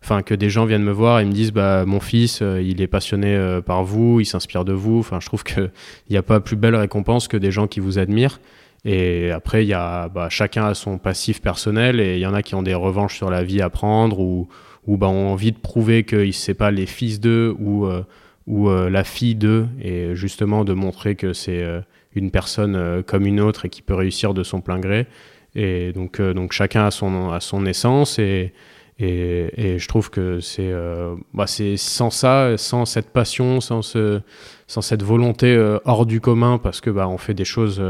enfin 0.02 0.22
que 0.22 0.34
des 0.34 0.50
gens 0.50 0.64
viennent 0.64 0.82
me 0.82 0.90
voir 0.90 1.20
et 1.20 1.24
me 1.24 1.30
disent 1.30 1.52
bah 1.52 1.84
mon 1.84 2.00
fils 2.00 2.42
il 2.42 2.80
est 2.80 2.86
passionné 2.88 3.60
par 3.64 3.84
vous 3.84 4.18
il 4.18 4.24
s'inspire 4.24 4.64
de 4.64 4.72
vous 4.72 4.98
enfin 4.98 5.20
je 5.20 5.26
trouve 5.26 5.44
que 5.44 5.60
il 6.08 6.12
n'y 6.12 6.16
a 6.16 6.22
pas 6.22 6.40
plus 6.40 6.56
belle 6.56 6.74
récompense 6.74 7.28
que 7.28 7.36
des 7.36 7.52
gens 7.52 7.68
qui 7.68 7.78
vous 7.78 7.98
admirent 8.00 8.40
et 8.84 9.30
après 9.30 9.64
il 9.64 9.68
y 9.68 9.74
a 9.74 10.08
bah, 10.08 10.28
chacun 10.28 10.66
a 10.66 10.74
son 10.74 10.98
passif 10.98 11.40
personnel 11.40 12.00
et 12.00 12.14
il 12.14 12.20
y 12.20 12.26
en 12.26 12.34
a 12.34 12.42
qui 12.42 12.56
ont 12.56 12.64
des 12.64 12.74
revanches 12.74 13.14
sur 13.16 13.30
la 13.30 13.44
vie 13.44 13.60
à 13.60 13.70
prendre 13.70 14.18
ou 14.18 14.48
ou 14.88 14.96
bah, 14.96 15.06
ont 15.08 15.28
envie 15.28 15.52
de 15.52 15.58
prouver 15.58 16.02
qu'ils 16.02 16.34
c'est 16.34 16.54
pas 16.54 16.72
les 16.72 16.86
fils 16.86 17.20
d'eux 17.20 17.54
ou 17.60 17.86
ou 18.46 18.68
euh, 18.68 18.88
la 18.88 19.04
fille 19.04 19.34
d'eux 19.34 19.66
et 19.80 20.14
justement 20.14 20.64
de 20.64 20.72
montrer 20.72 21.16
que 21.16 21.32
c'est 21.32 21.62
euh, 21.62 21.80
une 22.14 22.30
personne 22.30 22.76
euh, 22.76 23.02
comme 23.02 23.26
une 23.26 23.40
autre 23.40 23.66
et 23.66 23.68
qui 23.68 23.82
peut 23.82 23.94
réussir 23.94 24.34
de 24.34 24.42
son 24.42 24.60
plein 24.60 24.78
gré. 24.78 25.06
Et 25.54 25.92
donc 25.92 26.20
donc 26.20 26.52
chacun 26.52 26.86
a 26.86 26.90
son 26.90 27.30
a 27.30 27.40
son 27.40 27.64
essence 27.64 28.18
et 28.18 28.52
et, 28.98 29.78
je 29.78 29.88
trouve 29.88 30.08
que 30.08 30.40
c'est 30.40 30.72
bah 31.34 31.44
sans 31.46 32.10
ça, 32.10 32.56
sans 32.56 32.86
cette 32.86 33.10
passion, 33.10 33.60
sans, 33.60 33.82
ce, 33.82 34.22
sans 34.66 34.80
cette 34.80 35.02
volonté 35.02 35.54
hors 35.84 36.06
du 36.06 36.22
commun, 36.22 36.56
parce 36.56 36.80
que 36.80 36.88
bah, 36.88 37.06
on 37.06 37.18
fait 37.18 37.34
des 37.34 37.44
choses 37.44 37.82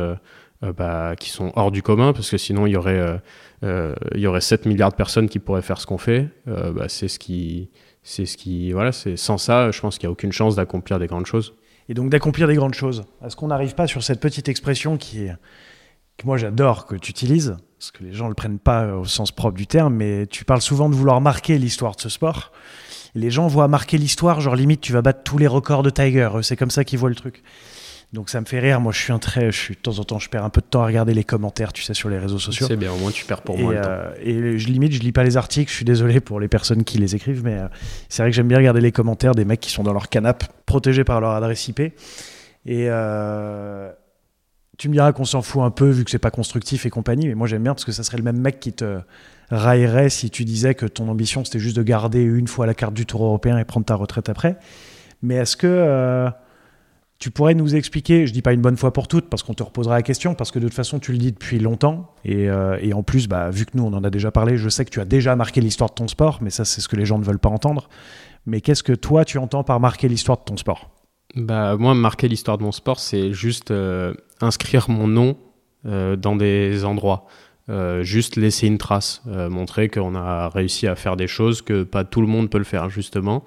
euh, 0.63 0.73
bah, 0.73 1.17
qui 1.17 1.29
sont 1.29 1.53
hors 1.55 1.71
du 1.71 1.83
commun, 1.83 2.13
parce 2.13 2.31
que 2.31 2.39
sinon 2.39 2.67
il 2.67 2.73
y 2.73 2.77
aurait, 2.77 2.99
euh, 2.99 3.17
euh, 3.63 3.95
il 4.15 4.21
y 4.21 4.27
aurait 4.27 4.41
7 4.41 4.65
milliards 4.65 4.91
de 4.91 4.97
personnes 4.97 5.29
qui 5.29 5.39
pourraient 5.39 5.63
faire 5.63 5.81
ce 5.81 5.87
qu'on 5.87 5.99
fait. 5.99 6.29
Bah, 6.47 6.89
c'est 6.89 7.09
ce 7.09 7.19
qui, 7.19 7.71
c'est 8.03 8.25
ce 8.27 8.37
qui, 8.37 8.73
voilà, 8.73 8.93
c'est 8.93 9.17
sans 9.17 9.39
ça, 9.39 9.71
je 9.71 9.81
pense 9.81 9.99
qu'il 9.99 10.07
n'y 10.07 10.11
a 10.11 10.13
aucune 10.13 10.33
chance 10.33 10.57
d'accomplir 10.57 10.99
des 10.99 11.07
grandes 11.07 11.27
choses. 11.27 11.55
Et 11.89 11.95
donc 11.95 12.11
d'accomplir 12.11 12.49
des 12.49 12.57
grandes 12.57 12.75
choses. 12.75 13.05
Est-ce 13.25 13.37
qu'on 13.37 13.49
n'arrive 13.49 13.75
pas 13.75 13.87
sur 13.87 14.03
cette 14.03 14.21
petite 14.21 14.49
expression 14.49 14.97
qui 14.97 15.29
que 16.17 16.27
moi 16.27 16.39
j'adore 16.39 16.87
que 16.87 16.97
tu 16.97 17.11
utilises, 17.11 17.57
parce 17.79 17.91
que 17.91 18.03
les 18.03 18.15
gens 18.15 18.25
ne 18.25 18.31
le 18.31 18.35
prennent 18.35 18.59
pas 18.59 18.95
au 18.95 19.05
sens 19.05 19.33
propre 19.33 19.57
du 19.57 19.67
terme, 19.67 19.95
mais 19.95 20.27
tu 20.27 20.47
parles 20.47 20.63
souvent 20.63 20.89
de 20.89 20.95
vouloir 20.95 21.21
marquer 21.21 21.59
l'histoire 21.59 21.95
de 21.95 22.01
ce 22.01 22.09
sport. 22.09 22.53
Les 23.15 23.31
gens 23.31 23.47
voient 23.47 23.69
marquer 23.69 23.99
l'histoire, 23.99 24.41
genre 24.41 24.57
limite 24.57 24.81
tu 24.81 24.93
vas 24.93 25.03
battre 25.03 25.23
tous 25.25 25.37
les 25.37 25.47
records 25.47 25.83
de 25.83 25.91
Tiger, 25.91 26.31
c'est 26.43 26.57
comme 26.57 26.71
ça 26.71 26.85
qu'ils 26.85 26.99
voient 26.99 27.11
le 27.11 27.15
truc. 27.15 27.43
Donc 28.13 28.31
ça 28.31 28.41
me 28.41 28.47
fait 28.47 28.61
rire, 28.61 28.81
moi 28.81 28.93
je 28.93 29.01
suis 29.01 29.13
un 29.13 29.19
très, 29.19 29.51
je 29.51 29.59
suis 29.59 29.75
de 29.75 29.81
temps 29.81 29.99
en 29.99 30.05
temps, 30.05 30.19
je 30.19 30.31
perds 30.31 30.45
un 30.45 30.51
peu 30.51 30.61
de 30.61 30.67
temps 30.67 30.83
à 30.83 30.87
regarder 30.87 31.13
les 31.13 31.25
commentaires, 31.25 31.73
tu 31.73 31.83
sais, 31.83 31.93
sur 31.93 32.09
les 32.09 32.19
réseaux 32.19 32.39
sociaux. 32.39 32.67
C'est 32.69 32.77
bien, 32.77 32.93
au 32.93 32.97
moins 32.97 33.11
tu 33.11 33.25
perds 33.25 33.43
pour 33.43 33.59
et, 33.59 33.63
moi 33.63 33.75
le 33.75 33.81
temps. 33.81 33.89
euh, 33.91 34.15
et 34.23 34.59
je 34.59 34.69
limite, 34.69 34.93
je 34.93 35.01
lis 35.01 35.13
pas 35.13 35.25
les 35.25 35.37
articles. 35.37 35.71
Je 35.71 35.77
suis 35.77 35.85
désolé 35.85 36.21
pour 36.21 36.39
les 36.39 36.47
personnes 36.47 36.85
qui 36.85 36.99
les 36.99 37.17
écrivent, 37.17 37.43
mais 37.45 37.59
euh, 37.59 37.69
c'est 38.09 38.23
vrai 38.23 38.31
que 38.31 38.37
j'aime 38.37 38.47
bien 38.47 38.59
regarder 38.59 38.81
les 38.81 38.93
commentaires 38.93 39.35
des 39.35 39.45
mecs 39.45 39.61
qui 39.61 39.71
sont 39.71 39.83
dans 39.83 39.93
leur 39.93 40.09
canapé, 40.09 40.47
protégés 40.67 41.03
par 41.03 41.21
leur 41.21 41.33
adresse 41.33 41.67
IP. 41.67 41.81
Et 41.81 41.93
euh, 42.69 43.91
tu 44.79 44.89
me 44.89 44.95
diras 44.95 45.13
qu'on 45.13 45.25
s'en 45.25 45.43
fout 45.43 45.63
un 45.63 45.71
peu 45.71 45.91
vu 45.91 46.05
que 46.05 46.11
c'est 46.11 46.19
pas 46.21 46.31
constructif 46.31 46.87
et 46.87 46.91
compagnie, 46.91 47.27
mais 47.27 47.35
moi 47.35 47.49
j'aime 47.49 47.65
bien 47.65 47.75
parce 47.75 47.85
que 47.85 47.93
ça 47.93 48.05
serait 48.05 48.19
le 48.19 48.25
même 48.25 48.41
mec 48.41 48.61
qui 48.61 48.73
te 48.73 49.01
raillerait 49.51 50.11
si 50.11 50.31
tu 50.31 50.45
disais 50.45 50.75
que 50.75 50.87
ton 50.87 51.09
ambition 51.09 51.45
c'était 51.45 51.61
juste 51.61 51.77
de 51.77 51.83
garder 51.83 52.23
une 52.23 52.49
fois 52.49 52.67
la 52.67 52.75
carte 52.75 52.95
du 52.95 53.07
Tour 53.07 53.25
européen 53.25 53.59
et 53.59 53.65
prendre 53.65 53.87
ta 53.87 53.95
retraite 53.95 54.29
après. 54.29 54.57
Mais 55.23 55.37
est-ce 55.37 55.57
que 55.57 56.31
tu 57.19 57.31
pourrais 57.31 57.55
nous 57.55 57.75
expliquer, 57.75 58.27
je 58.27 58.33
dis 58.33 58.43
pas 58.43 58.53
une 58.53 58.61
bonne 58.61 58.77
fois 58.77 58.93
pour 58.93 59.09
toutes, 59.09 59.29
parce 59.31 59.43
qu'on 59.43 59.55
te 59.55 59.63
reposera 59.63 59.95
la 59.95 60.03
question, 60.03 60.35
parce 60.35 60.51
que 60.51 60.59
de 60.59 60.67
toute 60.67 60.75
façon 60.75 60.99
tu 60.99 61.13
le 61.13 61.19
dis 61.19 61.33
depuis 61.33 61.59
longtemps, 61.59 62.15
et, 62.25 62.49
euh, 62.49 62.79
et 62.83 62.93
en 62.93 63.03
plus, 63.03 63.27
bah, 63.27 63.49
vu 63.51 63.65
que 63.65 63.71
nous 63.75 63.85
on 63.85 63.93
en 63.95 64.05
a 64.05 64.11
déjà 64.11 64.31
parlé, 64.31 64.59
je 64.59 64.69
sais 64.69 64.85
que 64.85 64.91
tu 64.91 65.01
as 65.01 65.07
déjà 65.07 65.35
marqué 65.35 65.61
l'histoire 65.61 65.91
de 65.91 65.95
ton 65.95 66.09
sport, 66.09 66.39
mais 66.43 66.51
ça 66.51 66.65
c'est 66.65 66.81
ce 66.81 66.89
que 66.89 66.97
les 66.97 67.07
gens 67.07 67.19
ne 67.19 67.25
veulent 67.25 67.39
pas 67.39 67.49
entendre. 67.49 67.89
Mais 68.45 68.61
qu'est-ce 68.61 68.83
que 68.83 68.93
toi 68.93 69.25
tu 69.25 69.39
entends 69.39 69.65
par 69.65 69.81
marquer 69.81 70.09
l'histoire 70.09 70.39
de 70.39 70.45
ton 70.45 70.57
sport? 70.57 70.91
Bah, 71.35 71.77
moi, 71.77 71.95
marquer 71.95 72.29
l'histoire 72.29 72.59
de 72.59 72.63
mon 72.63 72.73
sport, 72.73 73.01
c'est 73.01 73.33
juste 73.33 73.71
euh, 73.71 74.15
inscrire 74.41 74.89
mon 74.89 75.09
nom 75.09 75.37
euh, 75.87 76.17
dans 76.17 76.37
des 76.37 76.85
endroits. 76.85 77.27
Juste 78.03 78.37
laisser 78.37 78.69
une 78.69 78.79
trace, 78.79 79.23
montrer 79.27 79.89
qu'on 79.89 80.15
a 80.15 80.49
réussi 80.49 80.87
à 80.87 80.95
faire 80.95 81.17
des 81.17 81.27
choses 81.27 81.63
que 81.63 81.83
pas 81.83 82.05
tout 82.05 82.21
le 82.21 82.29
monde 82.29 82.49
peut 82.49 82.59
le 82.59 82.65
faire, 82.65 82.91
justement. 82.91 83.45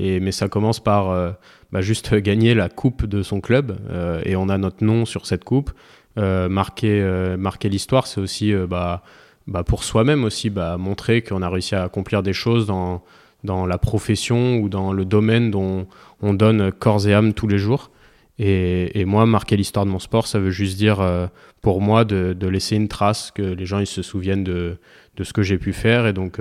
Et, 0.00 0.18
mais 0.18 0.32
ça 0.32 0.48
commence 0.48 0.80
par 0.80 1.36
bah, 1.72 1.80
juste 1.80 2.14
gagner 2.16 2.54
la 2.54 2.68
coupe 2.68 3.06
de 3.06 3.22
son 3.22 3.40
club 3.40 3.76
euh, 3.90 4.22
et 4.24 4.36
on 4.36 4.48
a 4.48 4.58
notre 4.58 4.84
nom 4.84 5.04
sur 5.04 5.26
cette 5.26 5.44
coupe. 5.44 5.72
Euh, 6.18 6.48
marquer 6.48 7.00
euh, 7.00 7.38
marquer 7.38 7.70
l'histoire, 7.70 8.06
c'est 8.06 8.20
aussi 8.20 8.52
bah, 8.68 9.02
bah, 9.46 9.64
pour 9.64 9.82
soi-même 9.82 10.24
aussi 10.24 10.50
montrer 10.78 11.22
qu'on 11.22 11.42
a 11.42 11.48
réussi 11.48 11.74
à 11.74 11.84
accomplir 11.84 12.22
des 12.22 12.34
choses 12.34 12.66
dans, 12.66 13.02
dans 13.44 13.66
la 13.66 13.78
profession 13.78 14.58
ou 14.58 14.68
dans 14.68 14.92
le 14.92 15.04
domaine 15.04 15.50
dont 15.50 15.86
on 16.20 16.34
donne 16.34 16.70
corps 16.70 17.08
et 17.08 17.14
âme 17.14 17.32
tous 17.32 17.48
les 17.48 17.58
jours. 17.58 17.90
Et, 18.38 19.04
moi, 19.04 19.24
marquer 19.24 19.56
l'histoire 19.56 19.86
de 19.86 19.90
mon 19.90 20.00
sport, 20.00 20.26
ça 20.26 20.40
veut 20.40 20.50
juste 20.50 20.76
dire, 20.76 21.28
pour 21.60 21.80
moi, 21.80 22.04
de, 22.04 22.46
laisser 22.48 22.74
une 22.74 22.88
trace, 22.88 23.30
que 23.30 23.42
les 23.42 23.66
gens 23.66 23.78
ils 23.78 23.86
se 23.86 24.02
souviennent 24.02 24.42
de, 24.42 24.78
ce 25.22 25.32
que 25.32 25.42
j'ai 25.42 25.58
pu 25.58 25.72
faire. 25.72 26.08
Et 26.08 26.12
donc, 26.12 26.40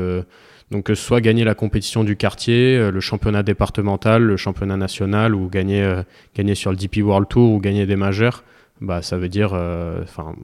donc, 0.71 0.85
que 0.85 0.95
ce 0.95 1.03
soit 1.03 1.21
gagner 1.21 1.43
la 1.43 1.53
compétition 1.53 2.03
du 2.03 2.15
quartier, 2.15 2.77
euh, 2.77 2.91
le 2.91 2.99
championnat 2.99 3.43
départemental, 3.43 4.23
le 4.23 4.37
championnat 4.37 4.77
national, 4.77 5.35
ou 5.35 5.49
gagner, 5.49 6.01
gagner 6.35 6.55
sur 6.55 6.71
le 6.71 6.77
DP 6.77 6.97
World 7.03 7.27
Tour, 7.27 7.51
ou 7.51 7.59
gagner 7.59 7.85
des 7.85 7.95
majeurs, 7.95 8.43
bah, 8.79 9.01
ça 9.01 9.17
veut 9.17 9.29
dire, 9.29 9.53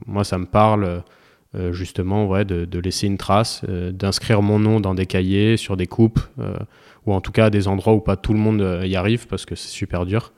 moi, 0.06 0.22
ça 0.24 0.38
me 0.38 0.46
parle. 0.46 1.02
justement 1.72 2.26
ouais, 2.26 2.44
de, 2.44 2.78
laisser 2.78 3.06
une 3.08 3.16
trace, 3.18 3.64
d'inscrire 3.64 4.42
mon 4.42 4.60
nom 4.60 4.80
dans 4.80 4.94
des 4.94 5.06
cahiers, 5.06 5.56
sur 5.56 5.76
des 5.76 5.86
coupes, 5.86 6.20
ou 7.06 7.12
en 7.14 7.20
tout 7.20 7.32
cas 7.32 7.46
à 7.46 7.50
des 7.50 7.66
endroits 7.66 7.94
où 7.94 8.00
pas 8.00 8.16
tout 8.16 8.32
le 8.32 8.38
monde 8.38 8.82
y 8.84 8.94
arrive 8.94 9.26
parce 9.26 9.44
que 9.44 9.56
c'est 9.56 9.70
super 9.70 10.06
dur. 10.06 10.32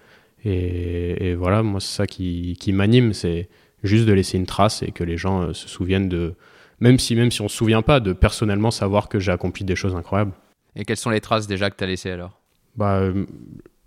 Et, 0.44 1.34
voilà, 1.34 1.62
moi, 1.62 1.80
c'est 1.80 1.94
ça 1.94 2.06
qui, 2.06 2.56
qui 2.58 2.72
m'anime, 2.72 3.12
c'est 3.12 3.48
juste 3.82 4.06
de 4.06 4.12
laisser 4.12 4.38
une 4.38 4.46
trace 4.46 4.82
et 4.82 4.90
que 4.90 5.04
les 5.04 5.16
gens 5.16 5.42
euh, 5.42 5.52
se 5.52 5.68
souviennent 5.68 6.08
de, 6.08 6.34
même 6.80 6.98
si, 6.98 7.14
même 7.14 7.30
si 7.30 7.40
on 7.40 7.44
ne 7.44 7.48
se 7.48 7.56
souvient 7.56 7.82
pas, 7.82 8.00
de 8.00 8.12
personnellement 8.12 8.70
savoir 8.70 9.08
que 9.08 9.18
j'ai 9.18 9.32
accompli 9.32 9.64
des 9.64 9.76
choses 9.76 9.94
incroyables. 9.94 10.32
Et 10.76 10.84
quelles 10.84 10.96
sont 10.96 11.10
les 11.10 11.20
traces 11.20 11.46
déjà 11.46 11.70
que 11.70 11.76
tu 11.76 11.84
as 11.84 11.86
laissées 11.86 12.10
alors? 12.10 12.40
Bah, 12.76 12.98
euh, 13.00 13.26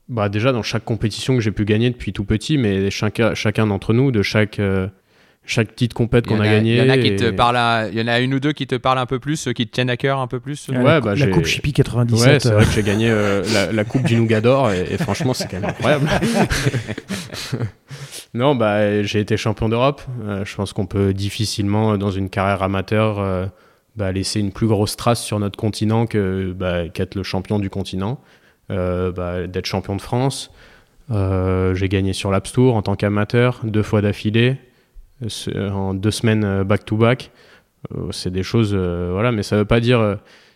bah, 0.09 0.29
Déjà, 0.29 0.51
dans 0.51 0.63
chaque 0.63 0.85
compétition 0.85 1.35
que 1.35 1.41
j'ai 1.41 1.51
pu 1.51 1.65
gagner 1.65 1.89
depuis 1.89 2.13
tout 2.13 2.25
petit, 2.25 2.57
mais 2.57 2.89
chacun, 2.91 3.33
chacun 3.33 3.67
d'entre 3.67 3.93
nous, 3.93 4.11
de 4.11 4.21
chaque, 4.21 4.59
euh, 4.59 4.87
chaque 5.45 5.73
petite 5.73 5.93
compète 5.93 6.25
qu'on 6.25 6.39
a, 6.39 6.45
gagné 6.45 6.77
Il 6.77 6.77
y 6.77 6.81
en 6.81 6.89
a 6.89 6.97
qui 6.97 7.15
te 7.15 7.29
parlent, 7.29 7.89
il 7.91 7.99
y 7.99 8.01
en 8.01 8.07
a 8.07 8.19
une 8.19 8.33
ou 8.33 8.39
deux 8.39 8.53
qui 8.53 8.65
te 8.65 8.75
parlent 8.75 8.97
un 8.97 9.05
peu 9.05 9.19
plus, 9.19 9.49
qui 9.53 9.67
te 9.67 9.71
tiennent 9.71 9.89
à 9.89 9.97
cœur 9.97 10.19
un 10.19 10.27
peu 10.27 10.39
plus. 10.39 10.69
Ouais, 10.69 10.81
la, 10.81 11.01
bah, 11.01 11.15
la 11.15 11.27
Coupe 11.27 11.45
Chippy 11.45 11.73
97. 11.73 12.27
Ouais, 12.27 12.39
c'est 12.39 12.51
vrai 12.51 12.65
que 12.65 12.71
j'ai 12.71 12.83
gagné 12.83 13.09
euh, 13.09 13.43
la, 13.71 13.83
Coupe 13.83 14.03
du 14.03 14.15
Nougador 14.15 14.71
et, 14.71 14.93
et 14.93 14.97
franchement 14.97 15.33
c'est 15.33 15.49
quand 15.49 15.59
même 15.59 15.69
incroyable. 15.69 16.07
non, 18.33 18.55
bah 18.55 19.03
j'ai 19.03 19.19
été 19.19 19.35
champion 19.35 19.67
d'Europe. 19.67 20.01
Euh, 20.23 20.45
je 20.45 20.55
pense 20.55 20.71
qu'on 20.71 20.85
peut 20.85 21.13
difficilement 21.13 21.97
dans 21.97 22.11
une 22.11 22.29
carrière 22.29 22.63
amateur 22.63 23.19
euh, 23.19 23.45
bah, 23.97 24.13
laisser 24.13 24.39
une 24.39 24.53
plus 24.53 24.67
grosse 24.67 24.95
trace 24.95 25.21
sur 25.21 25.39
notre 25.39 25.57
continent 25.57 26.05
que 26.05 26.53
bah, 26.57 26.87
qu'être 26.87 27.15
le 27.15 27.23
champion 27.23 27.59
du 27.59 27.69
continent, 27.69 28.21
bah, 28.69 29.45
d'être 29.47 29.65
champion 29.65 29.97
de 29.97 30.01
France. 30.01 30.51
j'ai 31.09 31.89
gagné 31.89 32.13
sur 32.13 32.31
l'App 32.31 32.49
Tour 32.49 32.75
en 32.75 32.81
tant 32.81 32.95
qu'amateur 32.95 33.59
deux 33.65 33.83
fois 33.83 34.01
d'affilée 34.01 34.57
en 35.47 35.93
deux 35.93 36.11
semaines 36.11 36.63
back-to-back. 36.63 37.31
Euh, 37.91 38.11
c'est 38.11 38.31
des 38.31 38.43
choses, 38.43 38.73
euh, 38.73 39.09
voilà, 39.11 39.31
mais 39.31 39.43
ça 39.43 39.57
veut 39.57 39.65
pas 39.65 39.79
dire 39.79 39.99
euh, 39.99 40.15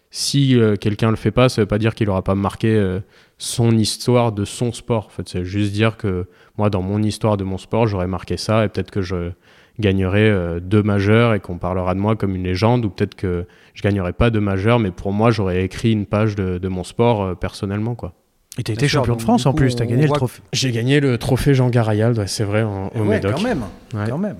si 0.10 0.58
quelqu'un 0.80 1.10
le 1.10 1.17
fait 1.17 1.32
pas, 1.32 1.50
ça 1.50 1.62
veut 1.62 1.67
pas 1.67 1.78
dire 1.78 1.93
qu'il 1.93 2.10
aura 2.10 2.24
pas 2.24 2.34
marqué 2.34 2.98
son 3.38 3.78
histoire 3.78 4.32
de 4.32 4.46
son 4.46 4.72
sport. 4.72 5.08
En 5.08 5.10
fait, 5.10 5.28
c'est 5.28 5.43
juste 5.43 5.74
dire 5.74 5.98
que 5.98 6.28
moi, 6.58 6.70
dans 6.70 6.82
mon 6.82 7.04
histoire 7.04 7.36
de 7.36 7.43
mon 7.43 7.58
sport, 7.58 7.88
j'aurais 7.88 8.08
marqué 8.08 8.38
ça 8.38 8.63
et 8.63 8.70
peut-être 8.70 8.89
que 8.89 9.02
je 9.02 9.32
gagnerai 9.80 10.62
deux 10.62 10.82
majeurs 10.82 11.34
et 11.34 11.41
qu'on 11.41 11.58
parlera 11.58 11.93
de 11.93 12.00
moi 12.00 12.15
comme 12.15 12.36
une 12.36 12.46
légende, 12.46 12.86
ou 12.86 12.89
peut-être 12.89 13.15
que 13.15 13.46
je 13.74 13.84
gagnerai 13.84 14.13
pas 14.13 14.30
de 14.30 14.39
majeurs, 14.39 14.80
mais 14.80 14.91
pour 14.91 15.12
moi, 15.12 15.30
j'aurais 15.30 15.62
écrit 15.62 15.91
une 15.91 16.06
page 16.06 16.36
de, 16.36 16.67
mon 16.70 16.86
sport 16.86 17.38
personnellement, 17.38 17.93
quoi. 17.93 18.13
Et 18.60 18.63
tu 18.63 18.72
as 18.72 18.74
été 18.74 18.88
champion 18.88 19.15
de 19.15 19.22
France 19.22 19.46
en 19.46 19.54
plus, 19.54 19.76
tu 19.76 19.84
as 19.84 19.86
gagné 19.86 20.08
le 20.08 20.13
trophée. 20.13 20.41
J'ai 20.54 20.72
gagné 20.72 21.00
le 21.00 21.17
trophée 21.17 21.54
Jean 21.54 21.70
Garayal, 21.70 22.28
c'est 22.28 22.43
vrai, 22.43 22.63
en, 22.63 22.88
au 22.96 23.04
ouais, 23.04 23.22
Quand 23.22 23.41
même, 23.41 23.63
quand 23.91 24.17
même. 24.17 24.38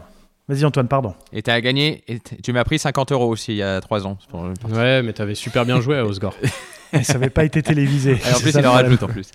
Vas-y 0.50 0.64
Antoine, 0.64 0.88
pardon. 0.88 1.14
Et 1.34 1.42
tu 1.42 1.52
as 1.52 1.60
gagné, 1.60 2.04
et 2.08 2.20
tu 2.20 2.54
m'as 2.54 2.64
pris 2.64 2.80
50 2.80 3.12
euros 3.12 3.28
aussi 3.28 3.52
il 3.52 3.58
y 3.58 3.64
a 3.64 3.82
3 3.82 4.08
ans. 4.08 4.18
Ouais, 4.72 5.04
mais 5.04 5.12
tu 5.12 5.22
avais 5.22 5.36
super 5.36 5.66
bien 5.66 5.82
joué 5.82 5.98
à 5.98 6.06
Osgore. 6.06 6.36
ça 7.04 7.14
n'avait 7.14 7.30
pas 7.30 7.44
été 7.44 7.62
télévisé. 7.62 8.12
Et 8.12 8.34
en 8.34 8.40
plus, 8.40 8.54
il 8.56 8.68
en 8.68 8.72
rajoute 8.72 9.04
en 9.04 9.08
plus. 9.08 9.32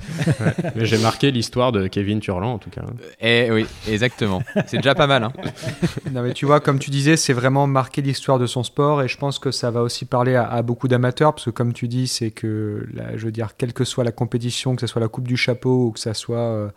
Mais 0.74 0.84
j'ai 0.84 0.98
marqué 0.98 1.30
l'histoire 1.30 1.72
de 1.72 1.86
Kevin 1.86 2.20
Turland 2.20 2.54
en 2.54 2.58
tout 2.58 2.70
cas. 2.70 2.82
Eh 3.20 3.50
oui, 3.50 3.66
exactement. 3.88 4.42
C'est 4.66 4.78
déjà 4.78 4.94
pas 4.94 5.06
mal. 5.06 5.24
Hein. 5.24 5.32
Non, 6.12 6.22
mais 6.22 6.32
tu 6.32 6.46
vois, 6.46 6.60
comme 6.60 6.78
tu 6.78 6.90
disais, 6.90 7.16
c'est 7.16 7.32
vraiment 7.32 7.66
marquer 7.66 8.02
l'histoire 8.02 8.38
de 8.38 8.46
son 8.46 8.62
sport 8.62 9.02
et 9.02 9.08
je 9.08 9.16
pense 9.16 9.38
que 9.38 9.50
ça 9.50 9.70
va 9.70 9.82
aussi 9.82 10.04
parler 10.04 10.34
à, 10.34 10.62
beaucoup 10.62 10.88
d'amateurs 10.88 11.32
parce 11.34 11.46
que, 11.46 11.50
comme 11.50 11.72
tu 11.72 11.88
dis, 11.88 12.06
c'est 12.06 12.30
que, 12.30 12.86
je 13.14 13.24
veux 13.24 13.32
dire, 13.32 13.50
quelle 13.56 13.72
que 13.72 13.84
soit 13.84 14.04
la 14.04 14.12
compétition, 14.12 14.74
que 14.74 14.80
ce 14.80 14.86
soit 14.86 15.00
la 15.00 15.08
Coupe 15.08 15.28
du 15.28 15.36
Chapeau 15.36 15.86
ou 15.86 15.90
que 15.92 16.00
ce 16.00 16.12
soit 16.12 16.36
euh, 16.36 16.68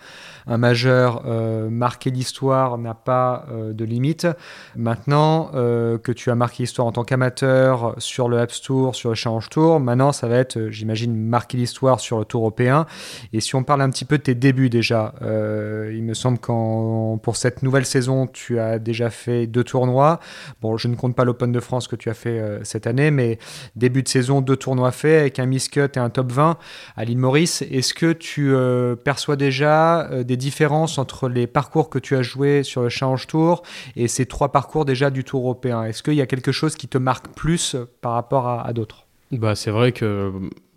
un 0.48 0.58
majeur, 0.58 1.24
euh, 1.26 1.70
marquer 1.70 2.12
l'histoire 2.12 2.78
n'a 2.78 2.94
pas 2.94 3.46
euh, 3.52 3.74
de 3.74 3.86
limite. 3.86 4.28
Maintenant 4.76 5.52
que 5.56 6.12
tu 6.12 6.30
as 6.30 6.36
marqué 6.36 6.64
l'histoire 6.64 6.88
en 6.88 6.92
tant 6.92 7.04
qu'amateur 7.04 7.96
sur 7.98 8.30
le 8.30 8.40
Apps 8.40 8.62
Tour, 8.62 8.96
sur 8.96 9.10
le 9.10 9.16
Challenge 9.16 9.50
Tour, 9.50 9.80
maintenant 9.80 10.12
ça 10.12 10.28
va 10.28 10.38
être 10.38 10.65
j'imagine, 10.72 11.16
marquer 11.16 11.58
l'histoire 11.58 12.00
sur 12.00 12.20
le 12.20 12.26
Tour 12.26 12.42
européen. 12.42 12.86
Et 13.34 13.42
si 13.42 13.56
on 13.56 13.64
parle 13.64 13.82
un 13.82 13.90
petit 13.90 14.06
peu 14.06 14.18
de 14.18 14.24
tes 14.24 14.36
débuts 14.36 14.70
déjà, 14.70 15.14
euh, 15.22 15.92
il 15.96 16.04
me 16.04 16.14
semble 16.14 16.40
qu'en 16.40 17.18
pour 17.18 17.36
cette 17.36 17.64
nouvelle 17.64 17.86
saison, 17.86 18.28
tu 18.28 18.60
as 18.60 18.80
déjà 18.80 19.10
fait 19.10 19.48
deux 19.48 19.64
tournois. 19.64 20.20
Bon, 20.62 20.78
je 20.78 20.88
ne 20.88 20.96
compte 20.96 21.16
pas 21.16 21.24
l'Open 21.24 21.52
de 21.52 21.60
France 21.60 21.88
que 21.88 21.96
tu 21.96 22.10
as 22.10 22.14
fait 22.14 22.40
euh, 22.40 22.64
cette 22.64 22.88
année, 22.88 23.12
mais 23.12 23.40
début 23.76 24.04
de 24.04 24.08
saison, 24.08 24.42
deux 24.42 24.56
tournois 24.56 24.92
faits 24.92 25.22
avec 25.22 25.40
un 25.40 25.46
Miss 25.46 25.70
Cut 25.70 25.90
et 25.96 26.00
un 26.00 26.10
top 26.10 26.32
20 26.32 26.58
à 26.96 27.06
l'île 27.06 27.18
Maurice. 27.18 27.62
Est-ce 27.64 27.94
que 27.94 28.12
tu 28.12 28.54
euh, 28.54 28.96
perçois 28.96 29.36
déjà 29.36 30.10
des 30.24 30.38
différences 30.38 30.98
entre 30.98 31.30
les 31.30 31.48
parcours 31.48 31.90
que 31.90 32.00
tu 32.00 32.16
as 32.16 32.22
joués 32.22 32.64
sur 32.64 32.82
le 32.82 32.90
Challenge 32.90 33.28
Tour 33.28 33.64
et 33.96 34.08
ces 34.08 34.26
trois 34.26 34.52
parcours 34.52 34.86
déjà 34.86 35.10
du 35.10 35.24
Tour 35.24 35.42
européen? 35.42 35.84
Est-ce 35.84 36.04
qu'il 36.04 36.16
y 36.16 36.22
a 36.22 36.28
quelque 36.28 36.52
chose 36.52 36.76
qui 36.76 36.88
te 36.88 36.98
marque 36.98 37.28
plus 37.30 37.76
par 38.02 38.14
rapport 38.14 38.48
à 38.48 38.74
d'autres? 38.74 39.05
Bah, 39.32 39.56
c'est 39.56 39.72
vrai 39.72 39.92
que 39.92 40.32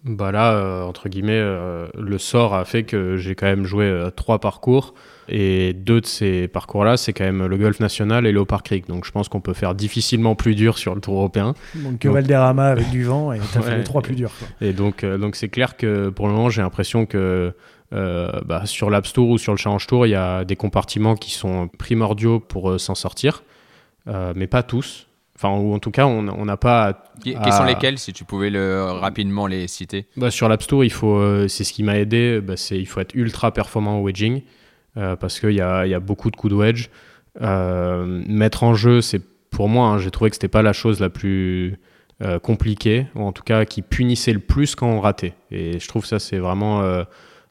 bah 0.04 0.30
là, 0.30 0.52
euh, 0.52 0.82
entre 0.84 1.08
guillemets, 1.08 1.32
euh, 1.32 1.86
le 1.98 2.18
sort 2.18 2.54
a 2.54 2.64
fait 2.64 2.84
que 2.84 3.16
j'ai 3.16 3.34
quand 3.34 3.46
même 3.46 3.64
joué 3.64 3.84
euh, 3.84 4.10
trois 4.10 4.38
parcours. 4.38 4.94
Et 5.28 5.74
deux 5.74 6.00
de 6.00 6.06
ces 6.06 6.48
parcours-là, 6.48 6.96
c'est 6.96 7.12
quand 7.12 7.24
même 7.24 7.44
le 7.44 7.56
Golf 7.58 7.80
National 7.80 8.26
et 8.26 8.32
Leopard 8.32 8.62
Creek. 8.62 8.88
Donc 8.88 9.04
je 9.04 9.10
pense 9.10 9.28
qu'on 9.28 9.42
peut 9.42 9.52
faire 9.52 9.74
difficilement 9.74 10.34
plus 10.34 10.54
dur 10.54 10.78
sur 10.78 10.94
le 10.94 11.00
Tour 11.02 11.16
européen. 11.16 11.54
Donc 11.74 11.98
que 11.98 12.08
Valderrama 12.08 12.68
avec 12.68 12.88
du 12.90 13.04
vent 13.04 13.32
et 13.32 13.40
t'as 13.52 13.60
fait 13.60 13.76
les 13.76 13.84
trois 13.84 14.00
plus 14.00 14.14
durs. 14.14 14.30
Et 14.62 14.72
donc 14.72 15.04
donc 15.04 15.36
c'est 15.36 15.50
clair 15.50 15.76
que 15.76 16.08
pour 16.08 16.28
le 16.28 16.32
moment, 16.32 16.48
j'ai 16.48 16.62
l'impression 16.62 17.04
que 17.04 17.52
bah, 17.90 18.62
sur 18.64 18.88
l'App 18.88 19.12
Tour 19.12 19.28
ou 19.28 19.36
sur 19.36 19.52
le 19.52 19.58
Challenge 19.58 19.86
Tour, 19.86 20.06
il 20.06 20.10
y 20.10 20.14
a 20.14 20.46
des 20.46 20.56
compartiments 20.56 21.14
qui 21.14 21.32
sont 21.32 21.68
primordiaux 21.76 22.40
pour 22.40 22.80
s'en 22.80 22.94
sortir, 22.94 23.42
mais 24.06 24.46
pas 24.46 24.62
tous. 24.62 25.07
Enfin, 25.40 25.56
ou 25.56 25.72
en 25.72 25.78
tout 25.78 25.92
cas, 25.92 26.04
on 26.04 26.44
n'a 26.44 26.56
pas. 26.56 27.04
Quels 27.22 27.52
sont 27.52 27.62
lesquels, 27.62 27.98
si 27.98 28.12
tu 28.12 28.24
pouvais 28.24 28.50
le, 28.50 28.82
rapidement 28.90 29.46
les 29.46 29.68
citer? 29.68 30.06
Bah, 30.16 30.32
Sur 30.32 30.48
l'App 30.48 30.62
Store, 30.62 30.82
il 30.82 30.90
faut, 30.90 31.16
euh, 31.16 31.46
c'est 31.46 31.62
ce 31.62 31.72
qui 31.72 31.84
m'a 31.84 31.96
aidé, 31.96 32.40
bah, 32.40 32.56
c'est 32.56 32.76
il 32.76 32.86
faut 32.86 32.98
être 32.98 33.14
ultra 33.14 33.52
performant 33.52 34.00
au 34.00 34.02
wedging, 34.02 34.42
euh, 34.96 35.14
parce 35.14 35.38
qu'il 35.38 35.52
y 35.52 35.60
a, 35.60 35.86
y 35.86 35.94
a, 35.94 36.00
beaucoup 36.00 36.32
de 36.32 36.36
coups 36.36 36.52
de 36.52 36.56
wedge. 36.56 36.88
Euh, 37.40 38.24
mettre 38.26 38.64
en 38.64 38.74
jeu, 38.74 39.00
c'est 39.00 39.20
pour 39.50 39.68
moi, 39.68 39.86
hein, 39.86 39.98
j'ai 39.98 40.10
trouvé 40.10 40.30
que 40.30 40.34
c'était 40.34 40.48
pas 40.48 40.62
la 40.62 40.72
chose 40.72 40.98
la 40.98 41.08
plus 41.08 41.78
compliquée, 42.42 43.06
ou 43.14 43.22
en 43.22 43.30
tout 43.30 43.44
cas 43.44 43.64
qui 43.64 43.80
punissait 43.80 44.32
le 44.32 44.40
plus 44.40 44.74
quand 44.74 44.88
on 44.88 44.98
ratait. 44.98 45.34
Et 45.52 45.78
je 45.78 45.86
trouve 45.86 46.04
ça, 46.04 46.18
c'est 46.18 46.38
vraiment 46.38 46.82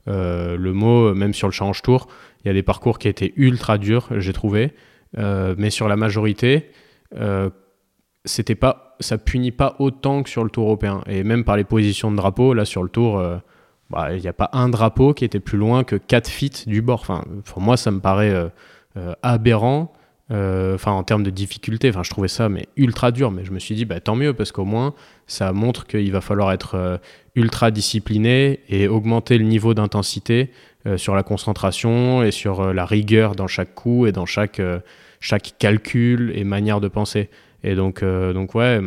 le 0.08 0.71
mot, 0.73 1.13
même 1.15 1.34
sur 1.34 1.47
le 1.47 1.54
Challenge 1.54 1.82
Tour, 1.82 2.10
il 2.43 2.50
y 2.50 2.52
a 2.52 2.54
des 2.54 2.63
parcours 2.63 3.00
qui 3.00 3.08
étaient 3.08 3.32
ultra 3.38 3.78
durs, 3.78 4.10
j'ai 4.17 4.34
trouvé, 4.34 4.73
mais 5.15 5.69
sur 5.69 5.88
la 5.88 5.95
majorité, 5.95 6.69
c'était 8.28 8.56
pas, 8.56 8.96
ça 9.00 9.18
punit 9.18 9.52
pas 9.52 9.76
autant 9.80 10.24
que 10.24 10.30
sur 10.30 10.44
le 10.44 10.50
Tour 10.50 10.66
européen. 10.66 11.02
Et 11.08 11.24
même 11.24 11.44
par 11.44 11.58
les 11.58 11.63
positions 11.63 12.12
de 12.12 12.18
drapeau, 12.18 12.54
là 12.54 12.66
sur 12.66 12.84
le 12.84 12.90
Tour, 12.90 13.18
euh, 13.18 13.38
bah, 13.90 14.13
il 14.13 14.22
n'y 14.22 14.28
a 14.28 14.34
pas 14.34 14.50
un 14.54 14.70
drapeau 14.70 15.13
qui 15.13 15.26
était 15.26 15.40
plus 15.40 15.58
loin 15.58 15.84
que 15.84 15.96
4 15.96 16.28
feet 16.28 16.68
du 16.68 16.82
bord. 16.82 17.02
Enfin, 17.02 17.24
pour 17.46 17.62
moi, 17.62 17.78
ça 17.78 17.92
me 17.92 18.00
paraît 18.00 18.32
euh, 18.32 18.50
euh, 18.98 19.13
aberrant. 19.24 19.94
Enfin, 20.30 20.92
en 20.92 21.04
termes 21.04 21.24
de 21.24 21.30
difficulté, 21.30 21.90
enfin, 21.90 22.04
je 22.04 22.10
trouvais 22.10 22.28
ça 22.28 22.50
mais 22.50 22.68
ultra 22.76 23.12
dur. 23.12 23.32
Mais 23.32 23.46
je 23.46 23.52
me 23.52 23.60
suis 23.60 23.76
dit, 23.76 23.86
bah, 23.86 24.02
tant 24.02 24.16
mieux 24.16 24.34
parce 24.34 24.52
qu'au 24.52 24.66
moins, 24.66 24.94
ça 25.26 25.54
montre 25.54 25.88
qu'il 25.88 26.12
va 26.12 26.20
falloir 26.20 26.52
être 26.52 27.00
ultra 27.36 27.72
discipliné 27.72 28.60
et 28.68 28.90
augmenter 28.90 29.38
le 29.38 29.46
niveau 29.46 29.74
d'intensité 29.74 30.52
sur 30.98 31.16
la 31.16 31.24
concentration 31.24 32.24
et 32.24 32.32
sur 32.32 32.74
la 32.74 32.86
rigueur 32.86 33.36
dans 33.36 33.48
chaque 33.48 33.74
coup 33.74 34.06
et 34.06 34.12
dans 34.12 34.26
chaque 34.26 34.60
chaque 35.20 35.56
calcul 35.58 36.32
et 36.36 36.44
manière 36.44 36.82
de 36.82 36.88
penser. 36.88 37.30
Et 37.63 37.76
donc, 37.76 38.04
euh, 38.04 38.34
donc 38.34 38.56
ouais, 38.56 38.82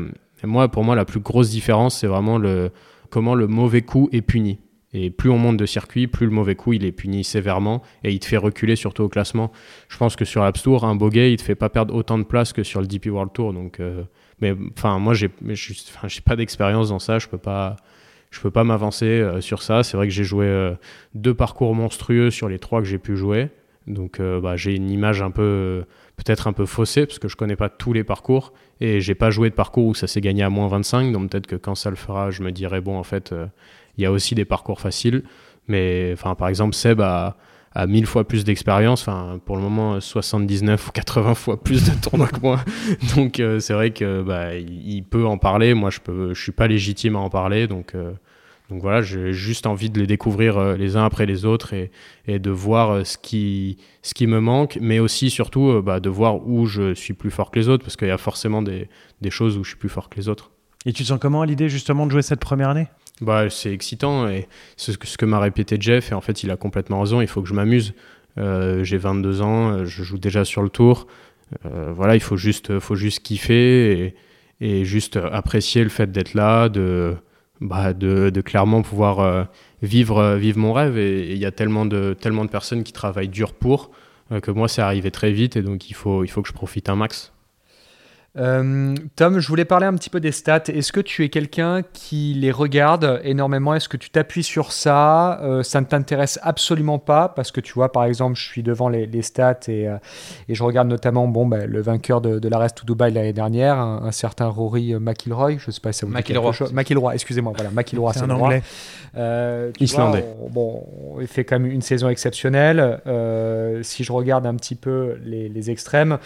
moi, 0.45 0.69
pour 0.69 0.85
moi, 0.85 0.95
la 0.95 1.05
plus 1.05 1.21
grosse 1.21 1.51
différence, 1.51 1.99
c'est 1.99 2.07
vraiment 2.07 2.39
le, 2.39 2.71
comment 3.11 3.35
le 3.35 3.47
mauvais 3.47 3.83
coup 3.83 4.09
est 4.13 4.23
puni. 4.23 4.59
Et 4.93 5.11
plus 5.11 5.31
on 5.31 5.39
monte 5.39 5.57
de 5.57 5.67
circuit, 5.67 6.09
plus 6.09 6.27
le 6.27 6.33
mauvais 6.33 6.57
coup 6.57 6.73
il 6.73 6.85
est 6.85 6.91
puni 6.91 7.23
sévèrement 7.23 7.81
et 8.03 8.11
il 8.11 8.19
te 8.19 8.27
fait 8.27 8.37
reculer 8.37 8.75
surtout 8.75 9.05
au 9.05 9.09
classement. 9.09 9.53
Je 9.89 9.97
pense 9.97 10.17
que 10.17 10.25
sur 10.25 10.43
l'App 10.43 10.61
Tour, 10.61 10.85
un 10.85 10.97
bogey 10.97 11.33
il 11.33 11.37
te 11.37 11.43
fait 11.43 11.55
pas 11.55 11.69
perdre 11.69 11.95
autant 11.95 12.19
de 12.19 12.25
place 12.25 12.53
que 12.53 12.65
sur 12.65 12.81
le 12.81 12.89
DP 12.89 13.07
World 13.07 13.33
Tour. 13.33 13.53
Donc, 13.53 13.79
euh, 13.79 14.03
mais 14.41 14.53
enfin 14.77 14.99
moi 14.99 15.15
j'ai, 15.15 15.31
j'ai 15.53 16.21
pas 16.23 16.35
d'expérience 16.35 16.89
dans 16.89 16.99
ça, 16.99 17.21
je 17.21 17.29
peux 17.29 17.39
pas, 17.39 17.77
peux 18.43 18.51
pas 18.51 18.65
m'avancer 18.65 19.07
euh, 19.07 19.41
sur 19.41 19.63
ça. 19.63 19.85
C'est 19.85 19.97
vrai 19.97 20.09
que 20.09 20.13
j'ai 20.13 20.25
joué 20.25 20.75
deux 21.15 21.35
parcours 21.35 21.73
monstrueux 21.73 22.33
sur 22.33 22.49
les 22.49 22.59
trois 22.59 22.81
que 22.81 22.89
j'ai 22.89 22.99
pu 22.99 23.17
jouer. 23.17 23.49
Donc 23.87 24.21
bah, 24.21 24.57
j'ai 24.57 24.75
une 24.75 24.91
image 24.91 25.23
un 25.23 25.31
peu 25.31 25.85
peut-être 26.25 26.47
un 26.47 26.53
peu 26.53 26.67
faussée 26.67 27.07
parce 27.07 27.19
que 27.19 27.29
je 27.29 27.37
connais 27.37 27.57
pas 27.57 27.69
tous 27.69 27.93
les 27.93 28.05
parcours 28.05 28.53
et 28.81 29.01
j'ai 29.01 29.15
pas 29.15 29.31
joué 29.31 29.51
de 29.51 29.55
parcours 29.55 29.87
où 29.87 29.95
ça 29.95 30.07
s'est 30.07 30.21
gagné 30.21 30.43
à 30.43 30.51
moins 30.51 30.69
25. 30.69 31.13
Donc 31.13 31.31
peut-être 31.31 31.47
que 31.47 31.57
quand 31.57 31.75
ça 31.75 31.91
le 31.91 31.97
fera, 31.97 32.31
je 32.31 32.43
me 32.43 32.53
dirai 32.53 32.81
bon 32.81 32.97
en 32.99 33.05
fait 33.05 33.35
il 33.97 34.03
y 34.03 34.07
a 34.07 34.13
aussi 34.13 34.35
des 34.35 34.45
parcours 34.45 34.81
faciles. 34.81 35.23
Mais 35.69 36.15
par 36.39 36.49
exemple 36.49 36.75
Seb 36.75 37.01
a 37.01 37.37
1000 37.87 38.07
fois 38.07 38.27
plus 38.27 38.45
d'expérience, 38.45 39.07
pour 39.45 39.57
le 39.57 39.63
moment 39.63 40.01
79 40.01 40.89
ou 40.89 40.93
80 40.93 41.35
fois 41.35 41.63
plus 41.63 41.89
de 41.89 41.95
tournois 42.01 42.29
que 42.29 42.41
moi. 42.41 42.61
Donc 43.17 43.39
euh, 43.39 43.61
c'est 43.61 43.73
vrai 43.73 43.91
que 43.91 44.23
bah, 44.23 44.55
il, 44.57 45.05
peut 45.05 45.25
en 45.25 45.39
parler, 45.39 45.75
moi 45.75 45.91
je 45.91 46.01
peux 46.01 46.35
je 46.35 46.43
suis 46.43 46.53
pas 46.53 46.67
légitime 46.67 47.17
à 47.17 47.21
en 47.21 47.31
parler 47.31 47.67
donc 47.67 47.95
euh, 47.95 48.13
donc 48.71 48.81
voilà, 48.81 49.03
j'ai 49.03 49.33
juste 49.33 49.67
envie 49.67 49.91
de 49.91 49.99
les 49.99 50.07
découvrir 50.07 50.57
euh, 50.57 50.77
les 50.77 50.97
uns 50.97 51.05
après 51.05 51.27
les 51.27 51.45
autres 51.45 51.75
et, 51.75 51.91
et 52.27 52.39
de 52.39 52.51
voir 52.51 53.05
ce 53.05 53.19
qui, 53.19 53.79
ce 54.03 54.15
qui 54.15 54.27
me 54.27 54.41
manque, 54.41 54.79
mais 54.81 54.99
aussi 54.99 55.29
surtout 55.29 55.83
bah, 55.83 56.01
de 56.01 56.09
voir 56.09 56.47
où 56.47 56.67
je 56.67 56.95
suis 56.95 57.15
plus 57.15 57.31
fort 57.31 57.51
que 57.51 57.59
les 57.59 57.69
autres, 57.69 57.85
parce 57.85 57.97
qu'il 57.97 58.09
y 58.09 58.13
a 58.13 58.19
forcément 58.19 58.63
des, 58.63 58.89
des 59.21 59.31
choses 59.31 59.59
où 59.59 59.65
je 59.65 59.71
suis 59.71 59.79
plus 59.79 59.89
fort 59.89 60.09
que 60.09 60.17
les 60.17 60.29
autres. 60.29 60.51
Et 60.87 60.93
tu 60.93 61.03
te 61.03 61.09
sens 61.09 61.19
comment 61.21 61.43
à 61.43 61.47
l'idée 61.47 61.69
justement 61.69 62.07
de 62.07 62.13
jouer 62.13 62.23
cette 62.23 62.41
première 62.41 62.71
année? 62.71 62.89
Bah, 63.21 63.51
c'est 63.51 63.73
excitant 63.73 64.29
et 64.29 64.49
ce 64.77 64.93
que, 64.93 65.07
ce 65.07 65.19
que 65.19 65.27
m'a 65.27 65.39
répété 65.39 65.77
Jeff, 65.79 66.11
et 66.11 66.15
en 66.15 66.23
fait 66.23 66.43
il 66.43 66.51
a 66.51 66.57
complètement 66.57 67.01
raison, 67.01 67.21
il 67.21 67.27
faut 67.27 67.43
que 67.43 67.49
je 67.49 67.55
m'amuse. 67.55 67.95
Euh, 68.39 68.85
j'ai 68.85 68.97
22 68.97 69.43
ans, 69.43 69.73
euh, 69.73 69.85
je 69.85 70.03
joue 70.03 70.19
déjà 70.19 70.45
sur 70.45 70.63
le 70.63 70.71
tour. 70.71 71.07
Euh, 71.67 71.93
voilà, 71.93 72.15
il 72.15 72.21
faut 72.21 72.37
juste, 72.37 72.79
faut 72.79 72.95
juste 72.95 73.23
kiffer 73.23 73.93
et, 73.93 74.15
et 74.61 74.85
juste 74.85 75.17
apprécier 75.17 75.83
le 75.83 75.91
fait 75.91 76.11
d'être 76.11 76.35
là, 76.35 76.69
de, 76.69 77.17
bah, 77.61 77.93
de, 77.93 78.31
de, 78.31 78.41
clairement 78.41 78.83
pouvoir 78.83 79.49
vivre, 79.83 80.37
vivre 80.37 80.59
mon 80.59 80.73
rêve. 80.73 80.99
Et 80.99 81.33
il 81.33 81.39
y 81.39 81.47
a 81.47 81.53
tellement 81.53 81.87
de, 81.87 82.15
tellement 82.15 82.45
de 82.45 82.51
personnes 82.51 82.83
qui 82.83 82.93
travaillent 82.93 83.29
dur 83.29 83.53
pour 83.53 83.91
que 84.43 84.51
moi, 84.51 84.69
c'est 84.69 84.83
arrivé 84.83 85.11
très 85.11 85.33
vite 85.33 85.57
et 85.57 85.63
donc 85.63 85.91
il 85.91 85.95
faut, 85.95 86.25
il 86.25 86.29
faut 86.29 86.41
que 86.43 86.49
je 86.49 86.53
profite 86.53 86.89
un 86.89 86.97
max. 86.97 87.33
Euh, 88.39 88.95
Tom, 89.17 89.41
je 89.41 89.49
voulais 89.49 89.65
parler 89.65 89.87
un 89.87 89.95
petit 89.95 90.11
peu 90.11 90.21
des 90.21 90.31
stats. 90.31 90.63
Est-ce 90.69 90.93
que 90.93 91.01
tu 91.01 91.25
es 91.25 91.31
quelqu'un 91.31 91.83
qui 91.93 92.35
les 92.35 92.53
regarde 92.53 93.21
énormément? 93.25 93.75
Est-ce 93.75 93.89
que 93.89 93.97
tu 93.97 94.11
t'appuies 94.11 94.45
sur 94.45 94.71
ça? 94.71 95.41
Euh, 95.43 95.65
Ça 95.65 95.81
ne 95.81 95.87
t'intéresse 95.87 96.39
absolument 96.43 97.01
pas 97.01 97.29
Parce 97.29 97.51
que 97.51 97.61
tu 97.61 97.73
vois, 97.73 97.91
par 97.91 98.05
exemple, 98.05 98.37
je 98.37 98.45
suis 98.45 98.63
devant 98.63 98.89
les, 98.89 99.23
stats 99.23 99.59
et, 99.67 99.89
euh, 99.89 99.97
et, 100.49 100.55
je 100.55 100.63
regarde 100.63 100.89
notamment 100.89 101.27
bon, 101.27 101.47
bah, 101.47 101.67
le 101.67 101.81
vainqueur 101.81 102.21
de, 102.21 102.39
de 102.39 102.49
l'Arrest 102.49 102.79
to 102.79 102.85
Dubai 102.87 103.11
l'année 103.11 103.33
dernière, 103.33 103.79
un, 103.79 104.13
certain 104.13 104.47
Rory 104.47 104.95
McIlroy. 104.95 105.59
Je 105.59 105.71
sais 105.71 105.81
pas 105.81 105.93
si 105.93 106.01
ça 106.01 106.07
vous 106.07 106.13
McIlroy. 106.13 106.53
McIlroy, 106.73 107.15
excusez-moi. 107.15 107.53
Voilà, 107.57 107.71
McIlroy, 107.71 108.13
c'est 108.13 108.23
un 108.23 108.31
anglais. 108.31 108.63
Islandais. 109.81 110.25
bon, 110.51 110.87
il 111.21 111.27
fait 111.27 111.45
quand 111.45 111.59
même 111.59 111.71
une 111.71 111.83
saison 111.83 112.09
exceptionnelle. 112.09 113.01
si 113.83 114.05
je 114.05 114.13
regarde 114.13 114.47
un 114.47 114.55
petit 114.55 114.77
peu 114.77 115.17
les, 115.25 115.49
les 115.49 115.71
extrêmes, 115.71 116.19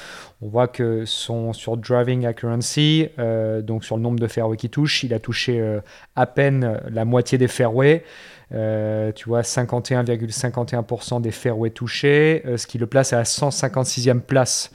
on 0.43 0.49
voit 0.49 0.69
que 0.69 1.07
son, 1.07 1.55
sur 1.55 1.79
driving 1.95 2.27
accuracy, 2.27 3.09
euh, 3.19 3.63
donc 3.63 3.85
sur 3.85 3.97
le 3.97 4.03
nombre 4.03 4.19
de 4.19 4.27
fairways 4.27 4.57
qu'il 4.57 4.71
touche, 4.71 5.05
il 5.05 5.15
a 5.15 5.21
touché 5.21 5.61
euh, 5.61 5.81
à 6.17 6.27
peine 6.27 6.81
la 6.91 7.05
moitié 7.05 7.39
des 7.39 7.49
fairways. 7.49 8.03
Euh, 8.53 9.13
tu 9.13 9.29
vois, 9.29 9.43
51,51% 9.43 11.21
des 11.21 11.31
fairways 11.31 11.71
touchés, 11.71 12.43
ce 12.57 12.67
qui 12.67 12.79
le 12.79 12.87
place 12.87 13.13
à 13.13 13.17
la 13.17 13.25
156e 13.25 14.21
place 14.21 14.71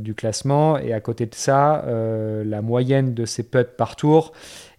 du 0.00 0.14
classement. 0.14 0.78
Et 0.78 0.92
à 0.92 1.00
côté 1.00 1.26
de 1.26 1.34
ça, 1.34 1.84
la 1.86 2.62
moyenne 2.62 3.14
de 3.14 3.24
ses 3.24 3.42
putts 3.42 3.76
par 3.76 3.96
tour 3.96 4.32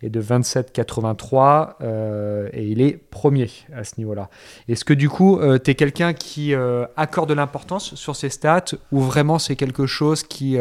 est 0.03 0.09
de 0.09 0.21
27,83 0.21 1.75
euh, 1.81 2.49
et 2.51 2.67
il 2.67 2.81
est 2.81 2.97
premier 2.97 3.49
à 3.75 3.83
ce 3.83 3.93
niveau-là. 3.97 4.29
Est-ce 4.67 4.85
que 4.85 4.93
du 4.93 5.09
coup, 5.09 5.39
euh, 5.39 5.57
tu 5.63 5.71
es 5.71 5.75
quelqu'un 5.75 6.13
qui 6.13 6.53
euh, 6.53 6.85
accorde 6.97 7.29
de 7.29 7.33
l'importance 7.33 7.95
sur 7.95 8.15
ces 8.15 8.29
stats 8.29 8.75
ou 8.91 8.99
vraiment 8.99 9.39
c'est 9.39 9.55
quelque 9.55 9.85
chose 9.85 10.23
qui 10.23 10.57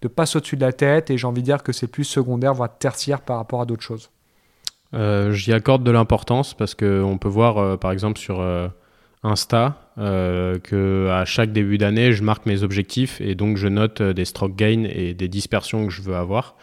te 0.00 0.08
passe 0.08 0.36
au-dessus 0.36 0.56
de 0.56 0.64
la 0.64 0.72
tête 0.72 1.10
et 1.10 1.18
j'ai 1.18 1.26
envie 1.26 1.42
de 1.42 1.46
dire 1.46 1.62
que 1.62 1.72
c'est 1.72 1.86
plus 1.86 2.04
secondaire, 2.04 2.54
voire 2.54 2.76
tertiaire 2.78 3.20
par 3.20 3.38
rapport 3.38 3.60
à 3.60 3.66
d'autres 3.66 3.82
choses? 3.82 4.10
J'y 4.92 5.52
accorde 5.52 5.82
de 5.82 5.90
l'importance 5.90 6.54
parce 6.54 6.74
qu'on 6.74 7.18
peut 7.20 7.28
voir 7.28 7.78
par 7.78 7.92
exemple 7.92 8.18
sur 8.18 8.40
Insta 9.22 9.74
que 9.96 11.08
à 11.10 11.24
chaque 11.24 11.52
début 11.52 11.76
d'année, 11.76 12.12
je 12.12 12.22
marque 12.22 12.46
mes 12.46 12.62
objectifs 12.62 13.20
et 13.20 13.34
donc 13.34 13.56
je 13.56 13.68
note 13.68 14.00
des 14.00 14.24
stroke 14.24 14.56
gain 14.56 14.84
et 14.88 15.12
des 15.12 15.28
dispersions 15.28 15.86
que 15.86 15.92
je 15.92 16.02
veux 16.02 16.16
avoir. 16.16 16.54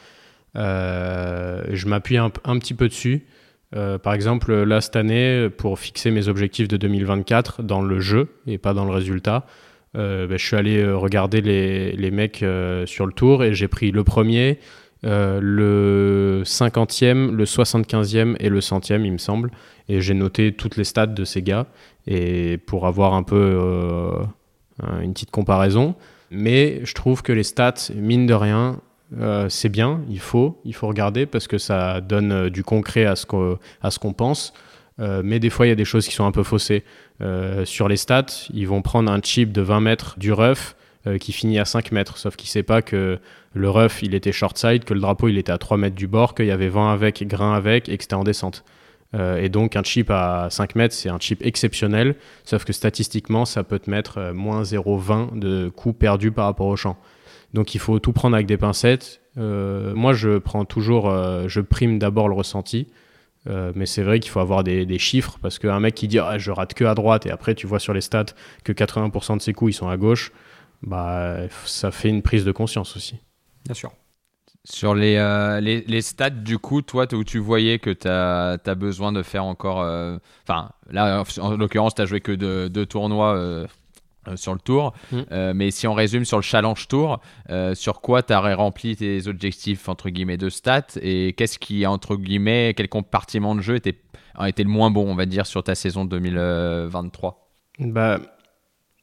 Euh, 0.56 1.64
je 1.72 1.88
m'appuie 1.88 2.18
un, 2.18 2.30
petit 2.30 2.74
peu 2.74 2.88
dessus. 2.88 3.26
Euh, 3.76 3.98
par 3.98 4.14
exemple, 4.14 4.54
là, 4.54 4.82
cette 4.82 4.96
année, 4.96 5.50
pour 5.50 5.80
fixer 5.80 6.12
mes 6.12 6.28
objectifs 6.28 6.68
de 6.68 6.78
2024 6.78 7.64
dans 7.64 7.82
le 7.82 8.00
jeu 8.00 8.30
et 8.46 8.58
pas 8.58 8.74
dans 8.74 8.86
le 8.86 8.92
résultat, 8.92 9.46
euh, 9.96 10.28
ben, 10.28 10.38
je 10.38 10.46
suis 10.46 10.56
allé 10.56 10.86
regarder 10.92 11.42
les, 11.42 12.12
mecs 12.12 12.46
sur 12.86 13.06
le 13.06 13.14
tour 13.14 13.44
et 13.44 13.54
j'ai 13.54 13.68
pris 13.68 13.92
le 13.92 14.04
premier, 14.04 14.60
le 15.04 16.44
50e, 16.46 17.32
le 17.32 17.46
75e 17.46 18.36
et 18.40 18.50
le 18.50 18.60
100e, 18.60 19.04
il 19.04 19.14
me 19.14 19.18
semble. 19.18 19.52
Et 19.90 20.02
j'ai 20.02 20.14
noté 20.14 20.54
toutes 20.54 20.78
les 20.78 20.86
stats 20.86 21.08
de 21.08 21.26
ces 21.26 21.42
gars 21.42 21.68
et 22.08 22.58
pour 22.58 22.88
avoir 22.88 23.14
un 23.14 23.24
peu 23.24 24.14
une 25.02 25.14
petite 25.14 25.32
comparaison. 25.32 25.96
Mais 26.32 26.80
je 26.84 26.94
trouve 26.94 27.22
que 27.22 27.32
les 27.32 27.44
stats, 27.44 27.92
mine 27.96 28.26
de 28.26 28.34
rien, 28.34 28.80
euh, 29.20 29.48
c'est 29.50 29.70
bien, 29.70 30.02
il 30.10 30.20
faut, 30.20 30.60
il 30.66 30.74
faut 30.74 30.88
regarder 30.88 31.26
parce 31.26 31.48
que 31.48 31.58
ça 31.58 32.02
donne 32.02 32.32
euh, 32.32 32.50
du 32.50 32.64
concret 32.64 33.06
à 33.06 33.16
ce 33.16 33.26
qu'on 33.26 34.14
pense. 34.14 34.54
Euh, 35.00 35.22
mais 35.24 35.40
des 35.40 35.50
fois, 35.50 35.66
il 35.66 35.70
y 35.70 35.72
a 35.72 35.76
des 35.76 35.86
choses 35.86 36.08
qui 36.08 36.14
sont 36.14 36.26
un 36.26 36.32
peu 36.32 36.44
faussées. 36.44 36.84
sur 37.66 37.88
les 37.88 37.98
stats, 37.98 38.48
ils 38.54 38.68
vont 38.68 38.82
prendre 38.82 39.12
un 39.12 39.22
chip 39.22 39.52
de 39.52 39.62
20 39.62 39.80
mètres 39.80 40.16
du 40.18 40.34
rough 40.34 40.76
qui 41.20 41.34
finit 41.34 41.60
à 41.60 41.66
5 41.66 41.92
mètres. 41.92 42.18
Sauf 42.18 42.36
qu'il 42.36 42.48
ne 42.48 42.52
sait 42.52 42.64
pas 42.64 42.82
que 42.82 43.20
le 43.54 43.70
rough, 43.70 44.02
il 44.02 44.14
était 44.14 44.32
short 44.32 44.58
side, 44.58 44.84
que 44.84 44.94
le 44.94 45.00
drapeau, 45.02 45.28
il 45.28 45.38
était 45.38 45.52
à 45.52 45.58
3 45.58 45.78
mètres 45.78 45.96
du 45.96 46.08
bord, 46.08 46.34
qu'il 46.36 46.46
y 46.46 46.52
avait 46.52 46.70
vent 46.70 46.90
avec, 46.90 47.26
grain 47.28 47.54
avec 47.54 47.90
et 47.90 47.98
que 47.98 48.04
c'était 48.04 48.16
en 48.16 48.24
descente. 48.24 48.64
et 49.14 49.50
donc, 49.50 49.76
un 49.76 49.84
chip 49.84 50.10
à 50.12 50.48
5 50.50 50.76
mètres, 50.76 50.96
c'est 50.96 51.10
un 51.10 51.20
chip 51.20 51.46
exceptionnel. 51.46 52.16
Sauf 52.44 52.66
que 52.66 52.74
statistiquement, 52.74 53.46
ça 53.46 53.64
peut 53.64 53.80
te 53.80 53.90
mettre 53.90 54.32
moins 54.34 54.64
0,20 54.64 55.40
de 55.40 55.70
coups 55.70 55.98
perdus 55.98 56.32
par 56.32 56.46
rapport 56.46 56.68
au 56.68 56.76
champ. 56.76 56.98
Donc 57.54 57.76
il 57.76 57.80
faut 57.80 58.00
tout 58.00 58.14
prendre 58.14 58.36
avec 58.36 58.48
des 58.48 58.58
pincettes. 58.58 59.22
Euh, 59.38 59.94
moi, 59.96 60.14
je 60.14 60.38
prends 60.38 60.66
toujours, 60.66 61.10
euh, 61.10 61.48
je 61.48 61.62
prime 61.62 62.00
d'abord 62.00 62.28
le 62.28 62.36
ressenti. 62.36 62.88
Euh, 63.50 63.74
mais 63.76 63.86
c'est 63.86 64.04
vrai 64.04 64.22
qu'il 64.22 64.32
faut 64.32 64.40
avoir 64.40 64.64
des, 64.64 65.00
chiffres 65.00 65.38
parce 65.42 65.60
qu'un 65.60 65.82
mec 65.82 65.96
qui 65.96 66.08
dit 66.08 66.18
ah, 66.18 66.38
je 66.38 66.50
rate 66.50 66.74
que 66.74 66.86
à 66.86 66.96
droite 66.96 67.26
et 67.26 67.30
après 67.30 67.56
tu 67.56 67.68
vois 67.68 67.80
sur 67.80 67.94
les 67.94 68.00
stats 68.00 68.28
que 68.64 68.72
80% 68.72 69.36
de 69.36 69.42
ses 69.42 69.52
coups 69.52 69.74
ils 69.74 69.78
sont 69.78 69.90
à 69.90 69.98
gauche, 69.98 70.32
bah, 70.82 71.40
ça 71.66 71.92
fait 71.92 72.08
une 72.08 72.22
prise 72.22 72.46
de 72.46 72.54
conscience 72.54 72.96
aussi. 72.96 73.18
Bien 73.66 73.74
sûr. 73.74 73.92
Sur 74.66 74.96
les, 74.96 75.18
les, 75.62 76.02
stats, 76.02 76.30
du 76.30 76.58
coup, 76.58 76.82
toi, 76.82 77.06
où 77.14 77.26
tu 77.26 77.38
voyais 77.38 77.80
que 77.80 77.90
tu 77.90 78.08
as, 78.08 78.58
as, 78.66 78.76
besoin 78.76 79.12
de 79.12 79.22
faire 79.22 79.44
encore. 79.44 79.80
Enfin, 80.48 80.70
là, 80.90 81.26
en 81.42 81.58
l'occurrence, 81.58 81.96
tu 81.96 82.02
as 82.02 82.06
joué 82.06 82.22
que 82.22 82.32
deux, 82.32 82.70
deux 82.70 82.86
tournois 82.86 83.36
euh, 83.36 83.68
sur 84.36 84.54
le 84.54 84.60
tour. 84.60 84.94
Mm. 85.12 85.20
Euh, 85.32 85.54
mais 85.56 85.72
si 85.72 85.88
on 85.88 85.94
résume 85.94 86.26
sur 86.26 86.38
le 86.38 86.44
challenge 86.44 86.88
tour, 86.88 87.20
euh, 87.50 87.76
sur 87.76 88.02
quoi 88.02 88.24
tu 88.24 88.34
as 88.34 88.56
rempli 88.56 88.96
tes 88.96 89.28
objectifs 89.28 89.90
entre 89.90 90.10
guillemets 90.10 90.38
de 90.38 90.50
stats 90.50 90.98
et 91.02 91.34
qu'est-ce 91.34 91.60
qui 91.60 91.86
entre 91.86 92.16
guillemets 92.16 92.74
quel 92.76 92.90
compartiment 92.90 93.56
de 93.56 93.62
jeu 93.62 93.76
était 93.76 93.98
a 94.36 94.50
été 94.50 94.64
le 94.64 94.70
moins 94.70 94.90
bon 94.90 95.08
on 95.08 95.16
va 95.16 95.28
dire 95.28 95.46
sur 95.46 95.64
ta 95.64 95.76
saison 95.76 96.06
2023 96.06 97.52
Bah 97.80 98.20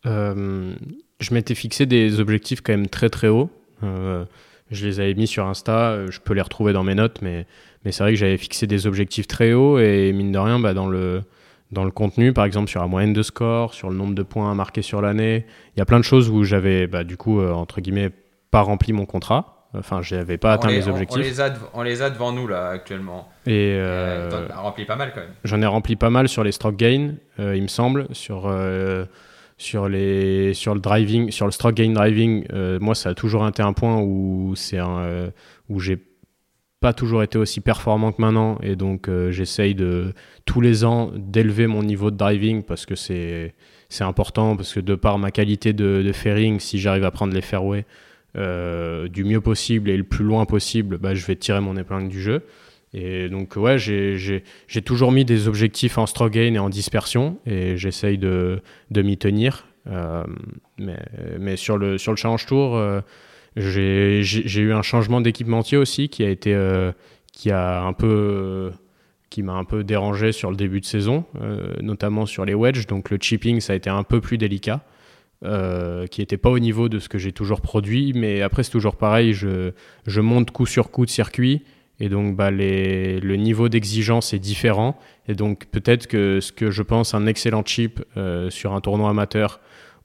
je 0.05 1.35
m'étais 1.35 1.55
fixé 1.55 1.85
des 1.85 2.21
objectifs 2.21 2.63
quand 2.63 2.73
même 2.73 2.89
très 2.89 3.11
très 3.11 3.29
hauts. 3.29 3.51
je 3.83 4.87
les 4.87 5.01
avais 5.01 5.15
mis 5.15 5.27
sur 5.27 5.47
Insta, 5.47 6.07
je 6.11 6.19
peux 6.21 6.33
les 6.33 6.41
retrouver 6.41 6.73
dans 6.73 6.83
mes 6.83 6.95
notes, 6.95 7.21
mais, 7.21 7.47
mais 7.85 7.93
c'est 7.93 8.03
vrai 8.03 8.13
que 8.13 8.19
j'avais 8.19 8.39
fixé 8.39 8.67
des 8.67 8.87
objectifs 8.87 9.27
très 9.27 9.53
hauts 9.53 9.79
et 9.79 10.13
mine 10.13 10.33
de 10.33 10.39
rien, 10.39 10.59
bah, 10.59 10.73
dans 10.73 10.89
le 10.89 11.23
dans 11.73 11.85
le 11.85 11.91
contenu, 11.91 12.33
par 12.33 12.45
exemple 12.45 12.69
sur 12.69 12.81
la 12.81 12.87
moyenne 12.87 13.13
de 13.13 13.23
score, 13.23 13.75
sur 13.75 13.91
le 13.91 13.97
nombre 13.97 14.15
de 14.15 14.23
points 14.23 14.55
marqués 14.55 14.83
sur 14.83 15.01
l'année. 15.01 15.47
Il 15.77 15.79
y 15.79 15.83
a 15.83 15.85
plein 15.85 15.99
de 15.99 16.05
choses 16.05 16.29
où 16.29 16.43
j'avais, 16.45 16.87
bah, 16.87 17.05
du 17.05 17.17
coup, 17.17 17.41
euh, 17.41 17.53
entre 17.53 17.81
guillemets, 17.81 18.11
pas 18.51 18.63
rempli 18.63 18.93
mon 18.93 19.07
contrat. 19.07 19.69
Enfin, 19.73 20.03
je 20.03 20.17
n'avais 20.17 20.37
pas 20.37 20.55
atteint 20.55 20.69
mes 20.69 20.89
objectifs. 20.89 21.17
On 21.17 21.23
les, 21.23 21.41
a, 21.41 21.55
on 21.75 21.83
les, 21.83 22.03
a, 22.03 22.11
devant 22.11 22.33
nous, 22.33 22.49
là, 22.49 22.71
actuellement. 22.71 23.29
Et 23.47 23.75
euh, 23.77 24.29
euh 24.33 24.49
rempli 24.57 24.85
pas 24.85 24.97
mal, 24.97 25.13
quand 25.15 25.21
même. 25.21 25.31
J'en 25.45 25.63
ai 25.63 25.67
rempli 25.67 25.95
pas 25.95 26.11
mal 26.11 26.29
sur 26.29 26.43
les 26.43 26.51
stroke 26.51 26.77
gain, 26.77 27.15
euh, 27.39 27.55
il 27.55 27.63
me 27.63 27.69
semble. 27.69 28.09
Sur, 28.11 28.53
sur, 29.59 29.89
les, 29.89 30.55
sur 30.55 30.75
le 30.75 30.81
driving, 30.81 31.31
sur 31.31 31.47
le 31.47 31.53
stroke 31.53 31.77
gain 31.77 31.93
driving, 31.93 32.47
moi, 32.81 32.97
ça 32.97 33.11
a 33.11 33.15
toujours 33.15 33.47
été 33.47 33.63
un 33.63 33.73
point 33.73 34.01
où, 34.01 34.55
c'est 34.57 34.81
où 35.69 35.79
j'ai 35.79 35.97
pas 36.81 36.95
toujours 36.95 37.23
été 37.23 37.39
aussi 37.39 37.61
performant 37.61 38.11
que 38.11 38.21
maintenant. 38.21 38.59
Et 38.63 38.75
donc 38.75 39.09
euh, 39.09 39.31
j'essaye 39.31 39.75
de 39.75 40.13
tous 40.47 40.61
les 40.61 40.85
ans 40.85 41.13
d'élever 41.15 41.67
mon 41.67 41.83
niveau 41.83 42.11
de 42.11 42.17
driving 42.17 42.63
parce 42.63 42.87
que 42.87 42.95
c'est 42.95 43.55
c'est 43.91 44.05
important. 44.05 44.57
Parce 44.57 44.73
que 44.73 44.81
de 44.81 44.95
par 44.95 45.19
ma 45.19 45.31
qualité 45.31 45.73
de, 45.73 46.11
fairing 46.13 46.59
si 46.59 46.79
j'arrive 46.79 47.05
à 47.05 47.11
prendre 47.11 47.35
les 47.35 47.43
fairways 47.43 47.85
euh, 48.37 49.09
du 49.09 49.25
mieux 49.25 49.41
possible 49.41 49.91
et 49.91 49.97
le 49.97 50.05
plus 50.05 50.25
loin 50.25 50.47
possible 50.47 50.99
bah, 50.99 51.15
je 51.15 51.27
vais 51.27 51.37
tirer 51.37 51.61
mon 51.61 51.77
épingle 51.77 52.09
du 52.09 52.21
jeu. 52.21 52.43
Et 52.95 53.29
donc 53.29 53.57
ouais 53.57 53.79
j'ai 53.79 54.43
toujours 54.85 55.13
mis 55.13 55.25
des 55.25 55.49
objectifs 55.49 55.99
en 55.99 56.07
stroke 56.07 56.33
gain 56.33 56.55
et 56.55 56.59
en 56.59 56.71
dispersion. 56.71 57.39
Et 57.45 57.77
j'essaye 57.77 58.17
de, 58.17 58.63
de 58.91 59.03
m'y 59.03 59.19
tenir. 59.19 59.67
Mais, 60.79 60.99
mais 61.39 61.57
sur, 61.57 61.77
le, 61.77 61.99
sur 61.99 62.13
le 62.13 62.17
Challenge 62.17 62.47
Tour, 62.47 63.03
j'ai 63.57 64.61
eu 64.61 64.73
un 64.73 64.83
changement 64.83 65.21
d'équipementier 65.21 65.79
aussi 65.79 66.09
qui 66.09 66.25
a 66.25 66.31
été 66.31 66.55
peu 67.97 68.71
qui 69.29 69.43
m'a 69.45 69.53
un 69.53 69.65
peu 69.65 69.85
dérangé 69.85 70.33
sur 70.33 70.51
le 70.51 70.57
début 70.57 70.81
de 70.81 70.87
saison, 70.87 71.25
notamment 71.81 72.27
sur 72.27 72.45
les 72.45 72.55
wedges. 72.55 72.87
Donc 72.87 73.11
le 73.11 73.19
chipping, 73.21 73.61
ça 73.61 73.73
a 73.73 73.77
été 73.77 73.91
un 73.91 74.03
peu 74.03 74.21
plus 74.21 74.39
délicat. 74.39 74.85
Euh, 75.43 76.07
qui 76.07 76.21
n'était 76.21 76.37
pas 76.37 76.51
au 76.51 76.59
niveau 76.59 76.91
de 76.91 76.99
ce 76.99 77.09
que 77.09 77.17
j'ai 77.17 77.33
toujours 77.33 77.63
produit. 77.63 78.13
Mais 78.15 78.43
après, 78.43 78.63
c'est 78.63 78.71
toujours 78.71 78.97
pareil, 78.97 79.33
je, 79.33 80.21
monte 80.21 80.51
coup 80.51 80.67
sur 80.67 80.91
coup 80.91 81.07
de 81.07 81.11
circuit. 81.11 81.63
Et 81.99 82.11
donc, 82.11 82.37
bah, 82.37 82.51
le 82.51 83.35
niveau 83.37 83.71
d'exigence 83.71 84.35
est 84.35 84.39
différent. 84.39 84.99
Et 85.29 85.35
donc, 85.35 85.67
peut-être 85.71 86.07
que 86.09 86.41
ce 86.41 86.53
que 86.53 86.71
je 86.71 86.83
pense 86.83 87.15
un 87.15 87.27
excellent 87.27 87.65
chip 87.65 88.05
euh, 88.19 88.51
sur 88.51 88.75
un 88.75 88.83
tournoi 88.83 89.09
amateur 89.09 89.61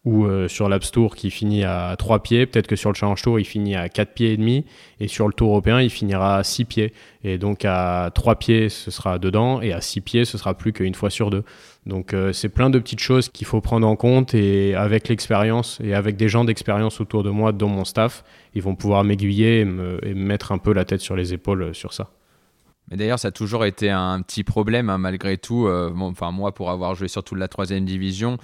ou 0.05 0.25
euh, 0.25 0.47
sur 0.47 0.69
l'Apps 0.69 0.91
Tour 0.91 1.15
qui 1.15 1.31
finit 1.31 1.63
à 1.63 1.95
3 1.97 2.19
pieds, 2.19 2.45
peut-être 2.45 2.67
que 2.67 2.75
sur 2.75 2.91
le 2.91 2.95
Challenge 2.95 3.21
Tour 3.21 3.39
il 3.39 3.45
finit 3.45 3.75
à 3.75 3.89
4 3.89 4.13
pieds 4.13 4.33
et 4.33 4.37
demi 4.37 4.65
et 4.99 5.07
sur 5.07 5.27
le 5.27 5.33
Tour 5.33 5.49
européen 5.49 5.81
il 5.81 5.89
finira 5.89 6.37
à 6.37 6.43
6 6.43 6.65
pieds 6.65 6.93
et 7.23 7.37
donc 7.37 7.65
à 7.65 8.11
3 8.13 8.35
pieds 8.35 8.69
ce 8.69 8.91
sera 8.91 9.17
dedans 9.17 9.61
et 9.61 9.73
à 9.73 9.81
6 9.81 10.01
pieds 10.01 10.25
ce 10.25 10.37
sera 10.37 10.53
plus 10.53 10.73
qu'une 10.73 10.93
fois 10.93 11.09
sur 11.09 11.31
deux. 11.31 11.43
Donc 11.85 12.13
euh, 12.13 12.33
c'est 12.33 12.49
plein 12.49 12.69
de 12.69 12.79
petites 12.79 12.99
choses 12.99 13.29
qu'il 13.29 13.47
faut 13.47 13.61
prendre 13.61 13.87
en 13.87 13.95
compte 13.95 14.33
et 14.33 14.75
avec 14.75 15.07
l'expérience 15.07 15.79
et 15.83 15.93
avec 15.93 16.17
des 16.17 16.29
gens 16.29 16.45
d'expérience 16.45 17.01
autour 17.01 17.23
de 17.23 17.29
moi, 17.29 17.51
dont 17.51 17.69
mon 17.69 17.85
staff, 17.85 18.23
ils 18.53 18.61
vont 18.61 18.75
pouvoir 18.75 19.03
m'aiguiller 19.03 19.59
et 19.61 19.65
me 19.65 19.99
mettre 20.13 20.51
un 20.51 20.57
peu 20.57 20.73
la 20.73 20.85
tête 20.85 21.01
sur 21.01 21.15
les 21.15 21.33
épaules 21.33 21.63
euh, 21.63 21.73
sur 21.73 21.93
ça. 21.93 22.09
Mais 22.89 22.97
d'ailleurs, 22.97 23.19
ça 23.19 23.29
a 23.29 23.31
toujours 23.31 23.65
été 23.65 23.89
un 23.89 24.21
petit 24.21 24.43
problème, 24.43 24.89
hein, 24.89 24.97
malgré 24.97 25.37
tout. 25.37 25.67
Euh, 25.67 25.91
enfin, 25.99 26.31
moi, 26.31 26.53
pour 26.53 26.69
avoir 26.69 26.93
joué 26.95 27.07
surtout 27.07 27.35
de 27.35 27.39
la 27.39 27.47
troisième 27.47 27.85
division, 27.85 28.37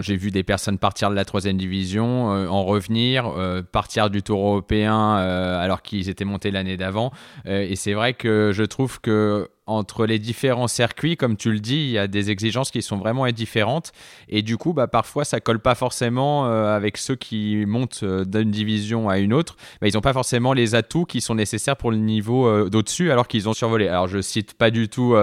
j'ai 0.00 0.16
vu 0.16 0.30
des 0.30 0.42
personnes 0.42 0.78
partir 0.78 1.10
de 1.10 1.14
la 1.14 1.24
troisième 1.24 1.56
division, 1.56 2.32
euh, 2.32 2.48
en 2.48 2.64
revenir, 2.64 3.26
euh, 3.26 3.62
partir 3.62 4.10
du 4.10 4.22
Tour 4.22 4.40
européen 4.40 5.16
alors 5.16 5.82
qu'ils 5.82 6.08
étaient 6.08 6.24
montés 6.24 6.50
l'année 6.50 6.76
d'avant. 6.76 7.12
et 7.46 7.76
c'est 7.76 7.92
vrai 7.92 8.14
que 8.14 8.50
je 8.52 8.62
trouve 8.64 9.00
que 9.00 9.50
entre 9.68 10.06
les 10.06 10.18
différents 10.18 10.66
circuits, 10.66 11.16
comme 11.16 11.36
tu 11.36 11.52
le 11.52 11.60
dis, 11.60 11.76
il 11.76 11.90
y 11.90 11.98
a 11.98 12.08
des 12.08 12.30
exigences 12.30 12.70
qui 12.70 12.80
sont 12.80 12.96
vraiment 12.96 13.26
différentes. 13.28 13.92
Et 14.28 14.42
du 14.42 14.56
coup, 14.56 14.72
bah, 14.72 14.86
parfois, 14.86 15.24
ça 15.24 15.40
colle 15.40 15.60
pas 15.60 15.74
forcément 15.74 16.46
euh, 16.46 16.74
avec 16.74 16.96
ceux 16.96 17.16
qui 17.16 17.64
montent 17.66 18.00
euh, 18.02 18.24
d'une 18.24 18.50
division 18.50 19.10
à 19.10 19.18
une 19.18 19.34
autre. 19.34 19.56
Bah, 19.80 19.88
ils 19.88 19.94
n'ont 19.94 20.00
pas 20.00 20.14
forcément 20.14 20.54
les 20.54 20.74
atouts 20.74 21.04
qui 21.04 21.20
sont 21.20 21.34
nécessaires 21.34 21.76
pour 21.76 21.90
le 21.90 21.98
niveau 21.98 22.46
euh, 22.46 22.70
d'au-dessus, 22.70 23.10
alors 23.10 23.28
qu'ils 23.28 23.48
ont 23.48 23.52
survolé. 23.52 23.88
Alors, 23.88 24.08
je 24.08 24.22
cite 24.22 24.54
pas 24.54 24.70
du 24.70 24.88
tout 24.88 25.14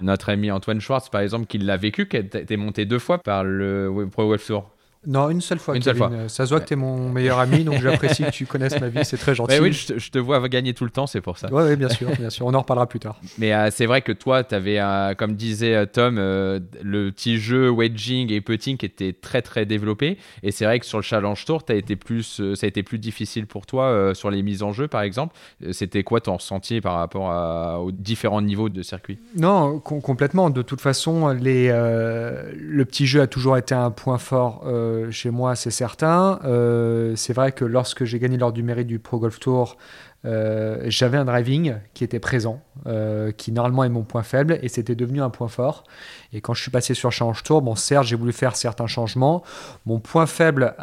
notre 0.00 0.28
ami 0.28 0.50
Antoine 0.50 0.80
Schwartz, 0.80 1.08
par 1.08 1.20
exemple, 1.20 1.46
qui 1.46 1.58
l'a 1.58 1.76
vécu, 1.76 2.06
qui 2.06 2.16
a 2.16 2.20
été 2.20 2.56
monté 2.56 2.84
deux 2.84 2.98
fois 2.98 3.18
par 3.18 3.42
le 3.42 4.08
Pro 4.12 4.26
Golf 4.26 4.46
Tour. 4.46 4.70
Non, 5.06 5.30
une 5.30 5.40
seule 5.40 5.58
fois. 5.58 5.76
Une 5.76 5.82
seule 5.82 5.96
fois. 5.96 6.10
Ça 6.28 6.44
se 6.44 6.50
voit 6.50 6.60
que 6.60 6.66
tu 6.66 6.74
es 6.74 6.76
mon 6.76 7.08
meilleur 7.08 7.38
ami, 7.38 7.64
donc 7.64 7.80
j'apprécie 7.80 8.22
que 8.22 8.30
tu 8.30 8.44
connaisses 8.44 8.78
ma 8.78 8.88
vie, 8.88 9.04
c'est 9.04 9.16
très 9.16 9.34
gentil. 9.34 9.58
oui, 9.58 9.72
je 9.72 10.10
te, 10.10 10.18
vois 10.18 10.46
gagner 10.48 10.74
tout 10.74 10.84
le 10.84 10.90
temps, 10.90 11.06
c'est 11.06 11.22
pour 11.22 11.38
ça. 11.38 11.48
Oui, 11.50 11.62
ouais, 11.62 11.76
bien 11.76 11.88
sûr, 11.88 12.10
bien 12.18 12.28
sûr. 12.28 12.46
On 12.46 12.52
en 12.52 12.60
reparlera 12.60 12.86
plus 12.86 13.00
tard. 13.00 13.18
Mais 13.38 13.54
euh, 13.54 13.70
c'est 13.70 13.86
vrai 13.86 14.02
que 14.02 14.12
toi, 14.12 14.44
tu 14.44 14.54
avais, 14.54 14.78
comme 15.16 15.34
disait 15.34 15.74
euh, 15.74 15.86
Tom, 15.86 16.16
euh, 16.18 16.60
le 16.82 17.10
petit 17.10 17.38
jeu 17.38 17.70
wedging 17.70 18.30
et 18.30 18.40
putting 18.40 18.76
qui 18.76 18.86
était 18.86 19.14
très 19.14 19.40
très 19.40 19.64
développé. 19.64 20.18
Et 20.42 20.50
c'est 20.50 20.66
vrai 20.66 20.78
que 20.78 20.86
sur 20.86 20.98
le 20.98 21.02
Challenge 21.02 21.44
Tour, 21.46 21.62
as 21.68 21.74
été 21.74 21.96
plus, 21.96 22.42
ça 22.54 22.66
a 22.66 22.68
été 22.68 22.82
plus 22.82 22.98
difficile 22.98 23.46
pour 23.46 23.64
toi 23.64 24.12
sur 24.14 24.30
les 24.30 24.42
mises 24.42 24.62
en 24.62 24.72
jeu, 24.72 24.86
par 24.86 25.00
exemple. 25.00 25.34
C'était 25.72 26.02
quoi 26.02 26.20
ton 26.20 26.34
ressenti 26.34 26.80
par 26.80 26.96
rapport 26.96 27.80
aux 27.82 27.92
différents 27.92 28.42
niveaux 28.42 28.68
de 28.68 28.82
circuit? 28.82 29.18
Non, 29.36 29.78
complètement. 29.78 30.50
De 30.50 30.62
toute 30.62 30.80
façon, 30.80 31.28
les, 31.28 31.68
le 31.68 32.84
petit 32.84 33.06
jeu 33.06 33.22
a 33.22 33.26
toujours 33.26 33.56
été 33.56 33.74
un 33.74 33.90
point 33.90 34.18
fort 34.18 34.62
euh, 34.89 34.89
chez 35.10 35.30
moi, 35.30 35.56
c'est 35.56 35.70
certain. 35.70 36.38
Euh, 36.44 37.14
c'est 37.16 37.32
vrai 37.32 37.52
que 37.52 37.64
lorsque 37.64 38.04
j'ai 38.04 38.18
gagné 38.18 38.36
lors 38.36 38.52
du 38.52 38.62
mérite 38.62 38.86
du 38.86 38.98
Pro 38.98 39.18
Golf 39.18 39.38
Tour, 39.40 39.76
euh, 40.26 40.82
j'avais 40.86 41.16
un 41.16 41.24
driving 41.24 41.76
qui 41.94 42.04
était 42.04 42.18
présent, 42.18 42.62
qui 43.36 43.52
normalement 43.52 43.84
est 43.84 43.88
mon 43.88 44.02
point 44.02 44.22
faible, 44.22 44.58
et 44.62 44.68
c'était 44.68 44.94
devenu 44.94 45.22
un 45.22 45.30
point 45.30 45.48
fort. 45.48 45.84
Et 46.32 46.40
quand 46.40 46.54
je 46.54 46.62
suis 46.62 46.70
passé 46.70 46.94
sur 46.94 47.10
Challenge 47.10 47.42
Tour, 47.42 47.62
bon, 47.62 47.74
certes, 47.74 48.04
j'ai 48.04 48.16
voulu 48.16 48.32
faire 48.32 48.56
certains 48.56 48.86
changements. 48.86 49.42
Mon 49.86 49.98
point 49.98 50.26
faible, 50.26 50.74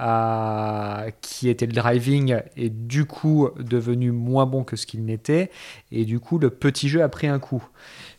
qui 1.21 1.49
était 1.49 1.65
le 1.65 1.73
driving, 1.73 2.41
est 2.55 2.69
du 2.69 3.05
coup 3.05 3.49
devenu 3.59 4.11
moins 4.11 4.45
bon 4.45 4.63
que 4.63 4.75
ce 4.75 4.85
qu'il 4.85 5.05
n'était, 5.05 5.51
et 5.91 6.05
du 6.05 6.19
coup, 6.19 6.39
le 6.39 6.49
petit 6.49 6.89
jeu 6.89 7.03
a 7.03 7.09
pris 7.09 7.27
un 7.27 7.39
coup. 7.39 7.63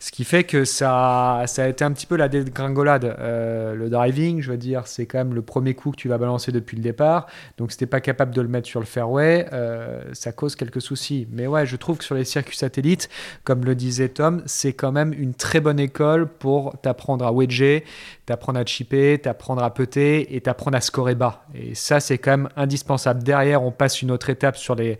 Ce 0.01 0.13
qui 0.13 0.25
fait 0.25 0.45
que 0.45 0.65
ça, 0.65 1.43
ça 1.47 1.65
a 1.65 1.69
été 1.69 1.85
un 1.85 1.91
petit 1.91 2.07
peu 2.07 2.17
la 2.17 2.29
dégringolade. 2.29 3.17
Euh, 3.19 3.75
le 3.75 3.91
driving, 3.91 4.41
je 4.41 4.53
veux 4.53 4.57
dire, 4.57 4.87
c'est 4.87 5.07
quand 5.07 5.19
même 5.19 5.35
le 5.35 5.43
premier 5.43 5.75
coup 5.75 5.91
que 5.91 5.97
tu 5.97 6.09
vas 6.09 6.19
balancer 6.19 6.53
depuis 6.53 6.77
le 6.77 6.83
départ. 6.83 7.27
Donc, 7.57 7.73
si 7.73 7.79
tu 7.79 7.87
pas 7.87 8.01
capable 8.01 8.33
de 8.33 8.41
le 8.41 8.49
mettre 8.49 8.69
sur 8.69 8.79
le 8.79 8.87
fairway, 8.87 9.49
euh, 9.53 10.03
ça 10.13 10.31
cause 10.31 10.55
quelques 10.55 10.81
soucis. 10.81 11.27
Mais 11.33 11.49
ouais, 11.49 11.67
je 11.67 11.75
trouve 11.75 11.99
que 11.99 12.05
sur 12.05 12.15
les 12.15 12.25
circuits 12.25 12.57
satellites, 12.57 13.09
comme 13.43 13.65
le 13.65 13.75
disait 13.75 14.09
Tom, 14.09 14.43
c'est 14.47 14.73
quand 14.73 14.93
même 14.93 15.13
une 15.13 15.35
très 15.35 15.61
bonne 15.61 15.81
école 15.81 16.29
pour 16.29 16.79
t'apprendre 16.81 17.27
à 17.27 17.33
wedger, 17.33 17.85
t'apprendre 18.29 18.61
à 18.61 18.64
chipper, 18.66 19.18
t'apprendre 19.18 19.62
à 19.62 19.72
putter 19.72 20.37
et 20.37 20.43
t'apprendre 20.43 20.76
à 20.76 20.83
scorer 20.83 21.14
bas. 21.14 21.47
Et 21.55 21.74
ça, 21.74 21.99
c'est 21.99 22.18
quand 22.18 22.33
même 22.33 22.49
indispensable. 22.57 23.22
Derrière, 23.22 23.62
on 23.62 23.72
passe 23.72 24.03
une 24.03 24.11
autre 24.11 24.29
étape 24.29 24.59
sur 24.59 24.74
les, 24.74 24.99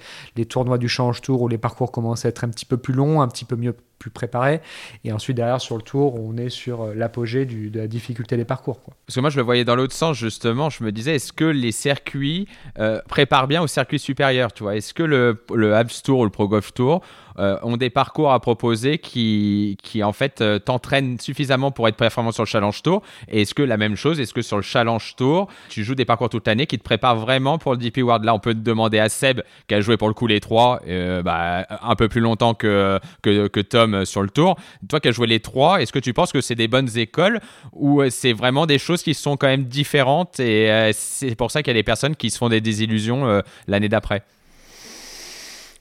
tournois 0.49 0.79
du 0.79 0.89
Change 0.89 1.20
Tour 1.20 1.43
où 1.43 1.49
les 1.49 1.59
parcours 1.59 1.93
commencent 1.93 2.24
à 2.24 2.31
être 2.31 2.45
un 2.45 2.49
petit 2.49 2.64
peu 2.64 2.79
plus 2.79 2.95
longs, 2.95 3.20
un 3.20 3.29
petit 3.29 3.45
peu 3.45 3.55
mieux 3.55 3.74
plus 3.99 4.11
préparé. 4.11 4.61
Et 5.05 5.12
ensuite, 5.12 5.37
derrière, 5.37 5.61
sur 5.61 5.76
le 5.76 5.83
tour, 5.83 6.14
on 6.14 6.37
est 6.37 6.49
sur 6.49 6.83
euh, 6.83 6.95
l'apogée 6.95 7.45
de 7.45 7.79
la 7.79 7.89
difficulté 7.89 8.37
des 8.37 8.45
parcours. 8.45 8.81
Parce 9.07 9.16
que 9.16 9.20
moi, 9.20 9.29
je 9.29 9.37
le 9.37 9.43
voyais 9.43 9.64
dans 9.64 9.74
l'autre 9.74 9.93
sens, 9.93 10.16
justement. 10.16 10.70
Je 10.70 10.85
me 10.85 10.93
disais, 10.93 11.16
est-ce 11.16 11.33
que 11.33 11.45
les 11.45 11.72
circuits 11.72 12.47
euh, 12.79 13.03
préparent 13.09 13.49
bien 13.49 13.61
au 13.61 13.66
circuit 13.66 13.99
supérieur 13.99 14.53
tu 14.53 14.62
vois? 14.62 14.76
Est-ce 14.76 14.95
que 14.95 15.03
le, 15.03 15.45
le 15.53 15.74
Tour 16.03 16.20
ou 16.20 16.24
le 16.24 16.31
Pro 16.31 16.49
Golf 16.49 16.72
Tour 16.72 17.03
euh, 17.39 17.57
ont 17.62 17.76
des 17.76 17.91
parcours 17.91 18.32
à 18.32 18.41
proposer 18.41 18.99
qui, 18.99 19.76
qui 19.82 20.03
en 20.03 20.12
fait, 20.12 20.41
euh, 20.41 20.59
t'entraînent 20.59 21.20
suffisamment 21.20 21.70
pour 21.70 21.86
être 21.86 21.97
performant 21.97 22.32
sur 22.32 22.43
le 22.43 22.49
Challenge 22.49 22.82
Tour. 22.82 23.03
Et 23.28 23.43
est-ce 23.43 23.55
que 23.55 23.62
la 23.62 23.76
même 23.76 23.95
chose, 23.95 24.18
est-ce 24.18 24.34
que 24.34 24.43
sur 24.43 24.57
le 24.57 24.62
Challenge 24.62 25.14
Tour, 25.16 25.49
tu 25.68 25.84
joues 25.84 25.95
des 25.95 26.05
parcours 26.05 26.28
toute 26.28 26.47
l'année 26.47 26.66
qui 26.66 26.78
te 26.78 26.82
préparent 26.82 27.16
vraiment 27.16 27.59
pour 27.59 27.72
le 27.72 27.78
DP 27.78 27.99
World? 27.99 28.24
Là, 28.24 28.34
on 28.34 28.41
peut 28.41 28.55
te 28.55 28.59
demander 28.59 28.99
à 28.99 29.09
Seb, 29.09 29.43
qui 29.68 29.74
a 29.74 29.80
joué 29.80 29.97
pour 29.97 30.09
le 30.09 30.14
coup 30.14 30.26
les 30.26 30.41
trois, 30.41 30.80
euh, 30.89 31.22
bah, 31.22 31.66
un 31.82 31.95
peu 31.95 32.09
plus 32.09 32.20
longtemps 32.20 32.55
que, 32.55 32.99
que, 33.22 33.47
que, 33.47 33.61
Tom 33.61 34.05
sur 34.05 34.22
le 34.22 34.30
Tour. 34.30 34.57
Toi 34.89 34.99
qui 34.99 35.09
as 35.09 35.12
joué 35.12 35.26
les 35.26 35.41
trois, 35.41 35.80
est-ce 35.80 35.93
que 35.93 35.99
tu 35.99 36.12
penses 36.12 36.32
que 36.32 36.41
c'est 36.41 36.55
des 36.55 36.68
bonnes 36.68 36.97
écoles 36.97 37.41
ou 37.72 38.03
c'est 38.09 38.32
vraiment 38.32 38.66
des 38.66 38.78
choses 38.78 39.03
qui 39.03 39.14
sont 39.14 39.36
quand 39.36 39.49
même 39.49 39.64
différentes 39.64 40.41
et 40.41 40.91
c'est 40.93 41.34
pour 41.34 41.51
ça 41.51 41.62
qu'il 41.62 41.70
y 41.70 41.76
a 41.76 41.80
des 41.80 41.82
personnes 41.82 42.16
qui 42.16 42.30
se 42.30 42.39
font 42.39 42.49
des 42.49 42.61
désillusions 42.61 43.43
l'année 43.66 43.89
d'après? 43.89 44.22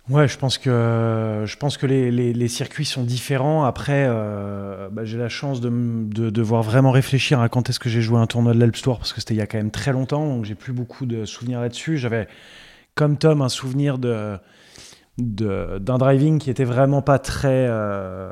Ouais, 0.09 0.25
je 0.29 0.37
pense 0.37 0.57
que, 0.57 1.43
je 1.45 1.57
pense 1.57 1.75
que 1.75 1.85
les, 1.85 2.47
circuits 2.47 2.85
sont 2.85 3.03
différents. 3.03 3.65
Après, 3.65 4.05
euh, 4.07 4.87
bah, 4.89 5.03
j'ai 5.03 5.17
la 5.17 5.27
chance 5.27 5.59
de, 5.59 5.69
de, 5.69 6.29
devoir 6.29 6.63
vraiment 6.63 6.91
réfléchir 6.91 7.41
à 7.41 7.49
quand 7.49 7.69
est-ce 7.69 7.79
que 7.79 7.89
j'ai 7.89 8.01
joué 8.01 8.17
un 8.17 8.25
tournoi 8.25 8.53
de 8.53 8.59
l'Alps 8.59 8.81
Tour, 8.81 8.99
parce 8.99 9.11
que 9.11 9.19
c'était 9.19 9.33
il 9.33 9.37
y 9.37 9.41
a 9.41 9.47
quand 9.47 9.57
même 9.57 9.71
très 9.71 9.91
longtemps, 9.91 10.25
donc 10.25 10.45
j'ai 10.45 10.55
plus 10.55 10.71
beaucoup 10.71 11.05
de 11.05 11.25
souvenirs 11.25 11.59
là-dessus. 11.59 11.97
J'avais, 11.97 12.29
comme 12.95 13.17
Tom, 13.17 13.41
un 13.41 13.49
souvenir 13.49 13.97
de 13.97 14.37
d'un 15.17 15.97
driving 15.97 16.37
qui 16.37 16.51
était 16.51 16.63
vraiment 16.63 17.01
pas 17.01 17.17
très 17.17 17.65
euh, 17.67 18.29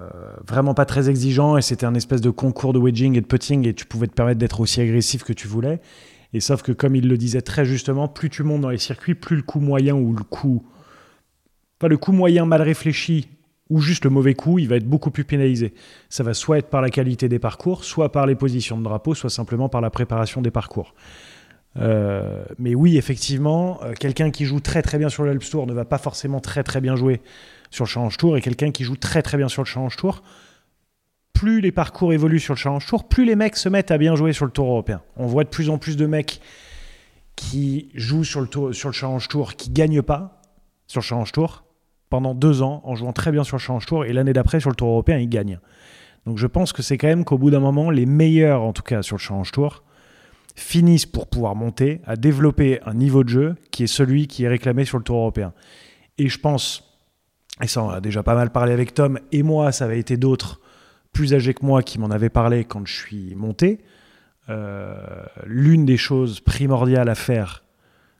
vraiment 0.47 0.75
pas 0.75 0.85
très 0.85 1.09
exigeant 1.09 1.57
et 1.57 1.63
c'était 1.63 1.87
un 1.87 1.95
espèce 1.95 2.21
de 2.21 2.29
concours 2.29 2.73
de 2.73 2.79
wedging 2.79 3.17
et 3.17 3.21
de 3.21 3.25
putting 3.25 3.67
et 3.67 3.73
tu 3.73 3.87
pouvais 3.87 4.05
te 4.05 4.13
permettre 4.13 4.37
d'être 4.37 4.59
aussi 4.59 4.81
agressif 4.81 5.23
que 5.23 5.33
tu 5.33 5.47
voulais 5.47 5.81
et 6.33 6.39
sauf 6.39 6.61
que 6.61 6.71
comme 6.71 6.95
il 6.95 7.07
le 7.07 7.17
disait 7.17 7.41
très 7.41 7.65
justement 7.65 8.07
plus 8.07 8.29
tu 8.29 8.43
montes 8.43 8.61
dans 8.61 8.69
les 8.69 8.77
circuits 8.77 9.15
plus 9.15 9.35
le 9.35 9.41
coup 9.41 9.59
moyen 9.59 9.95
ou 9.95 10.13
le 10.13 10.23
coup 10.23 10.63
pas 11.79 11.87
le 11.87 11.97
coup 11.97 12.11
moyen 12.11 12.45
mal 12.45 12.61
réfléchi 12.61 13.27
ou 13.69 13.79
juste 13.79 14.03
le 14.03 14.11
mauvais 14.11 14.35
coup, 14.35 14.59
il 14.59 14.67
va 14.67 14.75
être 14.75 14.87
beaucoup 14.87 15.11
plus 15.11 15.23
pénalisé. 15.23 15.73
Ça 16.09 16.23
va 16.23 16.33
soit 16.33 16.59
être 16.59 16.69
par 16.69 16.81
la 16.81 16.89
qualité 16.89 17.27
des 17.29 17.39
parcours, 17.39 17.83
soit 17.83 18.11
par 18.11 18.27
les 18.27 18.35
positions 18.35 18.77
de 18.77 18.83
drapeau, 18.83 19.15
soit 19.15 19.29
simplement 19.29 19.69
par 19.69 19.81
la 19.81 19.89
préparation 19.89 20.41
des 20.41 20.51
parcours. 20.51 20.93
Euh, 21.77 22.45
mais 22.57 22.75
oui, 22.75 22.97
effectivement, 22.97 23.79
euh, 23.83 23.93
quelqu'un 23.93 24.31
qui 24.31 24.45
joue 24.45 24.59
très 24.59 24.81
très 24.81 24.97
bien 24.97 25.09
sur 25.09 25.23
le 25.23 25.37
Tour 25.39 25.67
ne 25.67 25.73
va 25.73 25.83
pas 25.83 25.97
forcément 25.97 26.39
très 26.39 26.63
très 26.63 26.79
bien 26.79 26.95
jouer 26.95 27.21
sur 27.69 27.85
le 27.85 27.89
Challenge 27.89 28.15
Tour, 28.15 28.37
et 28.37 28.41
quelqu'un 28.41 28.71
qui 28.71 28.83
joue 28.83 28.95
très 28.95 29.21
très 29.21 29.37
bien 29.37 29.49
sur 29.49 29.63
le 29.63 29.67
Challenge 29.67 29.95
Tour, 29.97 30.23
plus 31.33 31.59
les 31.59 31.73
parcours 31.73 32.13
évoluent 32.13 32.39
sur 32.39 32.53
le 32.53 32.59
Challenge 32.59 32.85
Tour, 32.85 33.09
plus 33.09 33.25
les 33.25 33.35
mecs 33.35 33.57
se 33.57 33.67
mettent 33.67 33.91
à 33.91 33.97
bien 33.97 34.15
jouer 34.15 34.31
sur 34.31 34.45
le 34.45 34.51
Tour 34.51 34.67
européen. 34.67 35.01
On 35.17 35.25
voit 35.25 35.43
de 35.43 35.49
plus 35.49 35.69
en 35.69 35.77
plus 35.77 35.97
de 35.97 36.05
mecs 36.05 36.39
qui 37.35 37.89
jouent 37.93 38.23
sur 38.23 38.39
le, 38.39 38.47
tour, 38.47 38.73
sur 38.73 38.87
le 38.87 38.93
Challenge 38.93 39.27
Tour 39.27 39.55
qui 39.55 39.69
gagnent 39.69 40.01
pas 40.01 40.41
sur 40.87 41.01
le 41.01 41.05
Challenge 41.05 41.31
Tour 41.33 41.64
pendant 42.09 42.35
deux 42.35 42.61
ans 42.61 42.81
en 42.83 42.95
jouant 42.95 43.13
très 43.13 43.31
bien 43.31 43.43
sur 43.43 43.57
le 43.57 43.61
Challenge 43.61 43.85
Tour 43.85 44.05
et 44.05 44.13
l'année 44.13 44.33
d'après 44.33 44.59
sur 44.59 44.69
le 44.69 44.75
Tour 44.75 44.89
européen, 44.89 45.17
il 45.17 45.29
gagne. 45.29 45.59
Donc 46.25 46.37
je 46.37 46.47
pense 46.47 46.73
que 46.73 46.81
c'est 46.81 46.97
quand 46.97 47.07
même 47.07 47.25
qu'au 47.25 47.37
bout 47.37 47.51
d'un 47.51 47.59
moment, 47.59 47.89
les 47.89 48.05
meilleurs, 48.05 48.61
en 48.61 48.73
tout 48.73 48.81
cas 48.81 49.01
sur 49.01 49.17
le 49.17 49.21
Challenge 49.21 49.51
Tour, 49.51 49.83
finissent 50.55 51.05
pour 51.05 51.27
pouvoir 51.27 51.55
monter 51.55 52.01
à 52.05 52.15
développer 52.15 52.79
un 52.85 52.93
niveau 52.93 53.23
de 53.23 53.29
jeu 53.29 53.55
qui 53.71 53.83
est 53.83 53.87
celui 53.87 54.27
qui 54.27 54.43
est 54.43 54.47
réclamé 54.47 54.85
sur 54.85 54.97
le 54.97 55.03
Tour 55.03 55.17
européen. 55.17 55.53
Et 56.17 56.29
je 56.29 56.39
pense, 56.39 56.97
et 57.61 57.67
ça 57.67 57.83
on 57.83 57.89
a 57.89 58.01
déjà 58.01 58.23
pas 58.23 58.35
mal 58.35 58.51
parlé 58.51 58.71
avec 58.71 58.93
Tom, 58.93 59.19
et 59.31 59.43
moi, 59.43 59.71
ça 59.71 59.85
avait 59.85 59.99
été 59.99 60.15
d'autres 60.17 60.61
plus 61.11 61.33
âgés 61.33 61.53
que 61.53 61.65
moi 61.65 61.83
qui 61.83 61.99
m'en 61.99 62.09
avaient 62.09 62.29
parlé 62.29 62.63
quand 62.65 62.85
je 62.85 62.93
suis 62.93 63.35
monté, 63.35 63.81
l'une 65.45 65.85
des 65.85 65.97
choses 65.97 66.39
primordiales 66.39 67.09
à 67.09 67.15
faire 67.15 67.63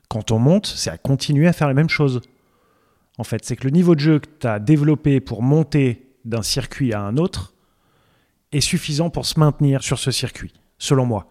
quand 0.10 0.32
on 0.32 0.40
monte, 0.40 0.66
c'est 0.66 0.90
à 0.90 0.98
continuer 0.98 1.48
à 1.48 1.54
faire 1.54 1.68
les 1.68 1.74
mêmes 1.74 1.90
choses. 1.90 2.22
En 3.18 3.24
fait, 3.24 3.46
c'est 3.46 3.56
que 3.56 3.64
le 3.64 3.72
niveau 3.72 3.96
de 3.96 4.00
jeu 4.00 4.20
que 4.20 4.28
tu 4.40 4.48
as 4.48 4.60
développé 4.60 5.20
pour 5.20 5.42
monter 5.42 6.14
d'un 6.26 6.42
circuit 6.42 6.94
à 6.94 7.02
un 7.02 7.18
autre 7.18 7.54
est 8.52 8.62
suffisant 8.62 9.10
pour 9.10 9.26
se 9.26 9.40
maintenir 9.40 9.84
sur 9.84 10.00
ce 10.00 10.12
circuit, 10.12 10.54
selon 10.78 11.06
moi. 11.06 11.28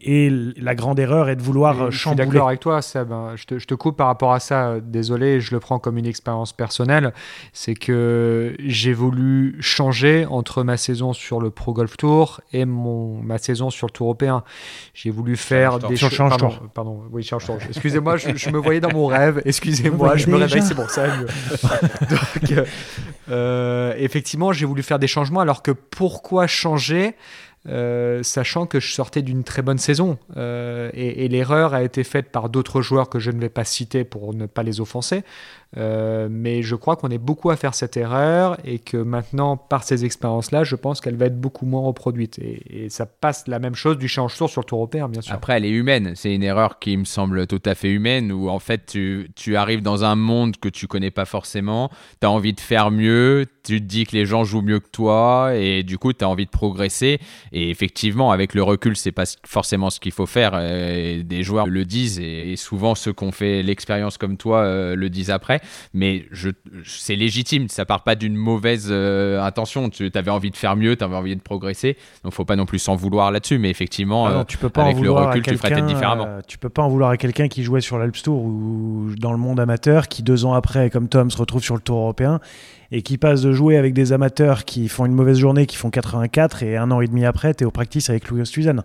Et 0.00 0.30
la 0.30 0.74
grande 0.74 0.98
erreur 0.98 1.28
est 1.28 1.36
de 1.36 1.42
vouloir 1.42 1.74
chambouler. 1.74 1.92
Je 1.92 1.98
suis 1.98 2.14
d'accord 2.16 2.48
avec 2.48 2.60
toi, 2.60 2.82
Seb. 2.82 3.12
Je 3.36 3.44
te, 3.44 3.58
je 3.58 3.66
te, 3.66 3.74
coupe 3.74 3.96
par 3.96 4.08
rapport 4.08 4.32
à 4.32 4.40
ça. 4.40 4.74
Désolé, 4.80 5.40
je 5.40 5.54
le 5.54 5.60
prends 5.60 5.78
comme 5.78 5.96
une 5.96 6.06
expérience 6.06 6.52
personnelle. 6.52 7.14
C'est 7.52 7.74
que 7.74 8.54
j'ai 8.58 8.92
voulu 8.92 9.56
changer 9.60 10.26
entre 10.26 10.62
ma 10.62 10.76
saison 10.76 11.12
sur 11.12 11.40
le 11.40 11.50
Pro 11.50 11.72
Golf 11.72 11.96
Tour 11.96 12.40
et 12.52 12.64
mon, 12.66 13.20
ma 13.22 13.38
saison 13.38 13.70
sur 13.70 13.86
le 13.86 13.92
Tour 13.92 14.08
européen. 14.08 14.44
J'ai 14.92 15.10
voulu 15.10 15.36
faire 15.36 15.78
des 15.78 15.96
choses. 15.96 16.16
Pardon, 16.16 16.52
pardon, 16.74 17.02
oui, 17.10 17.22
change 17.22 17.46
tour. 17.46 17.58
Excusez-moi, 17.68 18.16
je, 18.16 18.50
me 18.50 18.58
voyais 18.58 18.80
dans 18.80 18.92
mon 18.92 19.06
rêve. 19.06 19.42
Excusez-moi, 19.44 20.16
je 20.16 20.28
me 20.28 20.36
réveille, 20.36 20.62
c'est 20.62 20.74
bon, 20.74 20.88
ça 20.88 21.06
va 21.06 21.16
mieux. 21.20 21.26
Donc, 21.26 22.66
euh, 23.28 23.94
effectivement, 23.98 24.52
j'ai 24.52 24.66
voulu 24.66 24.82
faire 24.82 24.98
des 24.98 25.06
changements 25.06 25.40
alors 25.40 25.62
que 25.62 25.70
pourquoi 25.70 26.46
changer? 26.46 27.14
Euh, 27.68 28.22
sachant 28.22 28.66
que 28.66 28.80
je 28.80 28.92
sortais 28.92 29.22
d'une 29.22 29.44
très 29.44 29.62
bonne 29.62 29.78
saison. 29.78 30.18
Euh, 30.36 30.90
et, 30.94 31.28
l'erreur 31.28 31.74
a 31.74 31.82
été 31.82 32.04
faite 32.04 32.30
par 32.30 32.48
d'autres 32.48 32.82
joueurs 32.82 33.08
que 33.08 33.18
je 33.18 33.30
ne 33.30 33.40
vais 33.40 33.48
pas 33.48 33.64
citer 33.64 34.04
pour 34.04 34.34
ne 34.34 34.46
pas 34.46 34.62
les 34.62 34.80
offenser. 34.80 35.24
Euh, 35.76 36.28
mais 36.30 36.62
je 36.62 36.74
crois 36.74 36.96
qu'on 36.96 37.10
est 37.10 37.18
beaucoup 37.18 37.50
à 37.50 37.56
faire 37.56 37.74
cette 37.74 37.96
erreur 37.96 38.56
et 38.64 38.78
que 38.78 38.96
maintenant, 38.96 39.56
par 39.56 39.82
ces 39.84 40.04
expériences-là, 40.04 40.64
je 40.64 40.76
pense 40.76 41.00
qu'elle 41.00 41.16
va 41.16 41.26
être 41.26 41.38
beaucoup 41.38 41.66
moins 41.66 41.82
reproduite. 41.82 42.38
Et, 42.38 42.88
ça 42.88 43.04
passe 43.04 43.48
la 43.48 43.58
même 43.58 43.74
chose 43.74 43.98
du 43.98 44.06
change 44.06 44.36
tour 44.36 44.48
sur 44.48 44.60
le 44.60 44.66
tour 44.66 44.78
européen, 44.78 45.08
bien 45.08 45.20
sûr. 45.20 45.34
Après, 45.34 45.56
elle 45.56 45.64
est 45.64 45.70
humaine. 45.70 46.12
C'est 46.14 46.34
une 46.34 46.44
erreur 46.44 46.78
qui 46.78 46.96
me 46.96 47.04
semble 47.04 47.46
tout 47.46 47.60
à 47.64 47.74
fait 47.74 47.90
humaine 47.90 48.30
où 48.30 48.48
en 48.48 48.60
fait, 48.60 48.86
tu, 48.86 49.56
arrives 49.56 49.82
dans 49.82 50.04
un 50.04 50.14
monde 50.14 50.56
que 50.56 50.68
tu 50.68 50.86
connais 50.86 51.10
pas 51.10 51.24
forcément, 51.24 51.90
tu 52.20 52.26
as 52.26 52.30
envie 52.30 52.52
de 52.52 52.60
faire 52.60 52.90
mieux, 52.90 53.46
tu 53.64 53.80
te 53.80 53.86
dis 53.86 54.04
que 54.04 54.12
les 54.12 54.24
gens 54.24 54.44
jouent 54.44 54.62
mieux 54.62 54.80
que 54.80 54.88
toi 54.88 55.54
et 55.54 55.82
du 55.82 55.98
coup, 55.98 56.12
tu 56.12 56.24
as 56.24 56.28
envie 56.28 56.46
de 56.46 56.50
progresser. 56.50 57.18
Et 57.52 57.70
effectivement, 57.70 58.30
avec 58.30 58.54
le 58.54 58.62
recul, 58.62 58.96
c'est 58.96 59.12
pas 59.12 59.24
forcément 59.44 59.90
ce 59.90 59.98
qu'il 59.98 60.12
faut 60.12 60.26
faire. 60.26 60.58
Et 60.60 61.22
des 61.24 61.42
joueurs 61.42 61.66
le 61.66 61.84
disent 61.84 62.20
et, 62.20 62.54
souvent 62.56 62.94
ceux 62.94 63.12
qui 63.12 63.24
ont 63.24 63.32
fait 63.32 63.62
l'expérience 63.62 64.16
comme 64.16 64.36
toi 64.36 64.60
euh, 64.60 64.94
le 64.94 65.10
disent 65.10 65.30
après. 65.30 65.55
Mais 65.94 66.26
je, 66.30 66.50
c'est 66.84 67.16
légitime, 67.16 67.68
ça 67.68 67.84
part 67.84 68.02
pas 68.02 68.14
d'une 68.14 68.36
mauvaise 68.36 68.88
euh, 68.90 69.42
intention. 69.42 69.90
Tu 69.90 70.10
avais 70.14 70.30
envie 70.30 70.50
de 70.50 70.56
faire 70.56 70.76
mieux, 70.76 70.96
tu 70.96 71.04
avais 71.04 71.16
envie 71.16 71.36
de 71.36 71.40
progresser. 71.40 71.96
Donc 72.24 72.32
faut 72.32 72.44
pas 72.44 72.56
non 72.56 72.66
plus 72.66 72.78
s'en 72.78 72.96
vouloir 72.96 73.30
là-dessus. 73.30 73.58
Mais 73.58 73.70
effectivement, 73.70 74.26
ah 74.26 74.30
euh, 74.30 74.44
tu 74.44 74.58
peux 74.58 74.68
pas 74.68 74.84
avec 74.84 75.00
le 75.00 75.10
recul, 75.10 75.42
tu 75.42 75.56
ferais 75.56 75.70
peut-être 75.70 75.86
différemment. 75.86 76.38
tu 76.46 76.58
peux 76.58 76.68
pas 76.68 76.82
en 76.82 76.88
vouloir 76.88 77.10
à 77.10 77.16
quelqu'un 77.16 77.48
qui 77.48 77.62
jouait 77.62 77.80
sur 77.80 77.98
l'Alps 77.98 78.22
Tour 78.22 78.42
ou 78.42 79.10
dans 79.18 79.32
le 79.32 79.38
monde 79.38 79.60
amateur, 79.60 80.08
qui 80.08 80.22
deux 80.22 80.44
ans 80.44 80.54
après, 80.54 80.90
comme 80.90 81.08
Tom, 81.08 81.30
se 81.30 81.38
retrouve 81.38 81.62
sur 81.62 81.74
le 81.74 81.80
Tour 81.80 81.98
européen 81.98 82.40
et 82.92 83.02
qui 83.02 83.18
passe 83.18 83.42
de 83.42 83.52
jouer 83.52 83.76
avec 83.76 83.94
des 83.94 84.12
amateurs 84.12 84.64
qui 84.64 84.88
font 84.88 85.06
une 85.06 85.12
mauvaise 85.12 85.38
journée, 85.38 85.66
qui 85.66 85.76
font 85.76 85.90
84, 85.90 86.62
et 86.62 86.76
un 86.76 86.90
an 86.90 87.00
et 87.00 87.06
demi 87.06 87.24
après, 87.24 87.54
tu 87.54 87.64
es 87.64 87.66
au 87.66 87.70
practice 87.70 88.10
avec 88.10 88.28
Louis 88.28 88.42
Oosthuizen. 88.42 88.84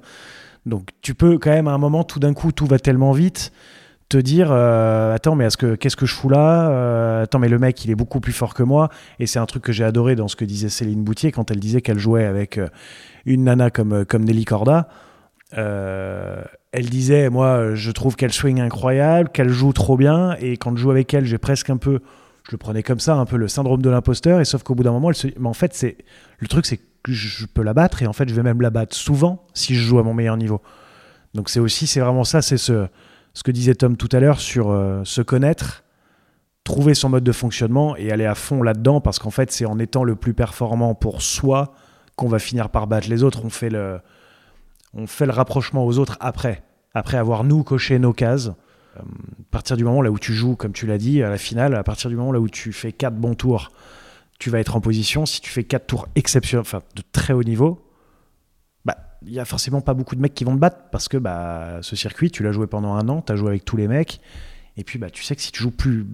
Donc 0.65 0.89
tu 1.01 1.15
peux 1.15 1.37
quand 1.37 1.51
même 1.51 1.67
à 1.67 1.71
un 1.71 1.77
moment, 1.77 2.03
tout 2.03 2.19
d'un 2.19 2.33
coup, 2.33 2.51
tout 2.51 2.65
va 2.65 2.79
tellement 2.79 3.11
vite, 3.11 3.51
te 4.11 4.17
dire 4.17 4.49
euh, 4.51 5.15
attends 5.15 5.35
mais 5.35 5.45
est-ce 5.45 5.55
que 5.55 5.75
qu'est-ce 5.75 5.95
que 5.95 6.05
je 6.05 6.13
fous 6.13 6.27
là 6.27 6.69
euh, 6.69 7.23
attends 7.23 7.39
mais 7.39 7.47
le 7.47 7.59
mec 7.59 7.85
il 7.85 7.91
est 7.91 7.95
beaucoup 7.95 8.19
plus 8.19 8.33
fort 8.33 8.53
que 8.53 8.61
moi. 8.61 8.89
Et 9.19 9.25
c'est 9.25 9.39
un 9.39 9.45
truc 9.45 9.63
que 9.63 9.71
j'ai 9.71 9.85
adoré 9.85 10.17
dans 10.17 10.27
ce 10.27 10.35
que 10.35 10.43
disait 10.43 10.67
Céline 10.67 11.01
Boutier 11.01 11.31
quand 11.31 11.49
elle 11.49 11.59
disait 11.59 11.81
qu'elle 11.81 11.97
jouait 11.97 12.25
avec 12.25 12.57
euh, 12.57 12.67
une 13.25 13.45
nana 13.45 13.69
comme 13.69 14.03
comme 14.03 14.25
Nelly 14.25 14.43
Corda. 14.43 14.89
Elle 15.53 16.89
disait 16.89 17.29
moi 17.29 17.73
je 17.73 17.91
trouve 17.91 18.17
qu'elle 18.17 18.33
swing 18.33 18.59
incroyable 18.59 19.29
qu'elle 19.29 19.49
joue 19.49 19.71
trop 19.71 19.95
bien. 19.95 20.35
Et 20.41 20.57
quand 20.57 20.75
je 20.75 20.81
joue 20.81 20.91
avec 20.91 21.13
elle 21.13 21.25
j'ai 21.25 21.37
presque 21.37 21.69
un 21.69 21.77
peu 21.77 22.01
je 22.43 22.51
le 22.51 22.57
prenais 22.57 22.83
comme 22.83 22.99
ça, 22.99 23.15
un 23.15 23.25
peu 23.25 23.37
le 23.37 23.47
syndrome 23.47 23.81
de 23.81 23.89
l'imposteur, 23.89 24.41
et 24.41 24.45
sauf 24.45 24.63
qu'au 24.63 24.73
bout 24.73 24.81
d'un 24.81 24.91
moment, 24.91 25.09
elle 25.09 25.15
se... 25.15 25.27
mais 25.39 25.47
en 25.47 25.53
fait, 25.53 25.75
c'est 25.75 25.95
le 26.39 26.47
truc, 26.47 26.65
c'est 26.65 26.77
que 27.03 27.11
je 27.11 27.45
peux 27.45 27.61
la 27.61 27.75
battre, 27.75 28.01
et 28.01 28.07
en 28.07 28.13
fait, 28.13 28.27
je 28.27 28.33
vais 28.33 28.41
même 28.41 28.61
la 28.61 28.71
battre 28.71 28.95
souvent 28.95 29.45
si 29.53 29.75
je 29.75 29.81
joue 29.81 29.99
à 29.99 30.03
mon 30.03 30.15
meilleur 30.15 30.37
niveau. 30.37 30.59
Donc 31.35 31.49
c'est 31.49 31.59
aussi, 31.59 31.85
c'est 31.85 31.99
vraiment 31.99 32.23
ça, 32.23 32.41
c'est 32.41 32.57
ce, 32.57 32.87
ce 33.33 33.43
que 33.43 33.51
disait 33.51 33.75
Tom 33.75 33.97
tout 33.97 34.09
à 34.11 34.19
l'heure 34.19 34.39
sur 34.39 34.71
euh, 34.71 35.03
se 35.03 35.21
connaître, 35.21 35.83
trouver 36.63 36.93
son 36.93 37.09
mode 37.09 37.23
de 37.23 37.31
fonctionnement 37.31 37.95
et 37.95 38.11
aller 38.11 38.25
à 38.25 38.35
fond 38.35 38.63
là-dedans, 38.63 39.01
parce 39.01 39.19
qu'en 39.19 39.31
fait, 39.31 39.51
c'est 39.51 39.65
en 39.65 39.79
étant 39.79 40.03
le 40.03 40.15
plus 40.15 40.33
performant 40.33 40.95
pour 40.95 41.21
soi 41.21 41.73
qu'on 42.15 42.27
va 42.27 42.39
finir 42.39 42.69
par 42.69 42.87
battre 42.87 43.09
les 43.09 43.23
autres. 43.23 43.43
On 43.45 43.49
fait 43.49 43.69
le, 43.69 43.99
on 44.93 45.07
fait 45.07 45.25
le 45.25 45.31
rapprochement 45.31 45.85
aux 45.85 45.97
autres 45.97 46.17
après, 46.19 46.63
après 46.93 47.17
avoir 47.17 47.43
nous 47.43 47.63
coché 47.63 47.99
nos 47.99 48.13
cases 48.13 48.51
à 48.97 49.03
partir 49.51 49.77
du 49.77 49.83
moment 49.83 50.01
là 50.01 50.11
où 50.11 50.19
tu 50.19 50.33
joues, 50.33 50.55
comme 50.55 50.73
tu 50.73 50.85
l'as 50.85 50.97
dit, 50.97 51.23
à 51.23 51.29
la 51.29 51.37
finale, 51.37 51.75
à 51.75 51.83
partir 51.83 52.09
du 52.09 52.15
moment 52.15 52.31
là 52.31 52.39
où 52.39 52.49
tu 52.49 52.73
fais 52.73 52.91
4 52.91 53.15
bons 53.15 53.35
tours, 53.35 53.71
tu 54.39 54.49
vas 54.49 54.59
être 54.59 54.75
en 54.75 54.81
position. 54.81 55.25
Si 55.25 55.41
tu 55.41 55.49
fais 55.49 55.63
4 55.63 55.87
tours 55.87 56.07
exceptionnels, 56.15 56.61
enfin 56.61 56.81
de 56.95 57.03
très 57.11 57.33
haut 57.33 57.43
niveau, 57.43 57.79
il 59.25 59.33
y 59.33 59.39
a 59.39 59.45
forcément 59.45 59.81
pas 59.81 59.93
beaucoup 59.93 60.15
de 60.15 60.21
mecs 60.21 60.33
qui 60.33 60.43
vont 60.43 60.55
te 60.55 60.59
battre 60.59 60.89
parce 60.91 61.07
que 61.07 61.17
bah 61.17 61.79
ce 61.81 61.95
circuit, 61.95 62.31
tu 62.31 62.43
l'as 62.43 62.51
joué 62.51 62.67
pendant 62.67 62.93
un 62.93 63.07
an, 63.09 63.21
tu 63.21 63.31
as 63.31 63.35
joué 63.35 63.49
avec 63.49 63.65
tous 63.65 63.77
les 63.77 63.87
mecs, 63.87 64.19
et 64.77 64.83
puis 64.83 64.99
bah 64.99 65.09
tu 65.09 65.23
sais 65.23 65.35
que 65.35 65.41
si 65.41 65.51
tu 65.51 65.61
joues 65.61 65.71
plus 65.71 66.05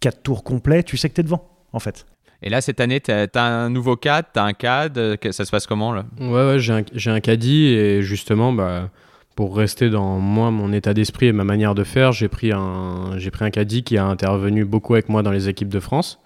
4 0.00 0.22
tours 0.22 0.44
complets, 0.44 0.82
tu 0.82 0.96
sais 0.96 1.08
que 1.08 1.14
tu 1.14 1.20
es 1.20 1.24
devant 1.24 1.48
en 1.72 1.78
fait. 1.78 2.06
Et 2.42 2.48
là, 2.48 2.62
cette 2.62 2.80
année, 2.80 3.00
tu 3.00 3.10
as, 3.12 3.28
un 3.34 3.68
nouveau 3.68 3.96
cadre, 3.96 4.28
tu 4.32 4.40
as 4.40 4.44
un 4.44 4.54
cadre, 4.54 5.16
ça 5.30 5.44
se 5.44 5.50
passe 5.50 5.66
comment 5.66 5.92
là? 5.92 6.06
Ouais, 6.18 6.28
ouais 6.28 6.58
j'ai 6.58 6.72
un, 6.72 7.14
un, 7.14 7.20
caddie 7.20 7.66
et 7.66 8.00
justement, 8.00 8.52
bah, 8.52 8.88
pour 9.36 9.56
rester 9.56 9.90
dans 9.90 10.18
moi, 10.18 10.50
mon 10.50 10.72
état 10.72 10.94
d'esprit 10.94 11.26
et 11.26 11.32
ma 11.32 11.44
manière 11.44 11.74
de 11.74 11.84
faire, 11.84 12.12
j'ai 12.12 12.28
pris 12.28 12.52
un, 12.52 13.18
j'ai 13.18 13.30
pris 13.30 13.44
un 13.44 13.50
caddie 13.50 13.82
qui 13.82 13.98
a 13.98 14.06
intervenu 14.06 14.64
beaucoup 14.64 14.94
avec 14.94 15.08
moi 15.10 15.22
dans 15.22 15.30
les 15.30 15.48
équipes 15.48 15.68
de 15.68 15.80
France. 15.80 16.18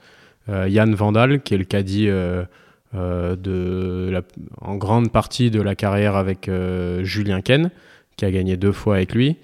Euh, 0.49 0.69
Yann 0.69 0.95
Vandal, 0.95 1.43
qui 1.43 1.55
est 1.55 1.59
le 1.59 1.65
caddie 1.65 2.09
euh, 2.09 2.45
la, 2.95 4.21
en 4.61 4.77
grande 4.77 5.11
partie 5.11 5.51
de 5.51 5.61
la 5.61 5.75
carrière 5.75 6.17
avec 6.17 6.51
Julien 7.03 7.41
Ken, 7.41 7.71
qui 8.17 8.25
a 8.25 8.31
gagné 8.31 8.57
deux 8.57 8.73
fois 8.73 8.97
avec 8.97 9.15
lui, 9.15 9.37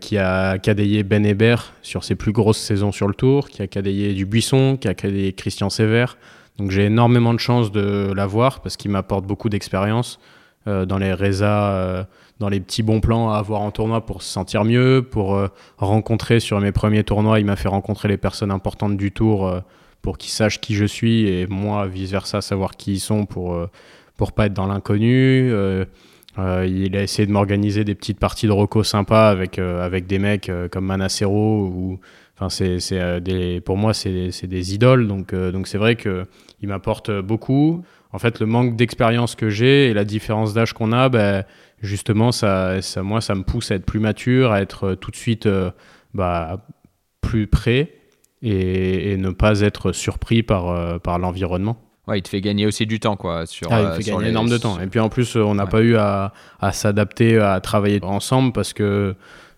qui 0.00 0.16
a 0.16 0.58
cadayé 0.58 1.02
Ben 1.02 1.26
Hébert 1.26 1.72
sur 1.82 2.04
ses 2.04 2.14
plus 2.14 2.32
grosses 2.32 2.58
saisons 2.58 2.92
sur 2.92 3.08
le 3.08 3.14
tour, 3.14 3.48
qui 3.48 3.62
a 3.62 3.66
cadayé 3.66 4.14
Dubuisson, 4.14 4.76
qui 4.80 4.88
a 4.88 4.94
cadayé 4.94 5.32
Christian 5.32 5.68
Sévère. 5.68 6.16
Donc 6.58 6.70
j'ai 6.70 6.84
énormément 6.84 7.34
de 7.34 7.40
chance 7.40 7.72
de 7.72 8.12
l'avoir 8.14 8.60
parce 8.60 8.76
qu'il 8.76 8.90
m'apporte 8.90 9.26
beaucoup 9.26 9.48
d'expérience 9.48 10.18
dans 10.66 10.98
les 10.98 11.12
résas 11.12 12.06
dans 12.38 12.48
les 12.48 12.60
petits 12.60 12.82
bons 12.82 13.00
plans 13.00 13.30
à 13.30 13.38
avoir 13.38 13.62
en 13.62 13.70
tournoi 13.70 14.04
pour 14.04 14.22
se 14.22 14.30
sentir 14.30 14.64
mieux, 14.64 15.02
pour 15.02 15.34
euh, 15.34 15.48
rencontrer 15.78 16.40
sur 16.40 16.60
mes 16.60 16.72
premiers 16.72 17.04
tournois, 17.04 17.40
il 17.40 17.46
m'a 17.46 17.56
fait 17.56 17.68
rencontrer 17.68 18.08
les 18.08 18.18
personnes 18.18 18.50
importantes 18.50 18.96
du 18.96 19.10
tour 19.10 19.48
euh, 19.48 19.60
pour 20.02 20.18
qu'ils 20.18 20.30
sachent 20.30 20.60
qui 20.60 20.74
je 20.74 20.84
suis 20.84 21.26
et 21.28 21.46
moi 21.46 21.86
vice 21.86 22.10
versa 22.10 22.40
savoir 22.40 22.76
qui 22.76 22.94
ils 22.94 23.00
sont 23.00 23.26
pour 23.26 23.54
euh, 23.54 23.68
pour 24.16 24.32
pas 24.32 24.46
être 24.46 24.54
dans 24.54 24.66
l'inconnu. 24.66 25.50
il 26.38 26.96
a 26.96 27.02
essayé 27.02 27.26
de 27.26 27.32
m'organiser 27.32 27.84
des 27.84 27.94
petites 27.94 28.18
parties 28.18 28.46
de 28.46 28.52
roco 28.52 28.82
sympas 28.82 29.30
avec 29.30 29.58
avec 29.58 30.06
des 30.06 30.18
mecs 30.18 30.50
comme 30.70 30.86
Manacero 30.86 31.98
enfin 32.34 32.48
c'est 32.48 32.80
c'est 32.80 33.60
pour 33.64 33.76
moi 33.76 33.92
c'est 33.92 34.30
c'est 34.30 34.46
des 34.46 34.74
idoles 34.74 35.06
donc 35.06 35.34
donc 35.34 35.66
c'est 35.66 35.78
vrai 35.78 35.96
que 35.96 36.24
il 36.62 36.68
m'apporte 36.68 37.10
beaucoup. 37.20 37.84
En 38.12 38.18
fait, 38.18 38.40
le 38.40 38.46
manque 38.46 38.76
d'expérience 38.76 39.34
que 39.34 39.50
j'ai 39.50 39.90
et 39.90 39.94
la 39.94 40.04
différence 40.04 40.54
d'âge 40.54 40.72
qu'on 40.72 40.92
a, 40.92 41.08
ben, 41.08 41.44
justement, 41.82 42.32
ça, 42.32 42.80
ça, 42.82 43.02
moi, 43.02 43.20
ça 43.20 43.34
me 43.34 43.42
pousse 43.42 43.70
à 43.70 43.74
être 43.74 43.84
plus 43.84 44.00
mature, 44.00 44.52
à 44.52 44.60
être 44.60 44.84
euh, 44.84 44.94
tout 44.94 45.10
de 45.10 45.16
suite 45.16 45.46
euh, 45.46 45.70
bah, 46.14 46.64
plus 47.20 47.46
prêt 47.46 47.95
et, 48.42 49.16
ne 49.16 49.30
pas 49.30 49.60
être 49.60 49.92
surpris 49.92 50.42
par, 50.42 50.68
euh, 50.68 50.98
par 50.98 51.18
l'environnement. 51.18 51.76
Ouais, 52.06 52.18
il 52.18 52.22
te 52.22 52.28
fait 52.28 52.40
gagner 52.40 52.66
aussi 52.66 52.86
du 52.86 53.00
temps, 53.00 53.16
quoi. 53.16 53.46
Sur, 53.46 53.72
ah, 53.72 53.94
il 53.96 54.02
fait 54.02 54.10
gagner 54.10 54.28
énormément 54.28 54.52
de 54.52 54.58
temps. 54.58 54.78
Et 54.80 54.86
puis 54.86 55.00
en 55.00 55.08
plus, 55.08 55.34
on 55.34 55.54
n'a 55.54 55.66
pas 55.66 55.80
eu 55.80 55.96
à, 55.96 56.32
à 56.60 56.72
s'adapter, 56.72 57.38
à 57.38 57.60
travailler 57.60 58.02
ensemble 58.04 58.52
parce 58.52 58.72
que. 58.72 59.14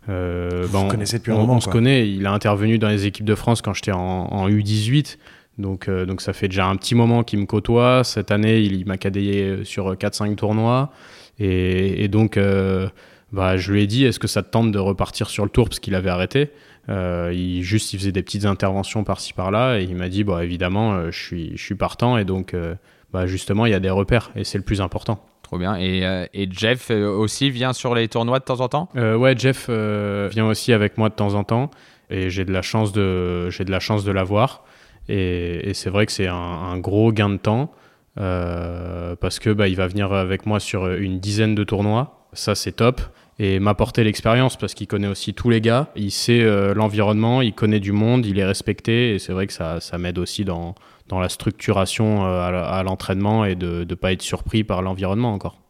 Euh, 0.09 0.65
Vous 0.67 0.89
connaissez 0.89 1.19
depuis 1.19 1.33
un 1.33 1.37
moment. 1.37 1.57
On 1.57 1.61
se 1.61 1.69
connaît. 1.69 2.09
Il 2.09 2.25
a 2.27 2.33
intervenu 2.33 2.79
dans 2.79 2.89
les 2.89 3.05
équipes 3.05 3.27
de 3.27 3.35
France 3.35 3.61
quand 3.61 3.75
j'étais 3.75 3.93
en, 3.93 3.99
en, 3.99 4.49
U18. 4.49 5.19
Donc, 5.59 5.91
donc 5.91 6.23
ça 6.23 6.33
fait 6.33 6.49
déjà 6.49 6.67
un 6.67 6.77
petit 6.77 6.95
moment 6.95 7.23
qu'il 7.23 7.39
me 7.41 7.45
côtoie. 7.45 8.03
Cette 8.05 8.31
année, 8.31 8.61
il, 8.61 8.77
il 8.77 8.87
m'a 8.87 8.97
cadayé 8.97 9.65
sur 9.65 9.93
4-5 9.93 10.35
tournois. 10.37 10.91
Et, 11.39 12.09
donc, 12.09 12.37
euh, 12.37 12.89
bah, 13.33 13.57
je 13.57 13.73
lui 13.73 13.83
ai 13.83 13.87
dit, 13.87 14.05
est-ce 14.05 14.19
que 14.19 14.27
ça 14.27 14.43
te 14.43 14.51
tente 14.51 14.73
de 14.73 14.79
repartir 14.79 15.31
sur 15.31 15.45
le 15.45 15.51
tour? 15.51 15.69
Parce 15.69 15.81
qu'il 15.81 15.95
avait 15.95 16.11
arrêté 16.11 16.51
euh, 16.89 17.33
il, 17.35 17.63
juste, 17.63 17.93
il 17.93 17.99
faisait 17.99 18.13
des 18.13 18.23
petites 18.23 18.45
interventions 18.45 19.05
par-ci 19.05 19.33
par-là 19.33 19.79
et 19.79 19.85
il 19.85 19.97
m'a 19.97 20.09
dit, 20.09 20.25
bah, 20.25 20.45
évidemment, 20.45 20.95
euh, 20.95 21.11
je, 21.11 21.19
suis, 21.19 21.57
je 21.57 21.63
suis 21.63 21.75
partant 21.75 22.19
et 22.19 22.25
donc, 22.25 22.55
bah, 23.13 23.27
justement, 23.27 23.67
il 23.67 23.73
y 23.73 23.75
a 23.75 23.81
des 23.81 23.91
repères 23.91 24.31
et 24.37 24.45
c'est 24.45 24.59
le 24.59 24.65
plus 24.65 24.81
important. 24.81 25.25
Trop 25.43 25.59
bien. 25.59 25.77
Et, 25.79 26.03
et, 26.35 26.49
Jeff 26.51 26.91
aussi 26.91 27.51
vient 27.51 27.73
sur 27.73 27.95
les 27.95 28.09
tournois 28.09 28.39
de 28.39 28.45
temps 28.45 28.61
en 28.61 28.69
temps? 28.69 28.89
Ouais, 28.95 29.35
Jeff 29.37 29.71
vient 29.71 30.47
aussi 30.47 30.73
avec 30.73 30.99
moi 30.99 31.09
de 31.09 31.15
temps 31.15 31.35
en 31.35 31.45
temps 31.45 31.71
et 32.11 32.31
j'ai 32.31 32.45
de 32.45 32.53
la 32.53 32.63
chance 32.63 32.93
de, 32.93 33.49
j'ai 33.51 33.65
de 33.65 33.71
la 33.71 33.81
chance 33.81 34.05
de 34.05 34.13
l'avoir. 34.13 34.65
Et, 35.09 35.71
et 35.71 35.75
c'est 35.75 35.89
vrai 35.89 36.05
que 36.05 36.13
c'est 36.13 36.27
un, 36.27 36.35
un, 36.35 36.79
gros 36.79 37.13
gain 37.13 37.31
de 37.31 37.39
temps. 37.39 37.73
Euh, 38.21 39.15
parce 39.17 39.39
que 39.39 39.51
bah, 39.51 39.69
il 39.69 39.77
va 39.77 39.87
venir 39.87 40.13
avec 40.13 40.45
moi 40.47 40.59
sur 40.59 40.89
une 40.89 41.21
dizaine 41.21 41.55
de 41.55 41.63
tournois 41.65 42.27
Ça, 42.33 42.55
c'est 42.55 42.73
top. 42.73 43.01
Et 43.41 43.61
m'apporter 43.61 44.03
l'expérience 44.03 44.57
parce 44.57 44.75
qu'il 44.75 44.89
connaît 44.89 45.07
aussi 45.07 45.33
tous 45.33 45.49
les 45.49 45.61
gars. 45.61 45.89
Il 45.95 46.11
sait 46.11 46.41
euh, 46.41 46.75
l'environnement, 46.75 47.41
il 47.41 47.55
connaît 47.55 47.79
du 47.79 47.93
monde, 47.93 48.27
il 48.27 48.39
est 48.39 48.45
respecté. 48.45 49.15
Et 49.15 49.19
c'est 49.21 49.33
vrai 49.33 49.47
que 49.47 49.53
ça, 49.53 49.81
ça 49.81 49.97
m'aide 49.97 50.19
aussi 50.19 50.45
dans, 50.45 50.75
dans 51.07 51.21
la 51.21 51.29
structuration 51.29 52.27
euh, 52.27 52.41
à, 52.41 52.83
l'entraînement 52.83 53.45
et 53.45 53.55
de 53.55 53.87
ne 53.89 53.95
pas 53.95 54.13
être 54.13 54.23
surpris 54.23 54.65
par 54.65 54.83
l'environnement 54.83 55.33
encore. 55.33 55.61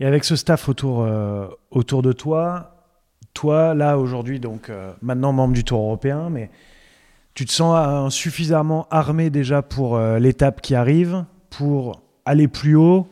Et 0.00 0.06
avec 0.06 0.24
ce 0.24 0.34
staff 0.34 0.68
autour, 0.68 1.06
autour 1.70 2.02
de 2.02 2.12
toi, 2.12 2.74
toi, 3.32 3.74
là, 3.74 3.96
aujourd'hui, 3.96 4.40
donc 4.40 4.68
maintenant 5.02 5.32
membre 5.32 5.54
du 5.54 5.62
Tour 5.62 5.78
européen, 5.78 6.30
mais 6.30 6.50
tu 7.34 7.44
te 7.44 7.52
sens 7.52 8.12
suffisamment 8.12 8.88
armé 8.90 9.30
déjà 9.30 9.62
pour 9.62 9.96
l'étape 10.00 10.62
qui 10.62 10.74
arrive, 10.74 11.24
pour 11.48 12.02
aller 12.24 12.48
plus 12.48 12.74
haut? 12.74 13.06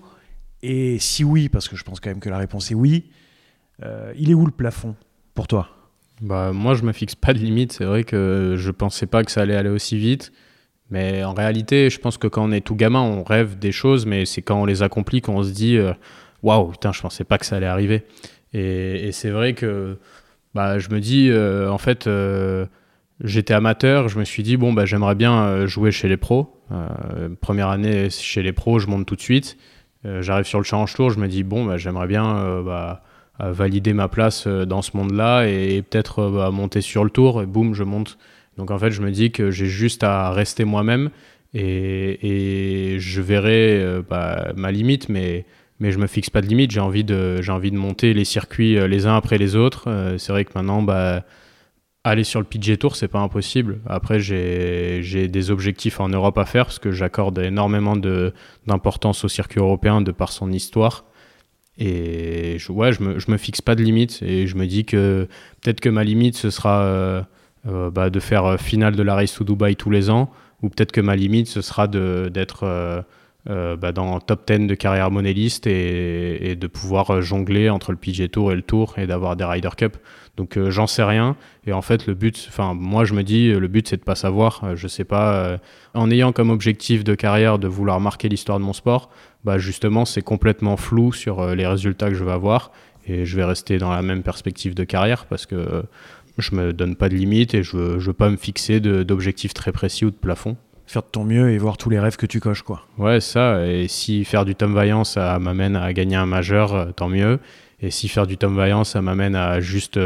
Et 0.62 0.99
si 0.99 1.22
oui, 1.22 1.49
parce 1.49 1.68
que 1.68 1.76
je 1.76 1.84
pense 1.84 2.01
quand 2.01 2.11
même 2.11 2.20
que 2.20 2.30
la 2.30 2.38
réponse 2.38 2.72
est 2.72 2.74
oui, 2.74 3.11
euh, 3.84 4.12
il 4.16 4.30
est 4.30 4.34
où 4.34 4.46
le 4.46 4.52
plafond 4.52 4.94
pour 5.34 5.46
toi? 5.46 5.68
Bah, 6.20 6.52
Moi, 6.52 6.74
je 6.74 6.84
me 6.84 6.92
fixe 6.92 7.14
pas 7.14 7.32
de 7.32 7.38
limite. 7.38 7.72
C'est 7.72 7.84
vrai 7.84 8.04
que 8.04 8.54
je 8.56 8.70
pensais 8.70 9.06
pas 9.06 9.24
que 9.24 9.30
ça 9.30 9.42
allait 9.42 9.56
aller 9.56 9.68
aussi 9.68 9.96
vite. 9.96 10.32
Mais 10.90 11.24
en 11.24 11.32
réalité, 11.32 11.88
je 11.90 11.98
pense 11.98 12.18
que 12.18 12.26
quand 12.26 12.44
on 12.44 12.52
est 12.52 12.60
tout 12.60 12.76
gamin, 12.76 13.00
on 13.00 13.24
rêve 13.24 13.58
des 13.58 13.72
choses, 13.72 14.04
mais 14.04 14.26
c'est 14.26 14.42
quand 14.42 14.60
on 14.60 14.66
les 14.66 14.82
accomplit 14.82 15.22
qu'on 15.22 15.42
se 15.42 15.50
dit 15.50 15.76
euh, 15.78 15.92
Waouh, 16.42 16.72
putain, 16.72 16.92
je 16.92 17.00
pensais 17.00 17.24
pas 17.24 17.38
que 17.38 17.46
ça 17.46 17.56
allait 17.56 17.66
arriver. 17.66 18.04
Et, 18.52 19.10
c'est 19.12 19.30
vrai 19.30 19.54
que 19.54 19.96
bah, 20.54 20.78
je 20.78 20.90
me 20.90 21.00
dis, 21.00 21.30
euh, 21.30 21.70
en 21.70 21.78
fait, 21.78 22.08
j'étais 23.24 23.54
amateur, 23.54 24.08
je 24.08 24.18
me 24.18 24.24
suis 24.24 24.42
dit 24.42 24.58
Bon, 24.58 24.72
bah, 24.74 24.84
j'aimerais 24.84 25.14
bien 25.14 25.66
jouer 25.66 25.92
chez 25.92 26.08
les 26.08 26.18
pros. 26.18 26.62
première 27.40 27.68
année 27.68 28.10
chez 28.10 28.42
les 28.42 28.52
pros, 28.52 28.78
je 28.78 28.86
monte 28.86 29.06
tout 29.06 29.16
de 29.16 29.20
suite. 29.22 29.56
J'arrive 30.04 30.44
sur 30.44 30.58
le 30.58 30.64
Challenge 30.64 30.92
Tour, 30.92 31.10
je 31.10 31.18
me 31.18 31.26
dis 31.26 31.42
Bon, 31.42 31.64
bah, 31.64 31.78
j'aimerais 31.78 32.06
bien. 32.06 32.62
Bah, 32.62 33.02
valider 33.38 33.92
ma 33.92 34.08
place 34.08 34.46
euh, 34.46 34.64
dans 34.64 34.82
ce 34.82 34.96
monde-là 34.96 35.46
et, 35.46 35.82
peut-être 35.82 36.20
euh, 36.20 36.30
bah, 36.30 36.50
monter 36.50 36.80
sur 36.80 37.04
le 37.04 37.10
tour 37.10 37.42
et 37.42 37.46
boum, 37.46 37.74
je 37.74 37.84
monte. 37.84 38.18
Donc 38.56 38.70
en 38.70 38.78
fait, 38.78 38.90
je 38.90 39.02
me 39.02 39.10
dis 39.10 39.32
que 39.32 39.50
j'ai 39.50 39.66
juste 39.66 40.04
à 40.04 40.30
rester 40.30 40.64
moi-même 40.64 41.10
et, 41.54 42.96
je 42.98 43.20
verrai 43.20 43.80
euh, 43.82 44.02
bah, 44.08 44.52
ma 44.56 44.70
limite, 44.70 45.08
mais, 45.08 45.44
mais 45.80 45.92
je 45.92 45.98
me 45.98 46.06
fixe 46.06 46.30
pas 46.30 46.40
de 46.40 46.46
limite. 46.46 46.70
J'ai 46.70 46.80
envie 46.80 47.04
de, 47.04 47.40
monter 47.76 48.14
les 48.14 48.24
circuits 48.24 48.76
les 48.88 49.06
uns 49.06 49.16
après 49.16 49.38
les 49.38 49.56
autres. 49.56 49.88
c'est 50.18 50.32
vrai 50.32 50.44
que 50.44 50.52
maintenant, 50.54 50.82
bah, 50.82 51.24
aller 52.04 52.24
sur 52.24 52.40
le 52.40 52.46
PG 52.46 52.76
Tour, 52.76 52.96
c'est 52.96 53.08
pas 53.08 53.20
impossible. 53.20 53.80
Après, 53.86 54.20
j'ai 54.20 55.28
des 55.28 55.50
objectifs 55.50 56.00
en 56.00 56.08
Europe 56.08 56.36
à 56.38 56.44
faire 56.44 56.66
parce 56.66 56.78
que 56.78 56.92
j'accorde 56.92 57.38
énormément 57.38 57.96
d'importance 58.66 59.24
au 59.24 59.28
circuit 59.28 59.60
européen 59.60 60.00
de 60.02 60.12
par 60.12 60.32
son 60.32 60.52
histoire. 60.52 61.04
Et 61.78 62.58
je, 62.58 62.70
ouais, 62.70 62.92
je 62.92 63.02
me, 63.02 63.18
je 63.18 63.30
me 63.30 63.36
fixe 63.36 63.62
pas 63.62 63.74
de 63.74 63.82
limite 63.82 64.22
et 64.22 64.46
je 64.46 64.56
me 64.56 64.66
dis 64.66 64.84
que 64.84 65.26
peut-être 65.62 65.80
que 65.80 65.88
ma 65.88 66.04
limite 66.04 66.36
ce 66.36 66.50
sera 66.50 66.82
euh, 66.82 67.22
euh, 67.66 67.90
bah, 67.90 68.10
de 68.10 68.20
faire 68.20 68.44
euh, 68.44 68.56
finale 68.58 68.94
de 68.94 69.02
la 69.02 69.14
Race 69.14 69.32
to 69.34 69.44
Dubai 69.44 69.74
tous 69.74 69.90
les 69.90 70.10
ans 70.10 70.30
ou 70.62 70.68
peut-être 70.68 70.92
que 70.92 71.00
ma 71.00 71.16
limite 71.16 71.48
ce 71.48 71.62
sera 71.62 71.88
d'être 71.88 73.04
bah, 73.46 73.92
dans 73.92 74.20
top 74.20 74.46
10 74.46 74.66
de 74.66 74.74
carrière 74.74 75.10
monéliste 75.10 75.66
et, 75.66 76.50
et, 76.50 76.56
de 76.56 76.66
pouvoir 76.68 77.20
jongler 77.20 77.68
entre 77.68 77.90
le 77.90 77.96
PG 77.96 78.28
Tour 78.28 78.52
et 78.52 78.54
le 78.54 78.62
Tour 78.62 78.94
et 78.98 79.08
d'avoir 79.08 79.34
des 79.34 79.44
Ryder 79.44 79.70
Cup. 79.76 79.96
Donc 80.36 80.56
j'en 80.68 80.86
sais 80.86 81.02
rien 81.02 81.36
et 81.66 81.72
en 81.72 81.82
fait 81.82 82.06
le 82.06 82.14
but, 82.14 82.46
enfin 82.48 82.74
moi 82.74 83.04
je 83.04 83.14
me 83.14 83.24
dis 83.24 83.50
le 83.52 83.66
but 83.66 83.88
c'est 83.88 83.96
de 83.96 84.04
pas 84.04 84.14
savoir, 84.14 84.76
je 84.76 84.86
sais 84.86 85.02
pas, 85.02 85.58
en 85.94 86.10
ayant 86.12 86.30
comme 86.30 86.50
objectif 86.50 87.02
de 87.02 87.16
carrière 87.16 87.58
de 87.58 87.66
vouloir 87.66 87.98
marquer 87.98 88.28
l'histoire 88.28 88.60
de 88.60 88.64
mon 88.64 88.72
sport, 88.72 89.10
bah 89.45 89.59
justement 89.59 90.05
c'est 90.05 90.22
complètement 90.22 90.76
flou 90.76 91.12
sur 91.12 91.40
euh, 91.40 91.55
les 91.55 91.66
résultats 91.66 92.09
que 92.09 92.14
je 92.14 92.24
vais 92.24 92.32
avoir 92.32 92.70
et 93.07 93.24
je 93.24 93.36
vais 93.36 93.45
rester 93.45 93.78
dans 93.78 93.90
la 93.90 94.03
même 94.03 94.22
perspective 94.22 94.74
de 94.74 94.84
carrière 94.84 95.26
parce 95.26 95.47
que 95.47 95.55
euh, 95.55 95.82
je 96.38 96.55
me 96.55 96.72
donne 96.72 96.97
pas 96.97 97.09
de 97.09 97.14
limites 97.14 97.55
et 97.55 97.62
je 97.62 97.76
veux, 97.76 97.99
veux 97.99 98.12
pas 98.12 98.30
me 98.30 98.36
fixer 98.36 98.80
d'objectifs 98.80 99.55
très 99.55 99.72
précis 99.72 100.05
ou 100.05 100.11
de 100.11 100.16
plafond. 100.16 100.57
Faire 100.86 101.03
de 101.03 101.09
ton 101.09 101.24
mieux 101.24 101.51
et 101.51 101.59
voir 101.59 101.76
tous 101.76 101.90
les 101.90 101.99
rêves 101.99 102.16
que 102.16 102.26
tu 102.26 102.40
coches, 102.40 102.62
quoi. 102.62 102.86
Ouais, 102.99 103.20
ça. 103.20 103.66
Et 103.66 103.88
si 103.88 104.24
faire 104.24 104.45
du 104.45 104.55
Tom 104.55 104.74
Vaillant, 104.74 105.05
ça 105.05 105.38
m'amène 105.38 105.76
à 105.76 105.93
gagner 105.93 106.16
un 106.16 106.26
majeur, 106.26 106.74
euh, 106.74 106.86
tant 106.90 107.09
mieux. 107.09 107.38
Et 107.80 107.90
si 107.90 108.09
faire 108.09 108.26
du 108.26 108.36
Tom 108.36 108.57
Vaillant, 108.57 108.84
ça 108.84 109.03
m'amène 109.03 109.34
à 109.34 109.61
juste. 109.61 109.99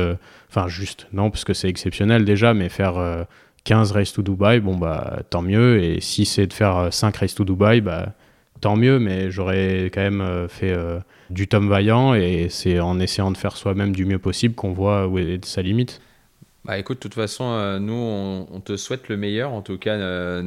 Enfin, 0.48 0.68
juste, 0.68 1.08
non, 1.12 1.30
parce 1.30 1.44
que 1.44 1.54
c'est 1.54 1.68
exceptionnel 1.68 2.24
déjà, 2.24 2.54
mais 2.54 2.68
faire 2.70 3.26
15 3.64 3.92
races 3.92 4.14
to 4.14 4.22
Dubai, 4.22 4.60
bon, 4.60 4.76
bah, 4.76 5.18
tant 5.28 5.42
mieux. 5.42 5.82
Et 5.82 6.00
si 6.00 6.24
c'est 6.24 6.46
de 6.46 6.54
faire 6.54 6.88
5 6.90 7.14
races 7.16 7.34
to 7.34 7.44
Dubai, 7.44 7.82
bah, 7.82 8.14
tant 8.60 8.76
mieux, 8.76 8.98
mais 8.98 9.30
j'aurais 9.30 9.86
quand 9.86 10.00
même 10.00 10.20
euh, 10.20 10.48
fait 10.48 10.72
euh, 10.72 10.98
du 11.30 11.48
Tom 11.48 11.68
Vaillant 11.68 12.14
et 12.14 12.48
c'est 12.50 12.80
en 12.80 12.98
essayant 13.00 13.30
de 13.30 13.36
faire 13.36 13.56
soi-même 13.56 13.94
du 13.94 14.04
mieux 14.04 14.18
possible 14.18 14.54
qu'on 14.54 14.72
voit 14.72 15.06
où 15.06 15.18
est 15.18 15.44
sa 15.44 15.62
limite. 15.62 16.00
Bah 16.64 16.78
écoute, 16.78 16.98
de 16.98 17.02
toute 17.02 17.14
façon, 17.14 17.44
euh, 17.44 17.78
nous, 17.78 17.94
on, 17.94 18.60
te 18.60 18.76
souhaite 18.76 19.08
le 19.08 19.16
meilleur, 19.16 19.52
en 19.52 19.62
tout 19.62 19.78
cas, 19.78 20.42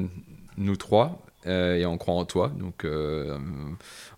nous 0.57 0.75
trois, 0.75 1.21
et 1.45 1.85
on 1.85 1.97
croit 1.97 2.15
en 2.15 2.25
toi. 2.25 2.51
Donc, 2.59 2.85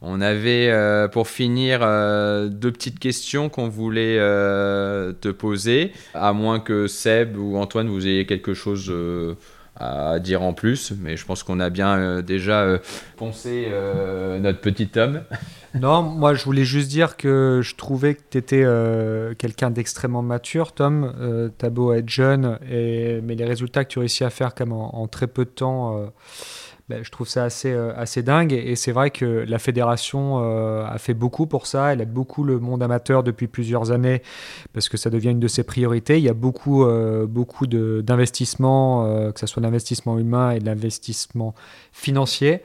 on 0.01 0.21
avait, 0.21 1.07
pour 1.11 1.27
finir, 1.27 1.81
deux 1.81 2.71
petites 2.71 2.97
questions 2.97 3.49
qu'on 3.49 3.69
voulait 3.69 4.17
te 4.17 5.29
poser, 5.29 5.91
à 6.15 6.33
moins 6.33 6.59
que 6.59 6.87
Seb 6.87 7.37
ou 7.37 7.57
Antoine, 7.57 7.87
vous 7.87 8.07
ayez 8.07 8.25
quelque 8.25 8.55
chose 8.55 8.91
à 9.75 10.19
dire 10.19 10.41
en 10.41 10.53
plus, 10.53 10.93
mais 10.99 11.17
je 11.17 11.25
pense 11.25 11.43
qu'on 11.43 11.59
a 11.59 11.69
bien 11.69 11.97
euh, 11.97 12.21
déjà 12.21 12.61
euh, 12.61 12.77
poncé 13.17 13.67
euh, 13.69 14.37
notre 14.39 14.59
petit 14.59 14.89
homme. 14.97 15.23
non, 15.79 16.03
moi 16.03 16.33
je 16.33 16.43
voulais 16.43 16.65
juste 16.65 16.89
dire 16.89 17.15
que 17.15 17.61
je 17.63 17.75
trouvais 17.75 18.15
que 18.15 18.21
tu 18.29 18.37
étais 18.37 18.65
quelqu'un 19.37 19.71
d'extrêmement 19.71 20.21
mature, 20.21 20.73
Tom. 20.73 21.51
T'as 21.57 21.69
beau 21.69 21.93
être 21.93 22.09
jeune, 22.09 22.59
mais 22.61 23.35
les 23.35 23.45
résultats 23.45 23.85
que 23.85 23.89
tu 23.89 23.99
réussis 23.99 24.25
à 24.25 24.29
faire 24.29 24.53
comme 24.53 24.73
en 24.73 25.07
très 25.07 25.27
peu 25.27 25.45
de 25.45 25.49
temps 25.49 26.11
ben, 26.91 27.05
je 27.05 27.09
trouve 27.09 27.29
ça 27.29 27.45
assez, 27.45 27.71
euh, 27.71 27.93
assez 27.95 28.21
dingue. 28.21 28.51
Et, 28.51 28.75
c'est 28.75 28.91
vrai 28.91 29.11
que 29.11 29.45
la 29.47 29.59
fédération 29.59 30.41
euh, 30.43 30.85
a 30.85 30.97
fait 30.97 31.13
beaucoup 31.13 31.47
pour 31.47 31.65
ça. 31.65 31.93
Elle 31.93 32.01
aide 32.01 32.11
beaucoup 32.11 32.43
le 32.43 32.59
monde 32.59 32.83
amateur 32.83 33.23
depuis 33.23 33.47
plusieurs 33.47 33.91
années 33.91 34.21
parce 34.73 34.89
que 34.89 34.97
ça 34.97 35.09
devient 35.09 35.29
une 35.29 35.39
de 35.39 35.47
ses 35.47 35.63
priorités. 35.63 36.17
Il 36.17 36.23
y 36.23 36.29
a 36.29 36.33
beaucoup, 36.33 36.83
euh, 36.83 37.25
beaucoup 37.27 37.65
d'investissements, 37.65 39.31
que 39.31 39.39
ce 39.39 39.47
soit 39.47 39.63
l'investissement 39.63 40.19
humain 40.19 40.51
et 40.51 40.59
l'investissement 40.59 41.55
financier. 41.93 42.61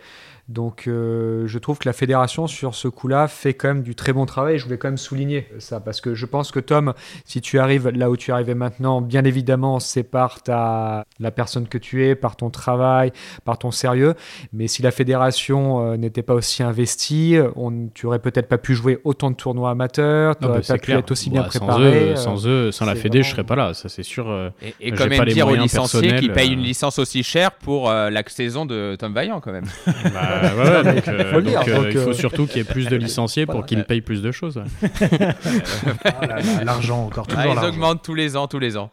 Donc 0.48 0.84
euh, 0.86 1.48
je 1.48 1.58
trouve 1.58 1.78
que 1.78 1.88
la 1.88 1.92
fédération 1.92 2.46
sur 2.46 2.76
ce 2.76 2.86
coup-là 2.86 3.26
fait 3.26 3.54
quand 3.54 3.66
même 3.66 3.82
du 3.82 3.96
très 3.96 4.12
bon 4.12 4.26
travail. 4.26 4.58
Je 4.58 4.64
voulais 4.64 4.78
quand 4.78 4.86
même 4.86 4.96
souligner 4.96 5.48
ça 5.58 5.80
parce 5.80 6.00
que 6.00 6.14
je 6.14 6.24
pense 6.24 6.52
que 6.52 6.60
Tom, 6.60 6.94
si 7.24 7.40
tu 7.40 7.58
arrives 7.58 7.88
là 7.88 8.10
où 8.10 8.16
tu 8.16 8.30
arrives 8.30 8.54
maintenant, 8.54 9.00
bien 9.00 9.24
évidemment 9.24 9.80
c'est 9.80 10.04
par 10.04 10.42
ta, 10.42 11.04
la 11.18 11.32
personne 11.32 11.66
que 11.66 11.78
tu 11.78 12.06
es, 12.06 12.14
par 12.14 12.36
ton 12.36 12.50
travail, 12.50 13.12
par 13.44 13.58
ton 13.58 13.72
sérieux. 13.72 14.14
Mais 14.52 14.68
si 14.68 14.82
la 14.82 14.92
fédération 14.92 15.80
euh, 15.80 15.96
n'était 15.96 16.22
pas 16.22 16.34
aussi 16.34 16.62
investie, 16.62 17.36
on, 17.56 17.88
tu 17.92 18.06
aurais 18.06 18.20
peut-être 18.20 18.48
pas 18.48 18.58
pu 18.58 18.76
jouer 18.76 19.00
autant 19.02 19.32
de 19.32 19.36
tournois 19.36 19.70
amateurs, 19.70 20.36
tu 20.38 20.44
n'aurais 20.44 20.60
pas 20.60 20.78
pu 20.78 20.92
être 20.92 21.10
aussi 21.10 21.28
bien 21.28 21.42
bah, 21.42 21.48
préparé. 21.48 22.10
Euh, 22.12 22.16
sans 22.16 22.46
eux, 22.46 22.70
sans, 22.70 22.86
la 22.86 22.94
fédé, 22.94 23.24
je 23.24 23.30
serais 23.30 23.44
pas 23.44 23.56
là, 23.56 23.74
ça 23.74 23.88
c'est 23.88 24.04
sûr. 24.04 24.52
et, 24.62 24.74
et 24.80 24.92
quand 24.92 25.08
même 25.08 25.24
dire 25.24 25.48
aux 25.48 25.56
licenciés 25.56 26.20
qui 26.20 26.28
payent 26.28 26.52
une 26.52 26.62
licence 26.62 27.00
aussi 27.00 27.24
chère 27.24 27.50
pour 27.50 27.90
la 27.90 28.22
saison 28.28 28.64
de 28.64 28.96
Tom 28.96 29.12
Vaillant 29.12 29.40
quand 29.40 29.52
même. 29.52 29.66
Bah, 30.12 30.35
euh, 30.42 30.82
donc, 30.82 31.08
euh, 31.08 31.90
il 31.92 31.98
faut 31.98 32.12
surtout 32.12 32.46
qu'il 32.46 32.58
y 32.58 32.60
ait 32.60 32.64
plus 32.64 32.88
de 32.88 32.96
licenciés 32.96 33.46
pour 33.46 33.66
qu'ils 33.66 33.84
payent 33.84 34.00
plus 34.00 34.22
de 34.22 34.30
choses. 34.30 34.62
Ah 36.04 36.64
l'argent, 36.64 37.06
encore 37.06 37.26
toujours. 37.26 37.42
Ah, 37.44 37.62
ils 37.62 37.68
augmentent 37.68 38.02
tous 38.02 38.14
les 38.14 38.36
ans, 38.36 38.46
tous 38.46 38.58
les 38.58 38.76
ans. 38.76 38.90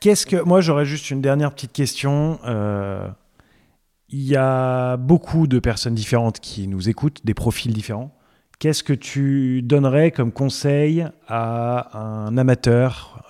Qu'est-ce 0.00 0.26
que 0.26 0.42
moi 0.42 0.60
j'aurais 0.60 0.84
juste 0.84 1.10
une 1.10 1.20
dernière 1.20 1.52
petite 1.52 1.72
question. 1.72 2.38
Euh, 2.44 3.06
il 4.08 4.22
y 4.22 4.36
a 4.36 4.96
beaucoup 4.96 5.46
de 5.46 5.58
personnes 5.58 5.94
différentes 5.94 6.40
qui 6.40 6.68
nous 6.68 6.88
écoutent, 6.88 7.24
des 7.24 7.34
profils 7.34 7.72
différents. 7.72 8.16
Qu'est-ce 8.58 8.82
que 8.82 8.92
tu 8.92 9.62
donnerais 9.62 10.10
comme 10.10 10.32
conseil 10.32 11.06
à 11.28 11.98
un 11.98 12.36
amateur 12.36 13.24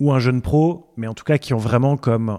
ou 0.00 0.12
un 0.12 0.18
jeune 0.18 0.42
pro, 0.42 0.92
mais 0.96 1.06
en 1.06 1.14
tout 1.14 1.24
cas 1.24 1.38
qui 1.38 1.54
ont 1.54 1.58
vraiment 1.58 1.96
comme 1.96 2.38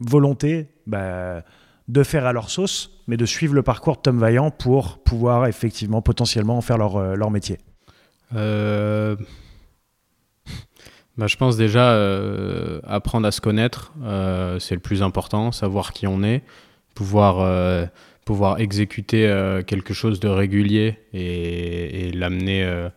volonté 0.00 0.68
bah, 0.86 1.42
de 1.88 2.02
faire 2.02 2.26
à 2.26 2.32
leur 2.32 2.50
sauce, 2.50 2.90
mais 3.06 3.16
de 3.16 3.24
suivre 3.26 3.54
le 3.54 3.62
parcours 3.62 3.96
de 3.96 4.02
Tom 4.02 4.18
Vaillant 4.18 4.50
pour 4.50 4.98
pouvoir 4.98 5.46
effectivement 5.46 6.02
potentiellement 6.02 6.60
faire 6.60 6.78
leur, 6.78 6.96
euh, 6.96 7.14
leur 7.14 7.30
métier 7.30 7.58
euh, 8.34 9.16
bah, 11.16 11.26
Je 11.26 11.36
pense 11.36 11.56
déjà 11.56 11.92
euh, 11.92 12.80
apprendre 12.86 13.26
à 13.26 13.30
se 13.30 13.40
connaître, 13.40 13.92
c'est 14.60 14.74
le 14.74 14.80
plus 14.80 15.02
important, 15.02 15.50
savoir 15.50 15.92
qui 15.92 16.06
on 16.06 16.22
est, 16.22 16.42
pouvoir, 16.94 17.90
pouvoir 18.26 18.60
exécuter 18.60 19.62
quelque 19.66 19.94
chose 19.94 20.20
de 20.20 20.28
régulier 20.28 20.98
et 21.14 22.12
l'amener 22.12 22.88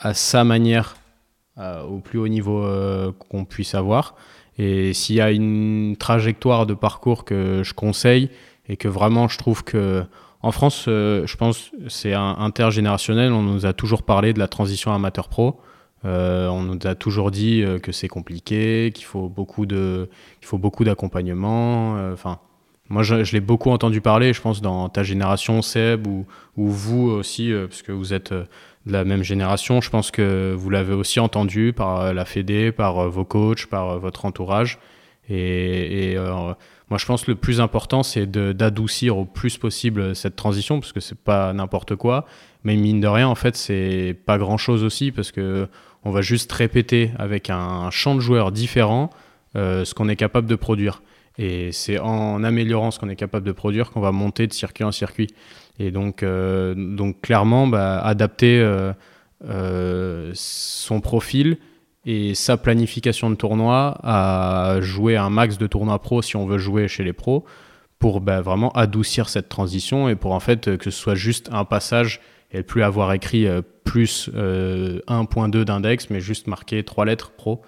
à 0.00 0.12
sa 0.12 0.44
manière 0.44 0.96
au 1.56 2.00
plus 2.00 2.18
haut 2.18 2.28
niveau 2.28 2.66
qu'on 3.30 3.44
puisse 3.44 3.74
avoir. 3.74 4.16
Et 4.60 4.92
s'il 4.92 5.16
y 5.16 5.20
a 5.22 5.30
une 5.30 5.96
trajectoire 5.98 6.66
de 6.66 6.74
parcours 6.74 7.24
que 7.24 7.62
je 7.64 7.72
conseille 7.72 8.28
et 8.68 8.76
que 8.76 8.88
vraiment 8.88 9.26
je 9.26 9.38
trouve 9.38 9.64
que 9.64 10.04
en 10.42 10.52
France, 10.52 10.84
je 10.86 11.36
pense, 11.36 11.70
c'est 11.88 12.14
intergénérationnel. 12.14 13.30
On 13.30 13.42
nous 13.42 13.66
a 13.66 13.74
toujours 13.74 14.02
parlé 14.02 14.32
de 14.32 14.38
la 14.38 14.48
transition 14.48 14.90
amateur-pro. 14.90 15.60
on 16.04 16.62
nous 16.62 16.78
a 16.84 16.94
toujours 16.94 17.30
dit 17.30 17.62
que 17.82 17.92
c'est 17.92 18.08
compliqué, 18.08 18.90
qu'il 18.94 19.04
faut 19.04 19.28
beaucoup 19.28 19.66
de, 19.66 20.08
qu'il 20.40 20.48
faut 20.48 20.56
beaucoup 20.56 20.82
d'accompagnement. 20.84 22.10
Enfin, 22.10 22.38
moi, 22.90 23.04
je, 23.04 23.14
l'ai 23.32 23.40
beaucoup 23.40 23.70
entendu 23.70 24.00
parler, 24.00 24.32
je 24.32 24.40
pense, 24.40 24.60
dans 24.60 24.88
ta 24.88 25.04
génération, 25.04 25.62
Seb, 25.62 26.08
ou, 26.08 26.26
ou 26.56 26.68
vous 26.68 27.08
aussi, 27.08 27.52
euh, 27.52 27.68
parce 27.68 27.82
que 27.82 27.92
vous 27.92 28.12
êtes 28.12 28.32
euh, 28.32 28.44
de 28.86 28.92
la 28.92 29.04
même 29.04 29.22
génération. 29.22 29.80
Je 29.80 29.90
pense 29.90 30.10
que 30.10 30.54
vous 30.56 30.70
l'avez 30.70 30.94
aussi 30.94 31.20
entendu 31.20 31.72
par 31.74 32.00
euh, 32.00 32.12
la 32.12 32.24
Fédé, 32.24 32.72
par 32.72 33.08
vos 33.08 33.24
coachs, 33.24 33.66
par 33.66 33.98
votre 33.98 34.24
entourage. 34.24 34.78
Et, 35.28 36.16
moi, 36.88 36.98
je 36.98 37.06
pense 37.06 37.24
que 37.24 37.30
le 37.30 37.36
plus 37.36 37.60
important, 37.60 38.02
c'est 38.02 38.26
d'adoucir 38.28 39.16
au 39.16 39.24
plus 39.24 39.58
possible 39.58 40.16
cette 40.16 40.34
transition, 40.34 40.80
parce 40.80 40.92
que 40.92 40.98
c'est 40.98 41.18
pas 41.18 41.52
n'importe 41.52 41.94
quoi. 41.94 42.26
Mais 42.64 42.74
mine 42.74 43.00
de 43.00 43.06
rien, 43.06 43.28
en 43.28 43.36
fait, 43.36 43.54
c'est 43.54 44.16
pas 44.26 44.38
grand 44.38 44.56
chose 44.56 44.82
aussi, 44.82 45.12
parce 45.12 45.30
que 45.30 45.68
on 46.02 46.10
va 46.10 46.20
juste 46.20 46.50
répéter 46.50 47.12
avec 47.16 47.48
un 47.48 47.90
champ 47.92 48.16
de 48.16 48.20
joueurs 48.20 48.50
différent 48.50 49.10
ce 49.54 49.94
qu'on 49.94 50.08
est 50.08 50.16
capable 50.16 50.48
de 50.48 50.56
produire. 50.56 51.00
Et 51.38 51.72
c'est 51.72 51.98
en 51.98 52.44
améliorant 52.44 52.90
ce 52.90 52.98
qu'on 52.98 53.08
est 53.08 53.16
capable 53.16 53.46
de 53.46 53.52
produire 53.52 53.90
qu'on 53.90 54.00
va 54.00 54.12
monter 54.12 54.46
de 54.46 54.52
circuit 54.52 54.84
en 54.84 54.92
circuit. 54.92 55.28
Et 55.80 55.90
donc, 55.90 56.22
euh, 56.22 56.74
donc 56.76 57.22
clairement, 57.22 57.66
bah, 57.66 58.00
adapter 58.00 58.60
euh, 58.60 58.92
euh, 59.48 60.30
son 60.34 61.00
profil 61.00 61.56
et 62.04 62.34
sa 62.34 62.58
planification 62.58 63.30
de 63.30 63.34
tournoi 63.34 63.98
à 64.02 64.76
jouer 64.82 65.16
un 65.16 65.30
max 65.30 65.56
de 65.56 65.66
tournois 65.66 65.98
pro 65.98 66.20
si 66.20 66.36
on 66.36 66.44
veut 66.44 66.58
jouer 66.58 66.86
chez 66.86 67.02
les 67.02 67.14
pros 67.14 67.46
pour 67.98 68.20
bah, 68.20 68.42
vraiment 68.42 68.70
adoucir 68.72 69.30
cette 69.30 69.48
transition 69.48 70.10
et 70.10 70.16
pour 70.16 70.32
en 70.32 70.40
fait 70.40 70.76
que 70.76 70.90
ce 70.90 70.98
soit 70.98 71.14
juste 71.14 71.48
un 71.50 71.64
passage 71.64 72.20
et 72.52 72.62
plus 72.62 72.82
avoir 72.82 73.12
écrit 73.14 73.46
plus 73.84 74.30
1.2 74.34 75.64
d'index 75.64 76.08
mais 76.10 76.20
juste 76.20 76.46
marquer 76.46 76.84
trois 76.84 77.04
lettres 77.04 77.32
pro. 77.32 77.60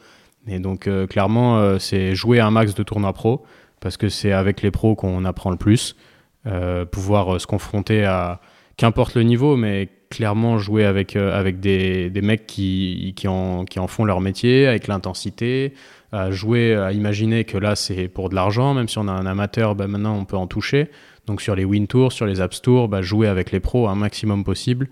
Et 0.47 0.59
donc 0.59 0.89
clairement 1.09 1.79
c'est 1.79 2.15
jouer 2.15 2.41
un 2.41 2.51
max 2.51 2.75
de 2.75 2.83
tournois 2.83 3.13
pro 3.13 3.45
parce 3.81 3.99
que 3.99 4.09
c'est 4.09 4.33
avec 4.33 4.63
les 4.63 4.71
pros 4.71 4.95
qu'on 4.95 5.27
apprend 5.27 5.51
le 5.51 5.59
plus. 5.59 5.95
Euh, 6.45 6.85
pouvoir 6.85 7.37
euh, 7.37 7.39
se 7.39 7.47
confronter 7.47 8.05
à, 8.05 8.41
qu'importe 8.77 9.15
le 9.15 9.23
niveau, 9.23 9.57
mais 9.57 9.89
clairement 10.11 10.59
jouer 10.59 10.85
avec, 10.85 11.15
euh, 11.15 11.39
avec 11.39 11.61
des, 11.61 12.11
des, 12.11 12.21
mecs 12.21 12.49
qui, 12.49 13.13
qui, 13.15 13.29
en, 13.29 13.65
qui 13.65 13.79
en 13.79 13.87
font 13.87 14.05
leur 14.05 14.21
métier, 14.21 14.67
avec 14.67 14.89
l'intensité, 14.89 15.73
à 16.11 16.33
jouer, 16.33 16.75
à 16.75 16.91
imaginer 16.91 17.45
que 17.45 17.57
là 17.57 17.77
c'est 17.77 18.09
pour 18.09 18.29
de 18.29 18.35
l'argent, 18.35 18.75
même 18.75 18.89
si 18.89 18.99
on 18.99 19.07
a 19.07 19.13
un 19.13 19.25
amateur, 19.25 19.77
bah, 19.77 19.87
maintenant 19.87 20.17
on 20.17 20.25
peut 20.25 20.37
en 20.37 20.49
toucher. 20.49 20.91
Donc 21.29 21.41
sur 21.41 21.55
les 21.55 21.65
win 21.65 21.87
tours, 21.87 22.11
sur 22.11 22.27
les 22.27 22.41
apps 22.41 22.61
tours, 22.61 22.89
bah, 22.89 23.03
jouer 23.03 23.29
avec 23.29 23.53
les 23.53 23.61
pros 23.61 23.87
un 23.87 23.95
maximum 23.95 24.43
possible. 24.43 24.89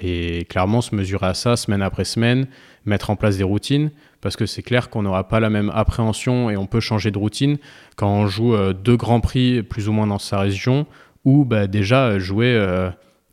et 0.00 0.46
clairement 0.48 0.80
se 0.80 0.94
mesurer 0.94 1.26
à 1.26 1.34
ça 1.34 1.56
semaine 1.56 1.82
après 1.82 2.04
semaine, 2.04 2.46
mettre 2.86 3.10
en 3.10 3.16
place 3.16 3.38
des 3.38 3.44
routines 3.44 3.90
parce 4.20 4.36
que 4.36 4.46
c'est 4.46 4.62
clair 4.62 4.90
qu'on 4.90 5.02
n'aura 5.02 5.28
pas 5.28 5.40
la 5.40 5.50
même 5.50 5.70
appréhension 5.74 6.50
et 6.50 6.56
on 6.56 6.66
peut 6.66 6.80
changer 6.80 7.10
de 7.10 7.18
routine 7.18 7.58
quand 7.96 8.08
on 8.08 8.26
joue 8.26 8.54
euh, 8.54 8.72
deux 8.72 8.96
grands 8.96 9.20
prix 9.20 9.62
plus 9.62 9.88
ou 9.88 9.92
moins 9.92 10.06
dans 10.06 10.18
sa 10.18 10.40
région 10.40 10.86
ou 11.24 11.44
bah, 11.44 11.66
déjà 11.66 12.06
euh, 12.06 12.18
jouer, 12.18 12.52
euh, 12.54 12.90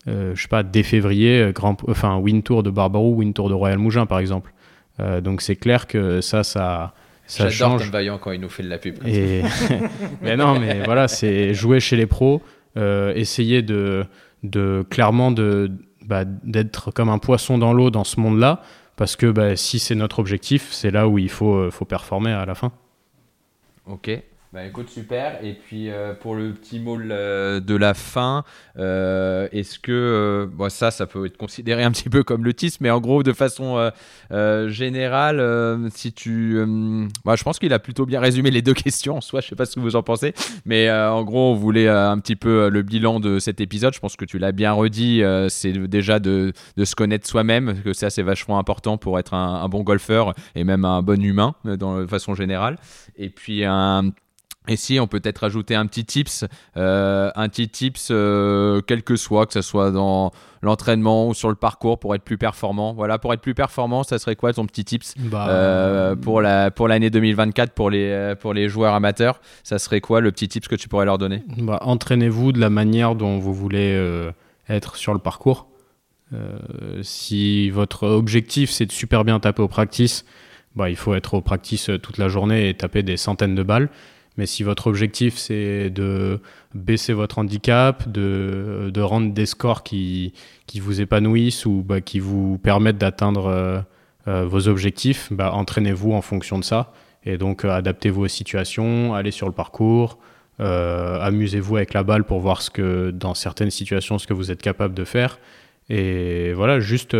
je 0.07 0.39
sais 0.39 0.47
pas, 0.47 0.63
dès 0.63 0.83
février, 0.83 1.51
grand, 1.53 1.77
enfin 1.89 2.17
Win 2.17 2.43
Tour 2.43 2.63
de 2.63 2.69
Barbarou, 2.69 3.15
Win 3.15 3.33
Tour 3.33 3.49
de 3.49 3.53
Royal 3.53 3.79
Mougin 3.79 4.05
par 4.05 4.19
exemple. 4.19 4.53
donc 5.21 5.41
c'est 5.41 5.55
clair 5.55 5.87
que 5.87 6.21
ça, 6.21 6.43
ça, 6.43 6.93
ça 7.25 7.49
change. 7.49 7.81
Tom 7.81 7.91
Vaillant 7.91 8.17
quand 8.19 8.31
il 8.31 8.41
nous 8.41 8.49
fait 8.49 8.63
de 8.63 8.69
la 8.69 8.77
pub. 8.77 8.95
Et... 9.07 9.41
mais 10.21 10.37
non, 10.37 10.59
mais 10.59 10.83
voilà, 10.83 11.07
c'est 11.07 11.53
jouer 11.53 11.79
chez 11.79 11.95
les 11.95 12.05
pros, 12.05 12.43
essayer 12.75 13.63
de, 13.63 14.05
de 14.43 14.85
clairement 14.87 15.31
de, 15.31 15.71
bah, 16.05 16.23
d'être 16.25 16.91
comme 16.91 17.09
un 17.09 17.17
poisson 17.17 17.57
dans 17.57 17.73
l'eau 17.73 17.89
dans 17.89 18.03
ce 18.03 18.19
monde-là 18.19 18.61
parce 18.95 19.15
que 19.15 19.27
bah, 19.27 19.55
si 19.55 19.79
c'est 19.79 19.95
notre 19.95 20.19
objectif, 20.19 20.71
c'est 20.71 20.91
là 20.91 21.07
où 21.07 21.17
il 21.17 21.29
faut, 21.29 21.55
euh, 21.55 21.71
faut 21.71 21.85
performer 21.85 22.31
à 22.31 22.45
la 22.45 22.55
fin. 22.55 22.71
Ok. 23.87 24.09
Bah 24.55 24.63
écoute, 24.63 24.87
super. 24.89 25.43
Et 25.43 25.51
puis 25.51 25.89
euh, 25.89 26.13
pour 26.13 26.33
le 26.33 26.53
petit 26.53 26.79
mot 26.79 26.97
de 26.97 27.75
la 27.75 27.93
fin, 27.93 28.45
euh, 28.77 29.49
est-ce 29.51 29.79
que 29.79 30.49
bon, 30.49 30.69
ça, 30.69 30.91
ça 30.91 31.05
peut 31.07 31.25
être 31.25 31.35
considéré 31.35 31.83
un 31.83 31.91
petit 31.91 32.07
peu 32.07 32.23
comme 32.23 32.45
le 32.45 32.53
tis, 32.53 32.77
mais 32.79 32.89
en 32.89 33.01
gros, 33.01 33.21
de 33.21 33.33
façon 33.33 33.91
générale, 34.69 35.89
si 35.93 36.13
tu. 36.13 36.63
Bah, 37.25 37.35
je 37.35 37.43
pense 37.43 37.59
qu'il 37.59 37.73
a 37.73 37.79
plutôt 37.79 38.05
bien 38.05 38.21
résumé 38.21 38.49
les 38.49 38.61
deux 38.61 38.73
questions 38.85 39.17
en 39.17 39.21
soi, 39.21 39.41
je 39.41 39.49
sais 39.49 39.57
pas 39.57 39.65
ce 39.65 39.75
que 39.75 39.81
vous 39.81 39.97
en 39.97 40.03
pensez, 40.03 40.33
mais 40.63 40.89
en 40.89 41.25
gros, 41.25 41.51
on 41.51 41.55
voulait 41.55 41.89
un 41.89 42.17
petit 42.19 42.37
peu 42.37 42.69
le 42.69 42.81
bilan 42.81 43.19
de 43.19 43.39
cet 43.39 43.59
épisode. 43.59 43.93
Je 43.93 43.99
pense 43.99 44.15
que 44.15 44.23
tu 44.23 44.37
l'as 44.37 44.53
bien 44.53 44.71
redit, 44.71 45.21
c'est 45.49 45.73
déjà 45.73 46.19
de, 46.19 46.53
se 46.81 46.95
connaître 46.95 47.27
soi-même, 47.27 47.81
que 47.83 47.91
ça, 47.91 48.09
c'est 48.09 48.23
vachement 48.23 48.57
important 48.57 48.97
pour 48.97 49.19
être 49.19 49.33
un, 49.33 49.67
bon 49.67 49.83
golfeur 49.83 50.33
et 50.55 50.63
même 50.63 50.85
un 50.85 51.01
bon 51.01 51.21
humain 51.21 51.55
de 51.65 52.07
façon 52.07 52.35
générale. 52.35 52.77
Et 53.17 53.29
puis 53.29 53.65
un 53.65 54.11
et 54.67 54.75
si 54.75 54.99
on 54.99 55.07
peut 55.07 55.19
peut-être 55.19 55.43
ajouter 55.43 55.75
un 55.75 55.85
petit 55.85 56.05
tips, 56.05 56.45
euh, 56.77 57.31
un 57.35 57.49
petit 57.49 57.69
tips, 57.69 58.09
euh, 58.11 58.81
quel 58.85 59.03
que 59.03 59.15
soit, 59.15 59.45
que 59.45 59.53
ce 59.53 59.61
soit 59.61 59.91
dans 59.91 60.31
l'entraînement 60.61 61.27
ou 61.27 61.33
sur 61.33 61.49
le 61.49 61.55
parcours 61.55 61.99
pour 61.99 62.15
être 62.15 62.23
plus 62.23 62.37
performant. 62.37 62.93
Voilà, 62.93 63.19
pour 63.19 63.33
être 63.33 63.41
plus 63.41 63.53
performant, 63.53 64.03
ça 64.03 64.17
serait 64.17 64.35
quoi 64.35 64.53
ton 64.53 64.65
petit 64.65 64.85
tips 64.85 65.13
bah, 65.19 65.47
euh, 65.49 66.15
pour 66.15 66.41
la 66.41 66.71
pour 66.71 66.87
l'année 66.87 67.09
2024 67.09 67.73
pour 67.73 67.89
les 67.89 68.33
pour 68.39 68.53
les 68.53 68.67
joueurs 68.67 68.93
amateurs 68.93 69.39
Ça 69.63 69.77
serait 69.77 70.01
quoi 70.01 70.21
le 70.21 70.31
petit 70.31 70.47
tips 70.47 70.67
que 70.67 70.75
tu 70.75 70.89
pourrais 70.89 71.05
leur 71.05 71.17
donner? 71.17 71.43
Bah, 71.57 71.79
Entraînez-vous 71.81 72.51
de 72.51 72.59
la 72.59 72.69
manière 72.69 73.15
dont 73.15 73.37
vous 73.37 73.53
voulez 73.53 73.99
être 74.67 74.95
sur 74.95 75.13
le 75.13 75.19
parcours. 75.19 75.67
si 77.01 77.69
votre 77.69 78.07
objectif 78.07 78.71
c'est 78.71 78.87
de 78.87 78.91
super 78.91 79.23
bien 79.23 79.39
taper 79.39 79.61
au 79.61 79.67
practice, 79.67 80.25
bah, 80.75 80.89
il 80.89 80.95
faut 80.95 81.13
être 81.13 81.35
au 81.35 81.41
practice 81.41 81.91
toute 82.01 82.17
la 82.17 82.27
journée 82.27 82.69
et 82.69 82.73
taper 82.73 83.03
des 83.03 83.17
centaines 83.17 83.55
de 83.55 83.63
balles. 83.63 83.89
Mais 84.37 84.45
si 84.45 84.63
votre 84.63 84.87
objectif 84.87 85.37
c'est 85.37 85.89
de 85.89 86.39
baisser 86.73 87.13
votre 87.13 87.39
handicap, 87.39 88.09
de, 88.09 88.91
de, 88.93 89.01
rendre 89.01 89.33
des 89.33 89.45
scores 89.45 89.83
qui, 89.83 90.33
qui 90.67 90.79
vous 90.79 91.01
épanouissent 91.01 91.65
ou 91.65 91.83
bah, 91.85 92.01
qui 92.01 92.19
vous 92.19 92.57
permettent 92.57 92.97
d'atteindre 92.97 93.47
euh, 93.47 93.79
euh, 94.27 94.45
vos 94.45 94.67
objectifs, 94.67 95.31
bah, 95.31 95.53
entraînez-vous 95.53 96.11
en 96.11 96.21
fonction 96.21 96.59
de 96.59 96.63
ça. 96.63 96.91
Et 97.23 97.37
donc 97.37 97.63
euh, 97.63 97.69
adaptez-vous 97.69 98.23
aux 98.23 98.27
situations, 98.27 99.13
allez 99.13 99.31
sur 99.31 99.47
le 99.47 99.53
parcours, 99.53 100.19
amusez-vous 100.59 101.77
avec 101.77 101.93
la 101.93 102.03
balle 102.03 102.23
pour 102.23 102.39
voir 102.39 102.61
ce 102.61 102.69
que 102.69 103.11
dans 103.11 103.33
certaines 103.33 103.71
situations 103.71 104.17
ce 104.17 104.27
que 104.27 104.33
vous 104.33 104.51
êtes 104.51 104.61
capable 104.61 104.93
de 104.93 105.03
faire. 105.03 105.39
Et 105.89 106.53
voilà, 106.53 106.79
juste 106.79 107.15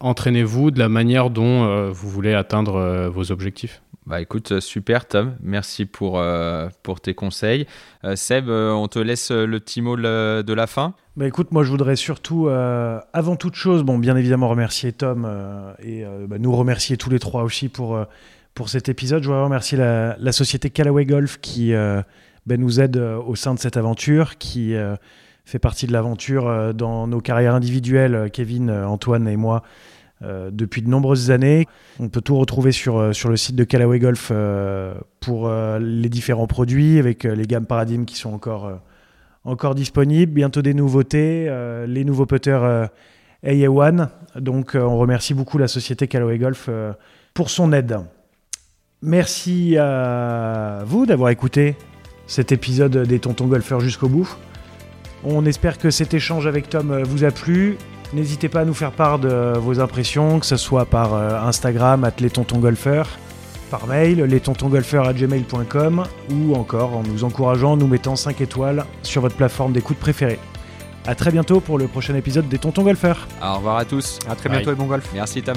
entraînez-vous 0.00 0.70
de 0.70 0.78
la 0.78 0.88
manière 0.88 1.30
dont 1.30 1.90
vous 1.90 2.08
voulez 2.08 2.34
atteindre 2.34 3.08
vos 3.08 3.32
objectifs. 3.32 3.82
Bah 4.04 4.20
écoute, 4.20 4.50
euh, 4.50 4.60
super 4.60 5.06
Tom, 5.06 5.36
merci 5.40 5.86
pour, 5.86 6.18
euh, 6.18 6.68
pour 6.82 7.00
tes 7.00 7.14
conseils. 7.14 7.66
Euh, 8.02 8.16
Seb, 8.16 8.48
on 8.48 8.88
te 8.88 8.98
laisse 8.98 9.30
le 9.30 9.60
petit 9.60 9.80
mot 9.80 9.96
de 9.96 10.52
la 10.52 10.66
fin. 10.66 10.94
Bah 11.16 11.26
écoute, 11.26 11.52
moi 11.52 11.62
je 11.62 11.70
voudrais 11.70 11.94
surtout, 11.94 12.48
avant 12.48 13.36
toute 13.36 13.54
chose, 13.54 13.84
bon, 13.84 13.98
bien 13.98 14.16
évidemment 14.16 14.48
remercier 14.48 14.92
Tom 14.92 15.28
et 15.80 16.04
bah, 16.26 16.38
nous 16.38 16.54
remercier 16.54 16.96
tous 16.96 17.10
les 17.10 17.18
trois 17.18 17.42
aussi 17.42 17.68
pour, 17.68 17.98
pour 18.54 18.68
cet 18.68 18.88
épisode. 18.88 19.22
Je 19.22 19.28
voudrais 19.28 19.44
remercier 19.44 19.78
la, 19.78 20.16
la 20.18 20.32
société 20.32 20.70
Callaway 20.70 21.04
Golf 21.04 21.38
qui 21.40 21.72
bah, 21.72 22.56
nous 22.56 22.80
aide 22.80 22.96
au 22.96 23.36
sein 23.36 23.54
de 23.54 23.60
cette 23.60 23.76
aventure, 23.76 24.38
qui 24.38 24.74
fait 25.44 25.58
partie 25.58 25.86
de 25.86 25.92
l'aventure 25.92 26.72
dans 26.74 27.06
nos 27.06 27.20
carrières 27.20 27.54
individuelles, 27.54 28.30
Kevin, 28.32 28.70
Antoine 28.70 29.26
et 29.28 29.36
moi. 29.36 29.62
Euh, 30.24 30.50
depuis 30.52 30.82
de 30.82 30.88
nombreuses 30.88 31.32
années. 31.32 31.66
On 31.98 32.08
peut 32.08 32.20
tout 32.20 32.36
retrouver 32.36 32.70
sur, 32.70 32.96
euh, 32.98 33.12
le 33.24 33.36
site 33.36 33.56
de 33.56 33.64
Callaway 33.64 33.98
Golf 33.98 34.28
euh, 34.30 34.94
pour 35.18 35.50
les 35.50 36.08
différents 36.08 36.46
produits, 36.46 36.98
avec 36.98 37.24
les 37.24 37.46
gammes 37.46 37.66
Paradigm 37.66 38.04
qui 38.04 38.16
sont 38.16 38.32
encore, 38.32 38.80
encore 39.44 39.74
disponibles. 39.74 40.32
Bientôt 40.32 40.62
des 40.62 40.74
nouveautés, 40.74 41.48
les 41.86 42.04
nouveaux 42.04 42.26
putters 42.26 42.88
AA1. 43.44 44.08
Donc 44.36 44.72
on 44.74 44.98
remercie 44.98 45.32
beaucoup 45.32 45.58
la 45.58 45.68
société 45.68 46.08
Callaway 46.08 46.38
Golf 46.38 46.68
pour 47.34 47.50
son 47.50 47.72
aide. 47.72 48.00
Merci 49.00 49.76
à 49.78 50.82
vous 50.86 51.06
d'avoir 51.06 51.30
écouté 51.30 51.76
cet 52.26 52.50
épisode 52.50 52.96
des 53.06 53.20
Tontons 53.20 53.46
Golfeurs 53.46 53.80
jusqu'au 53.80 54.08
bout. 54.08 54.36
On 55.24 55.46
espère 55.46 55.78
que 55.78 55.90
cet 55.90 56.14
échange 56.14 56.46
avec 56.46 56.68
Tom 56.68 57.02
vous 57.02 57.24
a 57.24 57.30
plu. 57.30 57.76
N'hésitez 58.12 58.48
pas 58.48 58.60
à 58.60 58.64
nous 58.64 58.74
faire 58.74 58.92
part 58.92 59.18
de 59.18 59.54
vos 59.56 59.80
impressions, 59.80 60.38
que 60.38 60.46
ce 60.46 60.56
soit 60.56 60.84
par 60.84 61.14
euh, 61.14 61.40
Instagram, 61.40 62.04
at 62.04 62.12
les 62.20 62.28
par 63.70 63.86
mail, 63.86 64.22
lestonsgolfeurs@gmail.com 64.24 66.04
ou 66.30 66.54
encore 66.54 66.94
en 66.94 67.02
nous 67.02 67.24
encourageant, 67.24 67.72
en 67.72 67.76
nous 67.78 67.86
mettant 67.86 68.16
5 68.16 68.42
étoiles 68.42 68.84
sur 69.02 69.22
votre 69.22 69.34
plateforme 69.34 69.72
d'écoute 69.72 69.96
préférée. 69.96 70.38
A 71.06 71.14
très 71.14 71.30
bientôt 71.30 71.60
pour 71.60 71.78
le 71.78 71.88
prochain 71.88 72.14
épisode 72.14 72.48
des 72.48 72.58
Tontons 72.58 72.82
Golfeurs. 72.82 73.26
Au 73.42 73.56
revoir 73.56 73.78
à 73.78 73.86
tous. 73.86 74.18
À 74.28 74.36
très 74.36 74.50
bientôt 74.50 74.72
et 74.72 74.74
bon 74.74 74.84
golf. 74.84 75.08
Merci 75.14 75.42
Tom. 75.42 75.56